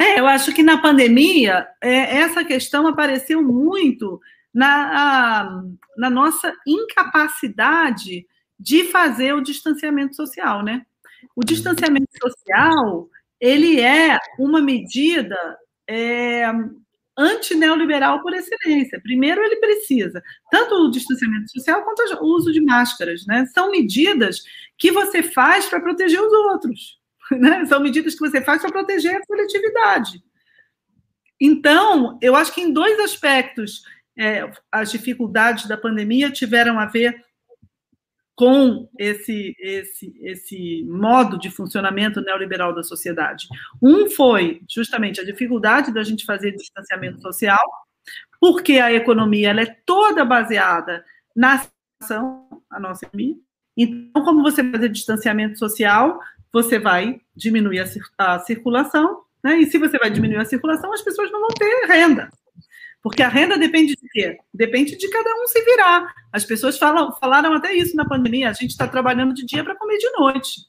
É, 0.00 0.18
eu 0.18 0.26
acho 0.26 0.52
que 0.52 0.64
na 0.64 0.82
pandemia 0.82 1.68
é, 1.80 2.16
essa 2.16 2.44
questão 2.44 2.88
apareceu 2.88 3.40
muito 3.40 4.20
na, 4.52 4.90
a, 4.92 5.62
na 5.96 6.10
nossa 6.10 6.52
incapacidade 6.66 8.26
de 8.58 8.86
fazer 8.86 9.34
o 9.34 9.40
distanciamento 9.40 10.16
social, 10.16 10.64
né? 10.64 10.84
O 11.36 11.44
distanciamento 11.44 12.10
social 12.20 13.08
ele 13.40 13.80
é 13.80 14.18
uma 14.36 14.60
medida 14.60 15.36
é, 15.88 16.52
antineoliberal 17.16 18.20
por 18.22 18.32
excelência. 18.34 19.00
Primeiro, 19.00 19.42
ele 19.42 19.56
precisa 19.56 20.22
tanto 20.50 20.74
o 20.74 20.90
distanciamento 20.90 21.50
social 21.50 21.82
quanto 21.84 22.02
o 22.22 22.26
uso 22.26 22.52
de 22.52 22.60
máscaras, 22.60 23.24
né? 23.26 23.46
São 23.46 23.70
medidas 23.70 24.42
que 24.76 24.90
você 24.90 25.22
faz 25.22 25.66
para 25.66 25.80
proteger 25.80 26.20
os 26.20 26.32
outros, 26.32 26.98
né? 27.32 27.64
São 27.66 27.80
medidas 27.80 28.14
que 28.14 28.28
você 28.28 28.40
faz 28.42 28.60
para 28.60 28.72
proteger 28.72 29.16
a 29.16 29.26
coletividade. 29.26 30.22
Então, 31.40 32.18
eu 32.22 32.34
acho 32.36 32.52
que 32.52 32.60
em 32.60 32.72
dois 32.72 32.98
aspectos 33.00 33.82
é, 34.16 34.50
as 34.70 34.90
dificuldades 34.90 35.66
da 35.66 35.76
pandemia 35.76 36.30
tiveram 36.30 36.78
a 36.78 36.86
ver 36.86 37.23
com 38.34 38.88
esse, 38.98 39.54
esse, 39.58 40.12
esse 40.20 40.84
modo 40.88 41.38
de 41.38 41.50
funcionamento 41.50 42.20
neoliberal 42.20 42.74
da 42.74 42.82
sociedade. 42.82 43.46
Um 43.80 44.10
foi 44.10 44.60
justamente 44.68 45.20
a 45.20 45.24
dificuldade 45.24 45.92
da 45.92 46.02
gente 46.02 46.24
fazer 46.24 46.52
distanciamento 46.52 47.20
social, 47.20 47.64
porque 48.40 48.74
a 48.74 48.92
economia 48.92 49.50
ela 49.50 49.62
é 49.62 49.76
toda 49.86 50.24
baseada 50.24 51.04
na 51.34 51.64
ação, 52.02 52.48
a 52.68 52.80
nossa 52.80 53.06
economia. 53.06 53.36
Então, 53.76 54.24
como 54.24 54.42
você 54.42 54.68
fazer 54.68 54.88
distanciamento 54.88 55.58
social, 55.58 56.20
você 56.52 56.78
vai 56.78 57.20
diminuir 57.34 57.84
a, 58.18 58.38
circulação, 58.40 59.22
né? 59.42 59.58
e 59.58 59.66
se 59.66 59.78
você 59.78 59.98
vai 59.98 60.10
diminuir 60.10 60.38
a 60.38 60.44
circulação, 60.44 60.92
as 60.92 61.02
pessoas 61.02 61.30
não 61.30 61.40
vão 61.40 61.48
ter 61.50 61.86
renda. 61.86 62.30
Porque 63.04 63.22
a 63.22 63.28
renda 63.28 63.58
depende 63.58 63.94
de 63.94 64.08
quê? 64.08 64.38
Depende 64.52 64.96
de 64.96 65.08
cada 65.10 65.30
um 65.34 65.46
se 65.46 65.62
virar. 65.62 66.10
As 66.32 66.42
pessoas 66.42 66.78
falam, 66.78 67.12
falaram 67.12 67.52
até 67.52 67.74
isso 67.74 67.94
na 67.94 68.08
pandemia. 68.08 68.48
A 68.48 68.54
gente 68.54 68.70
está 68.70 68.88
trabalhando 68.88 69.34
de 69.34 69.44
dia 69.44 69.62
para 69.62 69.76
comer 69.76 69.98
de 69.98 70.10
noite. 70.12 70.62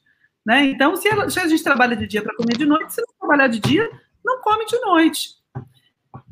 Né? 0.44 0.66
Então, 0.66 0.94
se, 0.96 1.08
ela, 1.08 1.30
se 1.30 1.40
a 1.40 1.48
gente 1.48 1.64
trabalha 1.64 1.96
de 1.96 2.06
dia 2.06 2.20
para 2.22 2.36
comer 2.36 2.58
de 2.58 2.66
noite, 2.66 2.92
se 2.92 3.00
não 3.00 3.14
trabalhar 3.18 3.48
de 3.48 3.58
dia, 3.58 3.90
não 4.22 4.42
come 4.42 4.66
de 4.66 4.78
noite. 4.80 5.30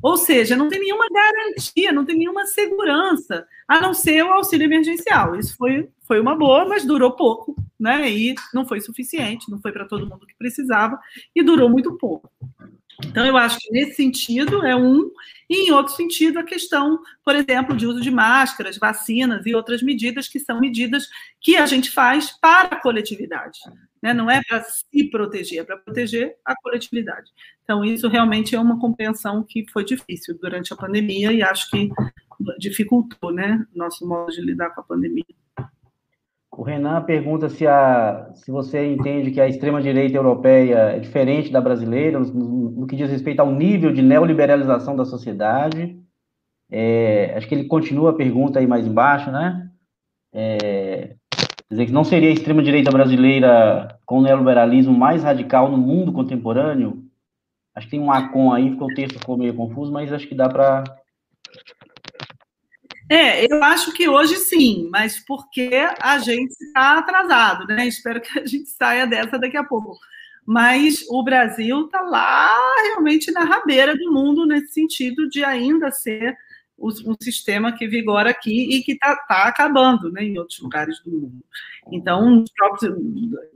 Ou 0.03 0.19
seja, 0.19 0.55
não 0.55 0.69
tem 0.69 0.81
nenhuma 0.81 1.07
garantia, 1.11 1.91
não 1.91 2.05
tem 2.05 2.19
nenhuma 2.19 2.45
segurança, 2.45 3.47
a 3.67 3.81
não 3.81 3.95
ser 3.95 4.23
o 4.25 4.33
auxílio 4.35 4.67
emergencial. 4.67 5.35
Isso 5.37 5.57
foi, 5.57 5.89
foi 6.07 6.21
uma 6.21 6.37
boa, 6.37 6.67
mas 6.67 6.85
durou 6.85 7.13
pouco, 7.13 7.57
né? 7.81 8.11
E 8.11 8.35
não 8.53 8.67
foi 8.67 8.79
suficiente, 8.83 9.51
não 9.51 9.59
foi 9.59 9.73
para 9.73 9.87
todo 9.87 10.07
mundo 10.07 10.27
que 10.27 10.37
precisava, 10.37 11.01
e 11.35 11.43
durou 11.43 11.71
muito 11.71 11.97
pouco. 11.97 12.31
Então, 13.07 13.25
eu 13.25 13.37
acho 13.37 13.59
que 13.59 13.73
nesse 13.73 13.95
sentido 13.95 14.65
é 14.65 14.77
um, 14.77 15.11
e 15.55 15.69
em 15.69 15.71
outro 15.71 15.95
sentido, 15.95 16.39
a 16.39 16.43
questão, 16.43 17.01
por 17.25 17.37
exemplo, 17.37 17.77
de 17.77 17.87
uso 17.87 18.01
de 18.01 18.11
máscaras, 18.11 18.77
vacinas 18.77 19.47
e 19.47 19.55
outras 19.55 19.83
medidas 19.83 20.27
que 20.27 20.41
são 20.41 20.59
medidas 20.59 21.07
que 21.41 21.57
a 21.57 21.65
gente 21.65 21.93
faz 21.93 22.33
para 22.41 22.77
a 22.77 22.81
coletividade. 22.81 23.61
Né? 24.03 24.13
Não 24.13 24.29
é 24.29 24.43
para 24.43 24.65
se 24.65 25.11
proteger, 25.11 25.61
é 25.61 25.65
para 25.65 25.77
proteger 25.77 26.35
a 26.45 26.57
coletividade. 26.61 27.31
Então, 27.63 27.85
isso 27.85 28.09
realmente 28.09 28.57
é 28.57 28.61
uma 28.61 28.81
compreensão 28.81 29.45
que 29.45 29.65
foi 29.73 29.85
difícil 29.85 30.37
durante 30.41 30.73
a 30.73 30.77
pandemia 30.77 31.33
e 31.33 31.41
acho 31.41 31.71
que 31.71 31.89
dificultou 32.59 33.33
né, 33.33 33.65
nosso 33.73 34.07
modo 34.07 34.33
de 34.33 34.41
lidar 34.41 34.71
com 34.71 34.81
a 34.81 34.85
pandemia. 34.85 35.25
O 36.57 36.63
Renan 36.63 37.03
pergunta 37.03 37.49
se, 37.49 37.67
a, 37.67 38.31
se 38.35 38.51
você 38.51 38.93
entende 38.93 39.33
que 39.33 39.41
a 39.41 39.49
extrema-direita 39.49 40.17
europeia 40.17 40.93
é 40.93 41.01
diferente 41.01 41.51
da 41.51 41.61
brasileira, 41.61 42.21
no, 42.21 42.71
no, 42.71 42.87
que 42.87 42.95
diz 42.95 43.11
respeito 43.11 43.41
ao 43.41 43.51
nível 43.51 43.93
de 43.93 44.01
neoliberalização 44.01 44.95
da 44.95 45.05
sociedade. 45.05 45.99
É, 46.71 47.35
acho 47.37 47.49
que 47.49 47.55
ele 47.55 47.65
continua 47.65 48.11
a 48.11 48.15
pergunta 48.15 48.61
aí 48.61 48.67
mais 48.67 48.87
embaixo, 48.87 49.33
né? 49.33 49.69
É, 50.33 51.17
quer 51.37 51.71
dizer, 51.71 51.87
que 51.87 51.93
não 51.93 52.05
seria 52.05 52.29
a 52.29 52.33
extrema-direita 52.33 52.91
brasileira 52.91 53.99
com 54.07 54.19
o 54.19 54.23
neoliberalismo 54.23 54.97
mais 54.97 55.25
radical 55.25 55.69
no 55.69 55.77
mundo 55.77 56.13
contemporâneo? 56.13 57.05
Acho 57.75 57.89
que 57.89 57.93
tem 57.93 58.01
um 58.01 58.13
acon 58.13 58.53
aí, 58.53 58.71
porque 58.71 58.85
o 58.85 58.95
texto 58.95 59.19
ficou 59.19 59.37
meio 59.37 59.55
confuso, 59.55 59.93
mas 59.93 60.13
acho 60.13 60.29
que 60.29 60.35
dá 60.37 60.49
para 60.49 60.85
é, 63.09 63.45
eu 63.53 63.63
acho 63.63 63.93
que 63.93 64.09
hoje 64.09 64.37
sim, 64.37 64.89
mas 64.91 65.19
porque 65.21 65.71
a 66.01 66.19
gente 66.19 66.53
está 66.53 66.99
atrasado, 66.99 67.67
né? 67.67 67.87
Espero 67.87 68.21
que 68.21 68.39
a 68.39 68.47
gente 68.47 68.69
saia 68.71 69.07
dessa 69.07 69.39
daqui 69.39 69.57
a 69.57 69.65
pouco. 69.65 69.99
Mas 70.47 71.05
o 71.09 71.23
Brasil 71.23 71.87
está 71.87 72.01
lá 72.03 72.55
realmente 72.83 73.31
na 73.33 73.45
rabeira 73.45 73.97
do 73.97 74.13
mundo 74.13 74.47
nesse 74.47 74.73
sentido 74.73 75.29
de 75.29 75.43
ainda 75.45 75.91
ser 75.91 76.37
um 76.79 77.15
sistema 77.21 77.73
que 77.73 77.87
vigora 77.87 78.31
aqui 78.31 78.77
e 78.77 78.83
que 78.83 78.93
está 78.93 79.17
tá 79.29 79.45
acabando 79.45 80.11
né, 80.11 80.25
em 80.25 80.39
outros 80.39 80.59
lugares 80.61 81.01
do 81.01 81.11
mundo. 81.11 81.45
Então, 81.93 82.31
nos, 82.31 82.51
próprios, 82.51 82.95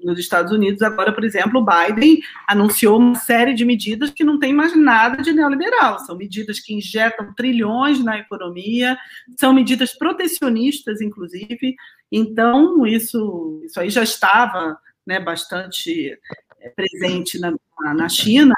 nos 0.03 0.19
Estados 0.19 0.53
Unidos, 0.53 0.83
agora, 0.83 1.13
por 1.13 1.25
exemplo, 1.25 1.61
o 1.61 1.65
Biden 1.65 2.21
anunciou 2.47 2.99
uma 2.99 3.17
série 3.17 3.55
de 3.55 3.65
medidas 3.65 4.11
que 4.11 4.25
não 4.25 4.39
tem 4.39 4.53
mais 4.53 4.77
nada 4.77 5.23
de 5.23 5.33
neoliberal. 5.33 5.99
São 6.01 6.17
medidas 6.17 6.61
que 6.61 6.75
injetam 6.75 7.35
trilhões 7.35 8.03
na 8.03 8.19
economia, 8.19 8.97
são 9.37 9.53
medidas 9.53 9.93
protecionistas, 9.93 11.01
inclusive. 11.01 11.75
Então, 12.13 12.87
isso, 12.87 13.61
isso 13.65 13.81
aí 13.81 13.91
já 13.91 14.03
estava 14.03 14.79
né, 15.07 15.19
bastante 15.19 16.19
é, 16.61 16.69
presente 16.69 17.39
na, 17.39 17.55
na 17.95 18.09
China, 18.09 18.55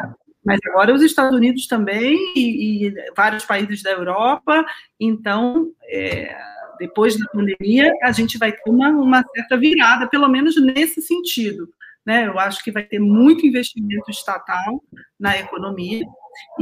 mas 0.50 0.58
agora 0.66 0.92
os 0.92 1.00
Estados 1.00 1.36
Unidos 1.36 1.68
também 1.68 2.16
e, 2.34 2.88
e 2.88 2.94
vários 3.16 3.44
países 3.44 3.84
da 3.84 3.92
Europa. 3.92 4.66
Então, 4.98 5.72
é, 5.84 6.36
depois 6.76 7.16
da 7.16 7.24
pandemia, 7.26 7.92
a 8.02 8.10
gente 8.10 8.36
vai 8.36 8.50
ter 8.50 8.68
uma, 8.68 8.88
uma 8.88 9.24
certa 9.32 9.56
virada, 9.56 10.08
pelo 10.08 10.28
menos 10.28 10.60
nesse 10.60 11.00
sentido. 11.02 11.72
Né? 12.04 12.26
Eu 12.26 12.36
acho 12.36 12.64
que 12.64 12.72
vai 12.72 12.82
ter 12.82 12.98
muito 12.98 13.46
investimento 13.46 14.10
estatal 14.10 14.82
na 15.20 15.38
economia 15.38 16.04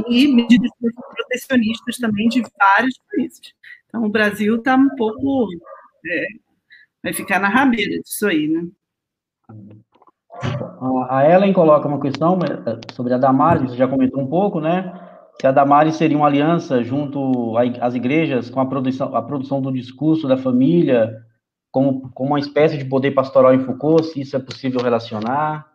e 0.07 0.27
medidas 0.27 0.69
protecionistas 0.79 1.97
também 1.97 2.29
de 2.29 2.43
vários 2.59 2.95
países. 3.09 3.41
Então, 3.87 4.03
o 4.03 4.09
Brasil 4.09 4.57
está 4.57 4.75
um 4.75 4.95
pouco. 4.95 5.47
É, 6.05 6.27
vai 7.01 7.13
ficar 7.13 7.39
na 7.39 7.49
rabeira 7.49 7.99
disso 8.03 8.27
aí, 8.27 8.47
né? 8.47 8.67
A 11.09 11.29
Ellen 11.29 11.53
coloca 11.53 11.87
uma 11.87 11.99
questão 11.99 12.39
é, 12.39 12.93
sobre 12.93 13.13
a 13.13 13.17
Damares, 13.17 13.71
você 13.71 13.77
já 13.77 13.87
comentou 13.87 14.21
um 14.21 14.27
pouco, 14.27 14.59
né? 14.59 14.93
Se 15.39 15.47
a 15.47 15.51
Damares 15.51 15.95
seria 15.95 16.17
uma 16.17 16.27
aliança 16.27 16.83
junto 16.83 17.57
às 17.57 17.95
igrejas 17.95 18.49
com 18.49 18.59
a 18.59 18.65
produção, 18.65 19.15
a 19.15 19.21
produção 19.21 19.61
do 19.61 19.71
discurso 19.71 20.27
da 20.27 20.37
família, 20.37 21.25
como, 21.71 22.09
como 22.11 22.31
uma 22.31 22.39
espécie 22.39 22.77
de 22.77 22.85
poder 22.85 23.11
pastoral 23.11 23.53
em 23.53 23.59
Foucault, 23.59 24.07
se 24.07 24.21
isso 24.21 24.35
é 24.35 24.39
possível 24.39 24.81
relacionar? 24.81 25.69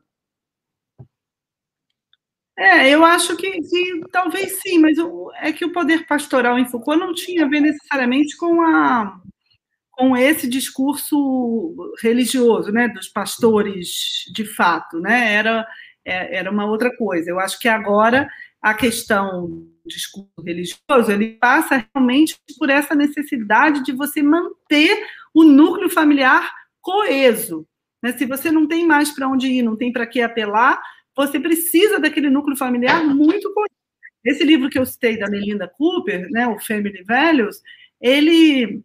É, 2.57 2.89
eu 2.89 3.05
acho 3.05 3.37
que, 3.37 3.51
que 3.51 4.01
talvez 4.13 4.61
sim, 4.63 4.79
mas 4.79 4.97
é 5.41 5.53
que 5.53 5.65
o 5.65 5.73
poder 5.73 6.07
pastoral 6.07 6.59
em 6.59 6.67
Foucault 6.67 7.01
não 7.01 7.13
tinha 7.13 7.45
a 7.45 7.49
ver 7.49 7.61
necessariamente 7.61 8.37
com 8.37 8.61
a 8.63 9.21
com 9.97 10.17
esse 10.17 10.49
discurso 10.49 11.75
religioso, 12.03 12.73
né, 12.73 12.89
dos 12.89 13.09
pastores 13.09 14.25
de 14.33 14.45
fato, 14.45 15.01
né, 15.01 15.35
era, 15.35 15.67
é, 16.05 16.39
era 16.39 16.51
uma 16.51 16.67
outra 16.67 16.95
coisa. 16.97 17.31
Eu 17.31 17.39
acho 17.39 17.59
que 17.59 17.69
agora 17.69 18.29
a 18.61 18.75
questão 18.75 19.47
do 19.47 19.75
discurso 19.87 20.43
religioso, 20.43 21.13
ele 21.13 21.33
passa 21.39 21.87
realmente 21.95 22.39
por 22.59 22.71
essa 22.71 22.95
necessidade 22.95 23.85
de 23.85 23.93
você 23.93 24.23
manter 24.23 25.07
o 25.35 25.45
núcleo 25.45 25.91
familiar 25.91 26.51
coeso. 26.81 27.67
Né? 28.03 28.13
Se 28.13 28.25
você 28.25 28.51
não 28.51 28.67
tem 28.67 28.87
mais 28.87 29.11
para 29.11 29.29
onde 29.29 29.49
ir, 29.49 29.63
não 29.63 29.77
tem 29.77 29.93
para 29.93 30.07
que 30.07 30.21
apelar, 30.23 30.81
você 31.17 31.39
precisa 31.39 32.01
daquele 32.01 32.31
núcleo 32.31 32.57
familiar 32.57 33.05
muito 33.05 33.53
coeso. 33.53 33.75
Esse 34.25 34.43
livro 34.45 34.71
que 34.71 34.79
eu 34.79 34.87
citei 34.87 35.19
da 35.19 35.29
Melinda 35.29 35.69
Cooper, 35.69 36.31
né, 36.31 36.47
o 36.49 36.59
Family 36.59 37.05
Values, 37.05 37.61
ele 38.01 38.83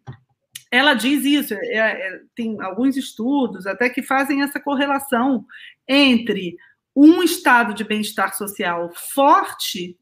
ela 0.70 0.94
diz 0.94 1.24
isso, 1.24 1.54
é, 1.54 1.76
é, 1.76 2.20
tem 2.34 2.60
alguns 2.60 2.96
estudos 2.96 3.66
até 3.66 3.90
que 3.90 4.02
fazem 4.02 4.42
essa 4.42 4.60
correlação 4.60 5.44
entre 5.88 6.56
um 6.94 7.22
estado 7.22 7.74
de 7.74 7.82
bem-estar 7.82 8.36
social 8.36 8.90
forte 8.94 9.96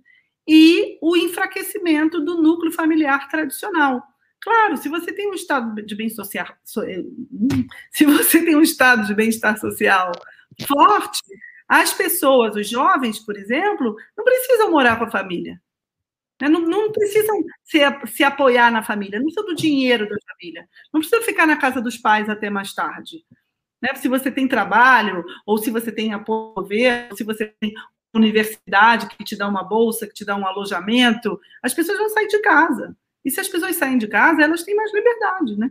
e 0.47 0.99
o 1.03 1.17
enfraquecimento 1.17 2.21
do 2.21 2.43
núcleo 2.43 2.73
familiar 2.73 3.29
tradicional. 3.29 4.03
Claro, 4.41 4.77
se 4.77 4.89
você 4.89 5.13
tem 5.13 5.31
um 5.31 5.35
estado 5.35 5.83
de 5.83 5.95
bem 5.95 6.09
social, 6.09 6.47
eh, 6.85 7.03
se 7.91 8.05
você 8.05 8.45
tem 8.45 8.55
um 8.55 8.63
estado 8.63 9.07
de 9.07 9.15
bem-estar 9.15 9.59
social 9.59 10.13
forte, 10.67 11.23
as 11.69 11.93
pessoas, 11.93 12.57
os 12.57 12.69
jovens, 12.69 13.19
por 13.19 13.37
exemplo, 13.37 13.95
não 14.17 14.25
precisam 14.25 14.71
morar 14.71 14.97
com 14.97 15.05
a 15.05 15.11
família. 15.11 15.61
Né? 16.41 16.49
Não, 16.49 16.61
não, 16.61 16.93
precisam 16.93 17.37
se, 17.65 17.79
se 18.07 18.25
apoiar 18.25 18.71
na 18.71 18.83
família, 18.83 19.19
não 19.19 19.27
precisa 19.27 19.47
do 19.47 19.55
dinheiro 19.55 20.09
da 20.09 20.17
família, 20.31 20.69
não 20.93 21.01
precisa 21.01 21.23
ficar 21.23 21.47
na 21.47 21.57
casa 21.57 21.81
dos 21.81 21.97
pais 21.97 22.29
até 22.29 22.49
mais 22.49 22.73
tarde. 22.73 23.25
Né? 23.83 23.95
Se 23.95 24.09
você 24.09 24.31
tem 24.31 24.49
trabalho, 24.49 25.25
ou 25.47 25.59
se 25.59 25.71
você 25.71 25.91
tem 25.91 26.13
apoio 26.13 26.67
se 27.17 27.25
você 27.25 27.55
tem 27.61 27.75
universidade 28.15 29.09
que 29.09 29.25
te 29.25 29.37
dá 29.37 29.47
uma 29.49 29.63
bolsa, 29.63 30.07
que 30.07 30.15
te 30.15 30.25
dá 30.25 30.37
um 30.37 30.47
alojamento, 30.47 31.39
as 31.63 31.75
pessoas 31.75 31.99
vão 31.99 32.09
sair 32.09 32.29
de 32.29 32.41
casa. 32.41 32.97
E 33.25 33.31
se 33.31 33.41
as 33.41 33.49
pessoas 33.49 33.77
saem 33.77 33.99
de 33.99 34.07
casa, 34.07 34.43
elas 34.43 34.63
têm 34.63 34.75
mais 34.75 34.93
liberdade, 34.93 35.57
né? 35.57 35.71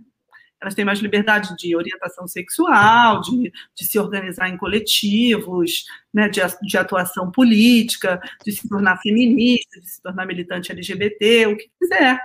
Elas 0.61 0.73
têm 0.73 0.85
mais 0.85 0.99
liberdade 0.99 1.55
de 1.55 1.75
orientação 1.75 2.27
sexual, 2.27 3.21
de, 3.21 3.51
de 3.75 3.85
se 3.85 3.99
organizar 3.99 4.49
em 4.49 4.57
coletivos, 4.57 5.85
né, 6.13 6.27
de, 6.27 6.41
de, 6.63 6.77
atuação 6.77 7.31
política, 7.31 8.19
de 8.43 8.51
se 8.51 8.67
tornar 8.67 8.97
feminista, 8.97 9.79
de 9.79 9.89
se 9.89 10.01
tornar 10.01 10.25
militante 10.25 10.71
LGBT, 10.71 11.47
o 11.47 11.57
que 11.57 11.69
quiser. 11.79 12.19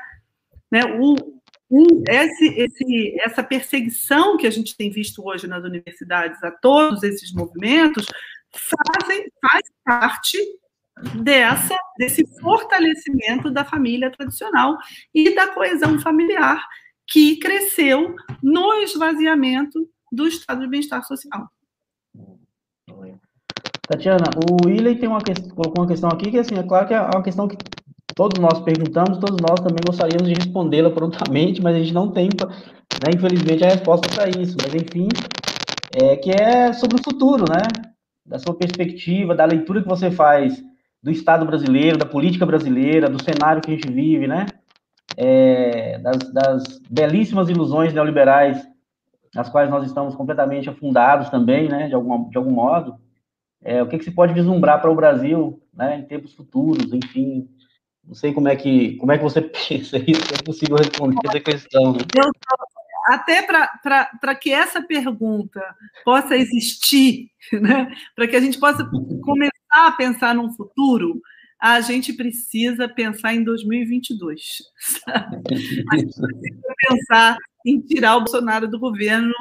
Né? 0.71 0.81
O, 0.99 1.15
o, 1.69 2.03
esse, 2.09 2.47
esse, 2.59 3.17
essa 3.21 3.43
perseguição 3.43 4.37
que 4.37 4.47
a 4.47 4.51
gente 4.51 4.77
tem 4.77 4.91
visto 4.91 5.27
hoje 5.27 5.47
nas 5.47 5.63
universidades 5.65 6.43
a 6.43 6.51
todos 6.51 7.03
esses 7.03 7.33
movimentos 7.33 8.07
fazem, 8.51 9.27
faz 9.41 9.63
parte 9.85 10.39
dessa 11.23 11.75
desse 11.99 12.27
fortalecimento 12.39 13.51
da 13.51 13.65
família 13.65 14.11
tradicional 14.11 14.77
e 15.15 15.35
da 15.35 15.49
coesão 15.49 15.99
familiar 15.99 16.63
que 17.13 17.37
cresceu 17.37 18.17
no 18.43 18.73
esvaziamento 18.75 19.87
do 20.11 20.27
estado 20.27 20.63
de 20.63 20.67
bem-estar 20.67 21.05
social. 21.05 21.47
Tatiana, 23.87 24.25
o 24.37 24.67
Willey 24.67 24.97
tem 24.97 25.09
uma 25.09 25.21
questão, 25.21 25.51
colocou 25.51 25.83
uma 25.83 25.89
questão 25.89 26.09
aqui 26.09 26.31
que 26.31 26.39
assim, 26.39 26.55
é 26.55 26.63
claro 26.63 26.89
que 26.89 26.95
é 26.95 27.01
uma 27.01 27.23
questão 27.23 27.47
que 27.47 27.57
todos 28.15 28.41
nós 28.41 28.61
perguntamos, 28.61 29.19
todos 29.19 29.37
nós 29.43 29.61
também 29.61 29.81
gostaríamos 29.87 30.27
de 30.29 30.35
respondê-la 30.35 30.91
prontamente, 30.91 31.61
mas 31.63 31.77
a 31.77 31.79
gente 31.81 31.93
não 31.93 32.11
tem, 32.11 32.29
né, 32.29 33.11
infelizmente, 33.15 33.65
a 33.65 33.69
resposta 33.69 34.09
para 34.15 34.31
isso. 34.31 34.57
Mas 34.63 34.75
enfim, 34.75 35.09
é 35.95 36.17
que 36.17 36.31
é 36.31 36.73
sobre 36.73 36.99
o 36.99 37.05
futuro, 37.05 37.45
né? 37.51 37.93
Da 38.25 38.39
sua 38.39 38.55
perspectiva, 38.55 39.35
da 39.35 39.45
leitura 39.45 39.83
que 39.83 39.89
você 39.89 40.11
faz 40.11 40.63
do 41.03 41.11
Estado 41.11 41.45
brasileiro, 41.45 41.99
da 41.99 42.07
política 42.07 42.47
brasileira, 42.47 43.11
do 43.11 43.23
cenário 43.23 43.61
que 43.61 43.71
a 43.71 43.75
gente 43.75 43.93
vive, 43.93 44.27
né? 44.27 44.47
É, 45.17 45.99
das, 45.99 46.33
das, 46.33 46.79
belíssimas 46.91 47.49
ilusões 47.49 47.93
neoliberais, 47.93 48.67
nas 49.35 49.49
quais 49.49 49.71
nós 49.71 49.87
estamos 49.87 50.15
completamente 50.15 50.69
afundados 50.69 51.31
também, 51.31 51.69
né, 51.69 51.89
de, 51.89 51.95
alguma, 51.95 52.29
de 52.29 52.37
algum 52.37 52.51
modo, 52.51 52.97
é, 53.63 53.83
o 53.83 53.89
que, 53.89 53.99
que 53.99 54.05
se 54.05 54.11
pode 54.11 54.35
vislumbrar 54.35 54.81
para 54.81 54.91
o 54.91 54.97
Brasil, 54.97 55.63
né, 55.73 55.99
em 55.99 56.03
tempos 56.03 56.35
futuros, 56.35 56.93
enfim, 56.93 57.49
não 58.05 58.15
sei 58.15 58.33
como 58.33 58.49
é 58.49 58.57
que, 58.57 58.97
como 58.97 59.13
é 59.13 59.19
que 59.19 59.25
você 59.25 59.41
pensa 59.69 59.99
isso, 59.99 60.35
é 60.35 60.43
possível 60.45 60.77
responder 60.77 61.19
essa 61.29 61.41
questão. 61.41 61.93
Né? 61.93 62.01
Eu, 62.17 62.31
até 63.07 63.43
para 63.43 64.35
que 64.35 64.53
essa 64.53 64.81
pergunta 64.83 65.61
possa 66.05 66.37
existir, 66.37 67.29
né, 67.53 67.91
para 68.15 68.27
que 68.27 68.37
a 68.37 68.41
gente 68.41 68.59
possa 68.59 68.89
começar 69.23 69.53
a 69.73 69.93
pensar 69.93 70.35
num 70.35 70.53
futuro, 70.53 71.21
a 71.63 71.81
gente 71.81 72.13
precisa 72.13 72.89
pensar 72.89 73.37
em 73.37 73.45
2022. 73.45 74.41
Sabe? 74.81 75.37
A 75.93 75.97
gente 75.97 76.13
precisa 76.13 76.75
pensar 76.89 77.37
em 77.65 77.81
tirar 77.81 78.17
o 78.17 78.23
Bolsonaro 78.23 78.67
do 78.67 78.81
governo. 78.81 79.33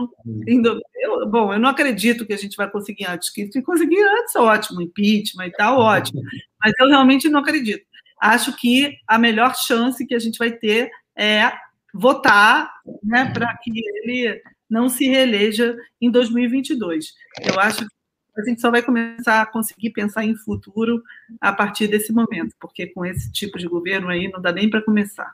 Eu, 0.46 1.28
bom, 1.28 1.52
eu 1.52 1.60
não 1.60 1.70
acredito 1.70 2.24
que 2.24 2.34
a 2.34 2.38
gente 2.38 2.56
vai 2.56 2.70
conseguir 2.70 3.08
antes. 3.08 3.32
Que 3.32 3.52
se 3.52 3.64
conseguir 3.64 4.00
antes, 4.04 4.36
ótimo, 4.36 4.84
impeachment 4.84 5.48
e 5.48 5.52
tal, 5.54 5.80
ótimo. 5.80 6.22
Mas 6.64 6.74
eu 6.80 6.90
realmente 6.90 7.28
não 7.28 7.40
acredito. 7.40 7.84
Acho 8.22 8.56
que 8.56 8.96
a 9.08 9.18
melhor 9.18 9.56
chance 9.56 10.06
que 10.06 10.14
a 10.14 10.20
gente 10.20 10.38
vai 10.38 10.52
ter 10.52 10.92
é 11.18 11.52
votar 11.92 12.72
né, 13.02 13.32
para 13.34 13.52
que 13.64 13.72
ele 13.76 14.40
não 14.70 14.90
se 14.90 15.08
reeleja 15.08 15.76
em 16.00 16.12
2022. 16.12 17.14
Eu 17.44 17.60
acho 17.60 17.80
que 17.80 18.01
a 18.38 18.42
gente 18.44 18.62
só 18.62 18.72
vai 18.72 18.82
começar 18.82 19.42
a 19.42 19.46
conseguir 19.46 19.90
pensar 19.90 20.24
em 20.24 20.36
futuro 20.36 21.04
a 21.40 21.52
partir 21.52 21.88
desse 21.88 22.14
momento, 22.14 22.56
porque 22.60 22.88
com 22.88 23.06
esse 23.06 23.32
tipo 23.32 23.58
de 23.58 23.68
governo 23.68 24.08
aí 24.08 24.30
não 24.30 24.42
dá 24.42 24.52
nem 24.52 24.70
para 24.70 24.82
começar. 24.82 25.34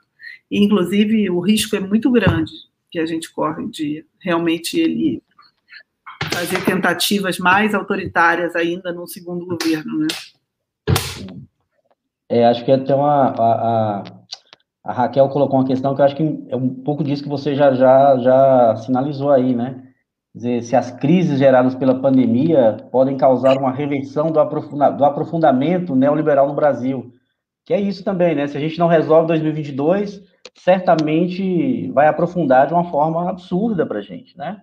E, 0.49 0.63
inclusive, 0.63 1.29
o 1.29 1.39
risco 1.39 1.75
é 1.75 1.79
muito 1.79 2.11
grande 2.11 2.51
que 2.89 2.99
a 2.99 3.05
gente 3.05 3.31
corre 3.31 3.67
de 3.67 4.05
realmente 4.19 4.79
ele 4.79 5.21
fazer 6.31 6.63
tentativas 6.63 7.37
mais 7.37 7.75
autoritárias 7.75 8.55
ainda 8.55 8.91
no 8.91 9.07
segundo 9.07 9.45
governo, 9.45 9.99
né? 9.99 10.07
É, 12.29 12.45
acho 12.45 12.65
que 12.65 12.71
até 12.71 12.93
uma 12.93 13.27
a, 13.29 13.53
a, 13.53 14.03
a, 14.83 14.93
Raquel 14.93 15.29
colocou 15.29 15.59
uma 15.59 15.67
questão 15.67 15.95
que 15.95 16.01
eu 16.01 16.05
acho 16.05 16.15
que 16.15 16.23
é 16.49 16.55
um 16.55 16.69
pouco 16.69 17.03
disso 17.03 17.23
que 17.23 17.29
você 17.29 17.55
já 17.55 17.73
já 17.73 18.17
já 18.17 18.75
sinalizou 18.77 19.31
aí, 19.31 19.55
né? 19.55 19.86
Dizer, 20.37 20.63
se 20.63 20.75
as 20.75 20.91
crises 20.91 21.39
geradas 21.39 21.75
pela 21.75 21.99
pandemia 21.99 22.77
podem 22.91 23.17
causar 23.17 23.57
uma 23.57 23.71
reversão 23.71 24.31
do, 24.31 24.39
aprofunda, 24.39 24.89
do 24.89 25.03
aprofundamento 25.03 25.95
neoliberal 25.95 26.47
no 26.47 26.55
Brasil. 26.55 27.11
Que 27.65 27.73
é 27.73 27.81
isso 27.81 28.03
também, 28.03 28.33
né? 28.33 28.47
Se 28.47 28.55
a 28.55 28.59
gente 28.59 28.79
não 28.79 28.87
resolve 28.87 29.27
2022, 29.27 30.23
certamente 30.55 31.91
vai 31.91 32.07
aprofundar 32.07 32.67
de 32.67 32.73
uma 32.73 32.89
forma 32.89 33.29
absurda 33.29 33.85
para 33.85 33.99
a 33.99 34.01
gente, 34.01 34.37
né? 34.37 34.61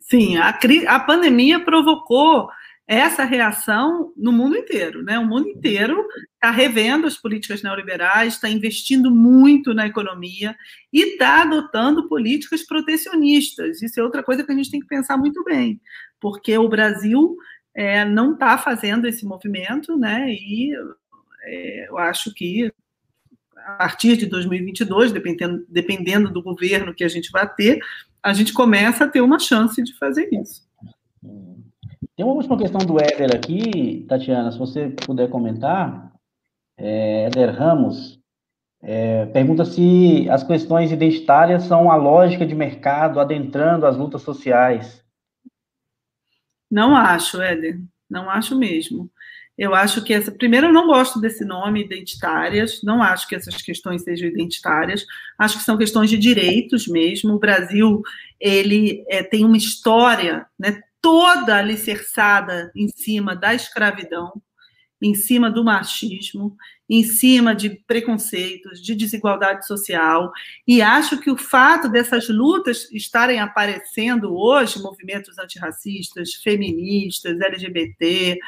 Sim, 0.00 0.36
a, 0.36 0.58
a 0.88 1.00
pandemia 1.00 1.64
provocou 1.64 2.48
essa 2.86 3.24
reação 3.24 4.12
no 4.16 4.30
mundo 4.30 4.56
inteiro, 4.56 5.02
né? 5.02 5.18
O 5.18 5.26
mundo 5.26 5.48
inteiro 5.48 6.06
está 6.34 6.50
revendo 6.50 7.06
as 7.06 7.16
políticas 7.16 7.62
neoliberais, 7.62 8.34
está 8.34 8.48
investindo 8.48 9.10
muito 9.10 9.72
na 9.72 9.86
economia 9.86 10.54
e 10.92 11.12
está 11.12 11.42
adotando 11.42 12.08
políticas 12.08 12.62
protecionistas. 12.62 13.80
Isso 13.80 13.98
é 13.98 14.02
outra 14.02 14.22
coisa 14.22 14.44
que 14.44 14.52
a 14.52 14.54
gente 14.54 14.70
tem 14.70 14.80
que 14.80 14.86
pensar 14.86 15.16
muito 15.16 15.42
bem, 15.44 15.80
porque 16.20 16.56
o 16.58 16.68
Brasil 16.68 17.36
é, 17.74 18.04
não 18.04 18.34
está 18.34 18.58
fazendo 18.58 19.06
esse 19.06 19.24
movimento, 19.24 19.96
né? 19.96 20.30
E 20.30 20.74
é, 21.44 21.88
eu 21.88 21.96
acho 21.96 22.34
que 22.34 22.70
a 23.56 23.72
partir 23.76 24.18
de 24.18 24.26
2022, 24.26 25.10
dependendo, 25.10 25.64
dependendo 25.68 26.30
do 26.30 26.42
governo 26.42 26.94
que 26.94 27.02
a 27.02 27.08
gente 27.08 27.30
vai 27.30 27.50
ter, 27.54 27.78
a 28.22 28.34
gente 28.34 28.52
começa 28.52 29.04
a 29.04 29.08
ter 29.08 29.22
uma 29.22 29.38
chance 29.38 29.82
de 29.82 29.96
fazer 29.96 30.28
isso. 30.32 30.62
Tem 32.16 32.24
uma 32.24 32.34
última 32.34 32.56
questão 32.56 32.80
do 32.80 32.96
Éder 33.00 33.34
aqui, 33.34 34.04
Tatiana, 34.08 34.52
se 34.52 34.58
você 34.58 34.90
puder 34.90 35.28
comentar. 35.28 36.12
É, 36.76 37.24
Éder 37.24 37.54
Ramos 37.54 38.20
é, 38.86 39.24
pergunta 39.26 39.64
se 39.64 40.28
as 40.28 40.44
questões 40.44 40.92
identitárias 40.92 41.64
são 41.64 41.90
a 41.90 41.96
lógica 41.96 42.44
de 42.44 42.54
mercado 42.54 43.18
adentrando 43.18 43.86
as 43.86 43.96
lutas 43.96 44.22
sociais. 44.22 45.02
Não 46.70 46.94
acho, 46.94 47.40
Éder, 47.40 47.80
não 48.08 48.28
acho 48.28 48.56
mesmo. 48.56 49.10
Eu 49.56 49.74
acho 49.74 50.04
que 50.04 50.12
essa. 50.12 50.32
Primeiro, 50.32 50.66
eu 50.66 50.72
não 50.72 50.88
gosto 50.88 51.20
desse 51.20 51.44
nome, 51.44 51.84
identitárias, 51.84 52.80
não 52.82 53.02
acho 53.02 53.26
que 53.28 53.36
essas 53.36 53.62
questões 53.62 54.02
sejam 54.02 54.28
identitárias, 54.28 55.06
acho 55.38 55.58
que 55.58 55.64
são 55.64 55.78
questões 55.78 56.10
de 56.10 56.18
direitos 56.18 56.86
mesmo. 56.86 57.34
O 57.34 57.38
Brasil 57.38 58.02
ele 58.38 59.04
é, 59.08 59.22
tem 59.22 59.44
uma 59.44 59.56
história 59.56 60.44
né, 60.58 60.82
toda 61.04 61.58
alicerçada 61.58 62.72
em 62.74 62.88
cima 62.88 63.36
da 63.36 63.54
escravidão, 63.54 64.40
em 65.02 65.14
cima 65.14 65.50
do 65.50 65.62
machismo, 65.62 66.56
em 66.88 67.04
cima 67.04 67.54
de 67.54 67.68
preconceitos, 67.86 68.80
de 68.80 68.94
desigualdade 68.94 69.66
social. 69.66 70.32
E 70.66 70.80
acho 70.80 71.18
que 71.20 71.30
o 71.30 71.36
fato 71.36 71.90
dessas 71.90 72.30
lutas 72.30 72.90
estarem 72.90 73.38
aparecendo 73.38 74.34
hoje, 74.34 74.80
movimentos 74.80 75.38
antirracistas, 75.38 76.36
feministas, 76.36 77.38
LGBT, 77.38 78.38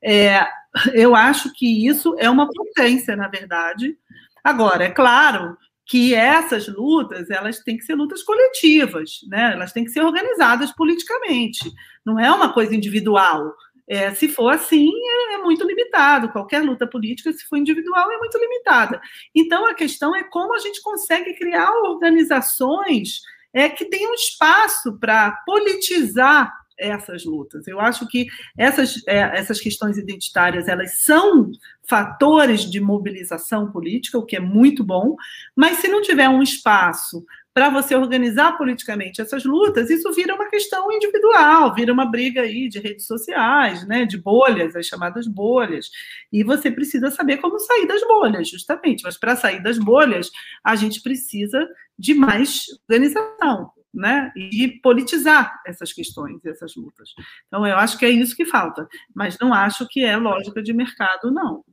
é, 0.00 0.46
eu 0.94 1.16
acho 1.16 1.52
que 1.52 1.84
isso 1.84 2.14
é 2.20 2.30
uma 2.30 2.48
potência, 2.48 3.16
na 3.16 3.26
verdade. 3.26 3.98
Agora, 4.44 4.84
é 4.84 4.90
claro 4.90 5.58
que 5.84 6.14
essas 6.14 6.68
lutas 6.68 7.28
elas 7.28 7.58
têm 7.58 7.76
que 7.76 7.84
ser 7.84 7.94
lutas 7.94 8.22
coletivas, 8.22 9.18
né? 9.28 9.52
Elas 9.52 9.72
têm 9.72 9.84
que 9.84 9.90
ser 9.90 10.02
organizadas 10.02 10.70
politicamente. 10.72 11.70
Não 12.04 12.18
é 12.18 12.30
uma 12.30 12.52
coisa 12.52 12.74
individual. 12.74 13.54
É, 13.86 14.14
se 14.14 14.28
for 14.28 14.50
assim, 14.50 14.90
é, 14.90 15.34
é, 15.34 15.38
muito 15.38 15.66
limitado. 15.66 16.30
Qualquer 16.30 16.62
luta 16.62 16.86
política, 16.86 17.32
se 17.32 17.44
for 17.46 17.56
individual, 17.56 18.10
é 18.10 18.18
muito 18.18 18.38
limitada. 18.38 19.00
Então, 19.34 19.66
a 19.66 19.74
questão 19.74 20.14
é 20.16 20.22
como 20.22 20.54
a 20.54 20.58
gente 20.58 20.82
consegue 20.82 21.34
criar 21.34 21.70
organizações 21.70 23.20
é, 23.52 23.68
que 23.68 23.84
tenham 23.84 24.14
espaço 24.14 24.98
para 24.98 25.30
politizar 25.46 26.52
essas 26.78 27.24
lutas. 27.24 27.66
Eu 27.68 27.80
acho 27.80 28.06
que 28.08 28.26
essas, 28.58 29.02
é, 29.06 29.38
essas 29.38 29.60
questões 29.60 29.96
identitárias 29.96 30.66
elas 30.66 31.02
são 31.02 31.50
fatores 31.88 32.68
de 32.68 32.80
mobilização 32.80 33.70
política, 33.70 34.18
o 34.18 34.24
que 34.24 34.36
é 34.36 34.40
muito 34.40 34.82
bom, 34.82 35.14
mas 35.54 35.78
se 35.78 35.88
não 35.88 36.02
tiver 36.02 36.28
um 36.28 36.42
espaço 36.42 37.24
para 37.54 37.70
você 37.70 37.94
organizar 37.94 38.58
politicamente 38.58 39.22
essas 39.22 39.44
lutas, 39.44 39.88
isso 39.88 40.12
vira 40.12 40.34
uma 40.34 40.50
questão 40.50 40.90
individual 40.90 41.14
vira 41.74 41.92
uma 41.92 42.06
briga 42.06 42.42
aí 42.42 42.68
de 42.68 42.78
redes 42.78 43.06
sociais, 43.06 43.86
né, 43.86 44.04
de 44.04 44.18
bolhas, 44.18 44.74
as 44.76 44.86
chamadas 44.86 45.26
bolhas. 45.26 45.90
E 46.32 46.42
você 46.42 46.70
precisa 46.70 47.10
saber 47.10 47.38
como 47.38 47.58
sair 47.58 47.86
das 47.86 48.02
bolhas, 48.06 48.48
justamente. 48.48 49.02
Mas 49.04 49.16
para 49.16 49.36
sair 49.36 49.62
das 49.62 49.78
bolhas, 49.78 50.30
a 50.62 50.74
gente 50.76 51.00
precisa 51.00 51.66
de 51.98 52.14
mais 52.14 52.64
organização, 52.88 53.70
né? 53.92 54.32
E 54.34 54.80
politizar 54.82 55.60
essas 55.66 55.92
questões, 55.92 56.44
essas 56.44 56.74
lutas. 56.74 57.10
Então, 57.46 57.66
eu 57.66 57.76
acho 57.76 57.96
que 57.98 58.04
é 58.04 58.10
isso 58.10 58.36
que 58.36 58.44
falta. 58.44 58.88
Mas 59.14 59.38
não 59.40 59.54
acho 59.54 59.86
que 59.88 60.04
é 60.04 60.16
lógica 60.16 60.62
de 60.62 60.72
mercado, 60.72 61.30
não. 61.30 61.64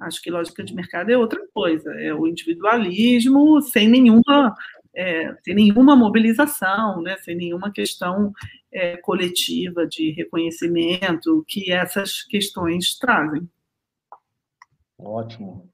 Acho 0.00 0.20
que 0.22 0.30
lógica 0.30 0.64
de 0.64 0.74
mercado 0.74 1.10
é 1.10 1.18
outra 1.18 1.40
coisa, 1.52 1.92
é 2.00 2.12
o 2.14 2.26
individualismo 2.26 3.60
sem 3.60 3.86
nenhuma, 3.86 4.54
é, 4.94 5.34
sem 5.42 5.54
nenhuma 5.54 5.94
mobilização, 5.94 7.02
né? 7.02 7.16
sem 7.18 7.36
nenhuma 7.36 7.70
questão 7.70 8.32
é, 8.72 8.96
coletiva 8.96 9.86
de 9.86 10.12
reconhecimento 10.12 11.44
que 11.48 11.72
essas 11.72 12.22
questões 12.22 12.98
trazem. 12.98 13.48
Ótimo. 14.98 15.68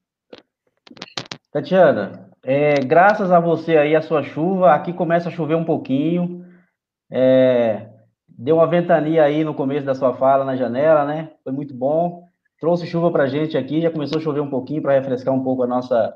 Tatiana, 1.50 2.30
é, 2.42 2.74
graças 2.74 3.32
a 3.32 3.40
você 3.40 3.76
aí, 3.76 3.96
a 3.96 4.02
sua 4.02 4.22
chuva, 4.22 4.72
aqui 4.72 4.92
começa 4.92 5.28
a 5.28 5.32
chover 5.32 5.56
um 5.56 5.64
pouquinho. 5.64 6.44
É, 7.10 7.88
deu 8.28 8.56
uma 8.56 8.66
ventania 8.66 9.24
aí 9.24 9.42
no 9.42 9.54
começo 9.54 9.86
da 9.86 9.94
sua 9.94 10.14
fala 10.14 10.44
na 10.44 10.56
janela, 10.56 11.04
né? 11.04 11.32
Foi 11.42 11.52
muito 11.52 11.74
bom. 11.74 12.28
Trouxe 12.60 12.86
chuva 12.86 13.10
para 13.10 13.24
a 13.24 13.26
gente 13.26 13.56
aqui, 13.56 13.80
já 13.80 13.90
começou 13.90 14.18
a 14.18 14.22
chover 14.22 14.40
um 14.40 14.50
pouquinho 14.50 14.82
para 14.82 14.94
refrescar 14.94 15.34
um 15.34 15.42
pouco 15.42 15.62
a 15.62 15.66
nossa, 15.66 16.14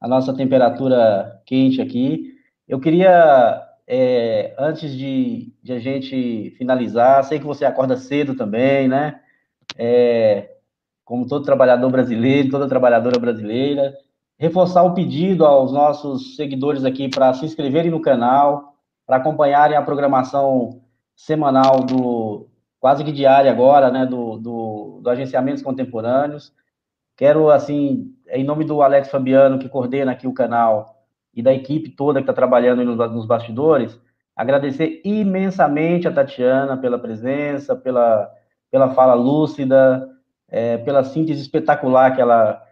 a 0.00 0.08
nossa 0.08 0.34
temperatura 0.34 1.40
quente 1.44 1.80
aqui. 1.80 2.35
Eu 2.68 2.80
queria, 2.80 3.62
é, 3.86 4.54
antes 4.58 4.92
de, 4.92 5.52
de, 5.62 5.72
a 5.72 5.78
gente 5.78 6.50
finalizar, 6.58 7.24
sei 7.24 7.38
que 7.38 7.44
você 7.44 7.64
acorda 7.64 7.96
cedo 7.96 8.34
também, 8.34 8.88
né? 8.88 9.20
É, 9.76 10.56
como 11.04 11.26
todo 11.26 11.44
trabalhador 11.44 11.90
brasileiro, 11.90 12.50
toda 12.50 12.68
trabalhadora 12.68 13.18
brasileira 13.18 13.94
reforçar 14.38 14.82
o 14.82 14.94
pedido 14.94 15.44
aos 15.44 15.72
nossos 15.72 16.36
seguidores 16.36 16.84
aqui 16.84 17.08
para 17.08 17.32
se 17.34 17.44
inscreverem 17.44 17.90
no 17.90 18.00
canal, 18.00 18.74
para 19.06 19.16
acompanharem 19.16 19.76
a 19.76 19.82
programação 19.82 20.82
semanal 21.14 21.84
do 21.84 22.48
quase 22.78 23.02
que 23.02 23.12
diária 23.12 23.50
agora, 23.50 23.90
né, 23.90 24.04
do, 24.04 24.36
do, 24.36 25.00
do 25.02 25.10
Agenciamentos 25.10 25.62
Contemporâneos. 25.62 26.52
Quero, 27.16 27.50
assim, 27.50 28.14
em 28.28 28.44
nome 28.44 28.64
do 28.64 28.82
Alex 28.82 29.08
Fabiano, 29.08 29.58
que 29.58 29.68
coordena 29.68 30.12
aqui 30.12 30.26
o 30.26 30.34
canal, 30.34 30.95
e 31.36 31.42
da 31.42 31.52
equipe 31.52 31.90
toda 31.90 32.20
que 32.20 32.22
está 32.22 32.32
trabalhando 32.32 32.82
nos, 32.82 33.26
bastidores, 33.26 34.00
agradecer 34.34 35.02
imensamente 35.04 36.08
a 36.08 36.12
Tatiana 36.12 36.78
pela 36.78 36.98
presença, 36.98 37.76
pela, 37.76 38.32
pela 38.70 38.94
fala 38.94 39.12
lúcida, 39.12 40.08
é, 40.48 40.78
pela 40.78 41.04
síntese 41.04 41.42
espetacular 41.42 42.14
que 42.14 42.22
ela, 42.22 42.62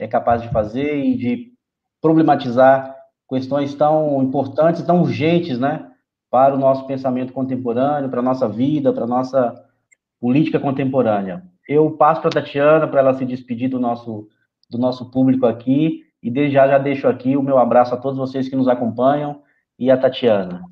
é 0.00 0.08
capaz 0.08 0.42
de 0.42 0.48
fazer 0.48 0.96
e 0.98 1.16
de 1.16 1.52
problematizar 2.00 2.96
questões 3.28 3.74
tão 3.74 4.20
importantes, 4.22 4.82
tão 4.82 5.00
urgentes, 5.00 5.58
né, 5.58 5.88
para 6.28 6.54
o 6.54 6.58
nosso 6.58 6.86
pensamento 6.86 7.32
contemporâneo, 7.32 8.10
para 8.10 8.20
a 8.20 8.22
nossa 8.22 8.48
vida, 8.48 8.92
para 8.92 9.04
a 9.04 9.08
nossa 9.08 9.64
política 10.20 10.58
contemporânea. 10.58 11.44
Eu 11.68 11.92
passo 11.92 12.20
para 12.20 12.30
a 12.30 12.42
Tatiana 12.42 12.88
para 12.88 13.00
ela 13.00 13.14
se 13.14 13.24
despedir 13.24 13.68
do 13.68 13.78
nosso, 13.78 14.28
do 14.68 14.78
nosso 14.78 15.10
público 15.10 15.46
aqui 15.46 16.07
e 16.22 16.30
desde 16.30 16.54
já 16.54 16.68
já 16.68 16.78
deixo 16.78 17.06
aqui 17.06 17.36
o 17.36 17.42
meu 17.42 17.58
abraço 17.58 17.94
a 17.94 17.98
todos 17.98 18.18
vocês 18.18 18.48
que 18.48 18.56
nos 18.56 18.68
acompanham 18.68 19.42
e 19.78 19.90
a 19.90 19.96
Tatiana. 19.96 20.62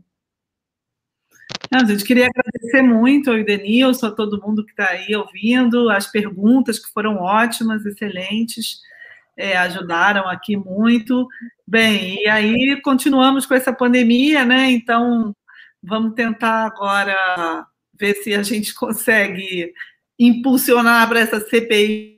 A 1.72 1.84
gente 1.84 2.04
queria 2.04 2.26
agradecer 2.26 2.82
muito 2.82 3.30
ao 3.30 3.42
Denilson, 3.44 4.06
a 4.06 4.10
todo 4.10 4.40
mundo 4.40 4.64
que 4.64 4.70
está 4.70 4.90
aí 4.90 5.14
ouvindo, 5.14 5.90
as 5.90 6.10
perguntas 6.10 6.78
que 6.78 6.92
foram 6.92 7.16
ótimas, 7.16 7.84
excelentes 7.84 8.80
é, 9.36 9.56
ajudaram 9.56 10.28
aqui 10.28 10.56
muito. 10.56 11.26
Bem, 11.66 12.22
e 12.22 12.28
aí 12.28 12.80
continuamos 12.82 13.46
com 13.46 13.54
essa 13.54 13.72
pandemia, 13.72 14.44
né? 14.44 14.70
Então, 14.70 15.34
vamos 15.82 16.14
tentar 16.14 16.66
agora 16.66 17.66
ver 17.98 18.14
se 18.14 18.34
a 18.34 18.42
gente 18.42 18.74
consegue 18.74 19.72
impulsionar 20.18 21.08
para 21.08 21.20
essa 21.20 21.40
CPI, 21.40 22.16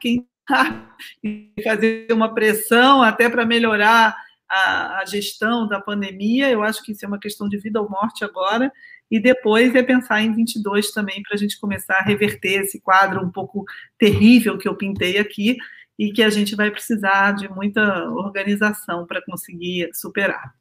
quem 0.00 0.29
e 1.22 1.52
fazer 1.62 2.08
uma 2.12 2.34
pressão 2.34 3.02
até 3.02 3.28
para 3.28 3.46
melhorar 3.46 4.16
a, 4.48 4.98
a, 4.98 5.04
gestão 5.04 5.66
da 5.66 5.80
pandemia. 5.80 6.50
Eu 6.50 6.62
acho 6.62 6.82
que 6.82 6.92
isso 6.92 7.04
é 7.04 7.08
uma 7.08 7.18
questão 7.18 7.48
de 7.48 7.58
vida 7.58 7.80
ou 7.80 7.88
morte 7.88 8.24
agora. 8.24 8.72
E 9.10 9.18
depois 9.20 9.74
é 9.74 9.82
pensar 9.82 10.22
em 10.22 10.32
22 10.32 10.92
também, 10.92 11.22
para 11.22 11.34
a 11.34 11.38
gente 11.38 11.58
começar 11.58 11.98
a 11.98 12.04
reverter 12.04 12.60
esse 12.60 12.80
quadro 12.80 13.24
um 13.24 13.30
pouco 13.30 13.64
terrível 13.98 14.56
que 14.56 14.68
eu 14.68 14.76
pintei 14.76 15.18
aqui 15.18 15.56
e 15.98 16.12
que 16.12 16.22
a 16.22 16.30
gente 16.30 16.54
vai 16.54 16.70
precisar 16.70 17.32
de 17.32 17.48
muita 17.48 18.08
organização 18.10 19.06
para 19.06 19.22
conseguir 19.24 19.90
superar. 19.92 20.54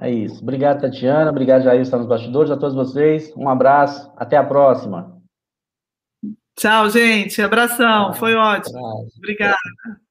É 0.00 0.10
isso. 0.10 0.42
Obrigado, 0.42 0.80
Tatiana. 0.80 1.30
Obrigado, 1.30 1.62
Jair, 1.62 1.80
está 1.80 1.98
nos 1.98 2.06
bastidores. 2.06 2.50
A 2.50 2.56
todos 2.56 2.74
vocês, 2.74 3.32
um 3.36 3.48
abraço. 3.48 4.12
Até 4.16 4.36
a 4.36 4.44
próxima. 4.44 5.17
Tchau, 6.58 6.90
gente. 6.90 7.40
Abração. 7.40 8.12
Foi 8.14 8.34
ótimo. 8.34 9.08
Obrigada. 9.16 9.56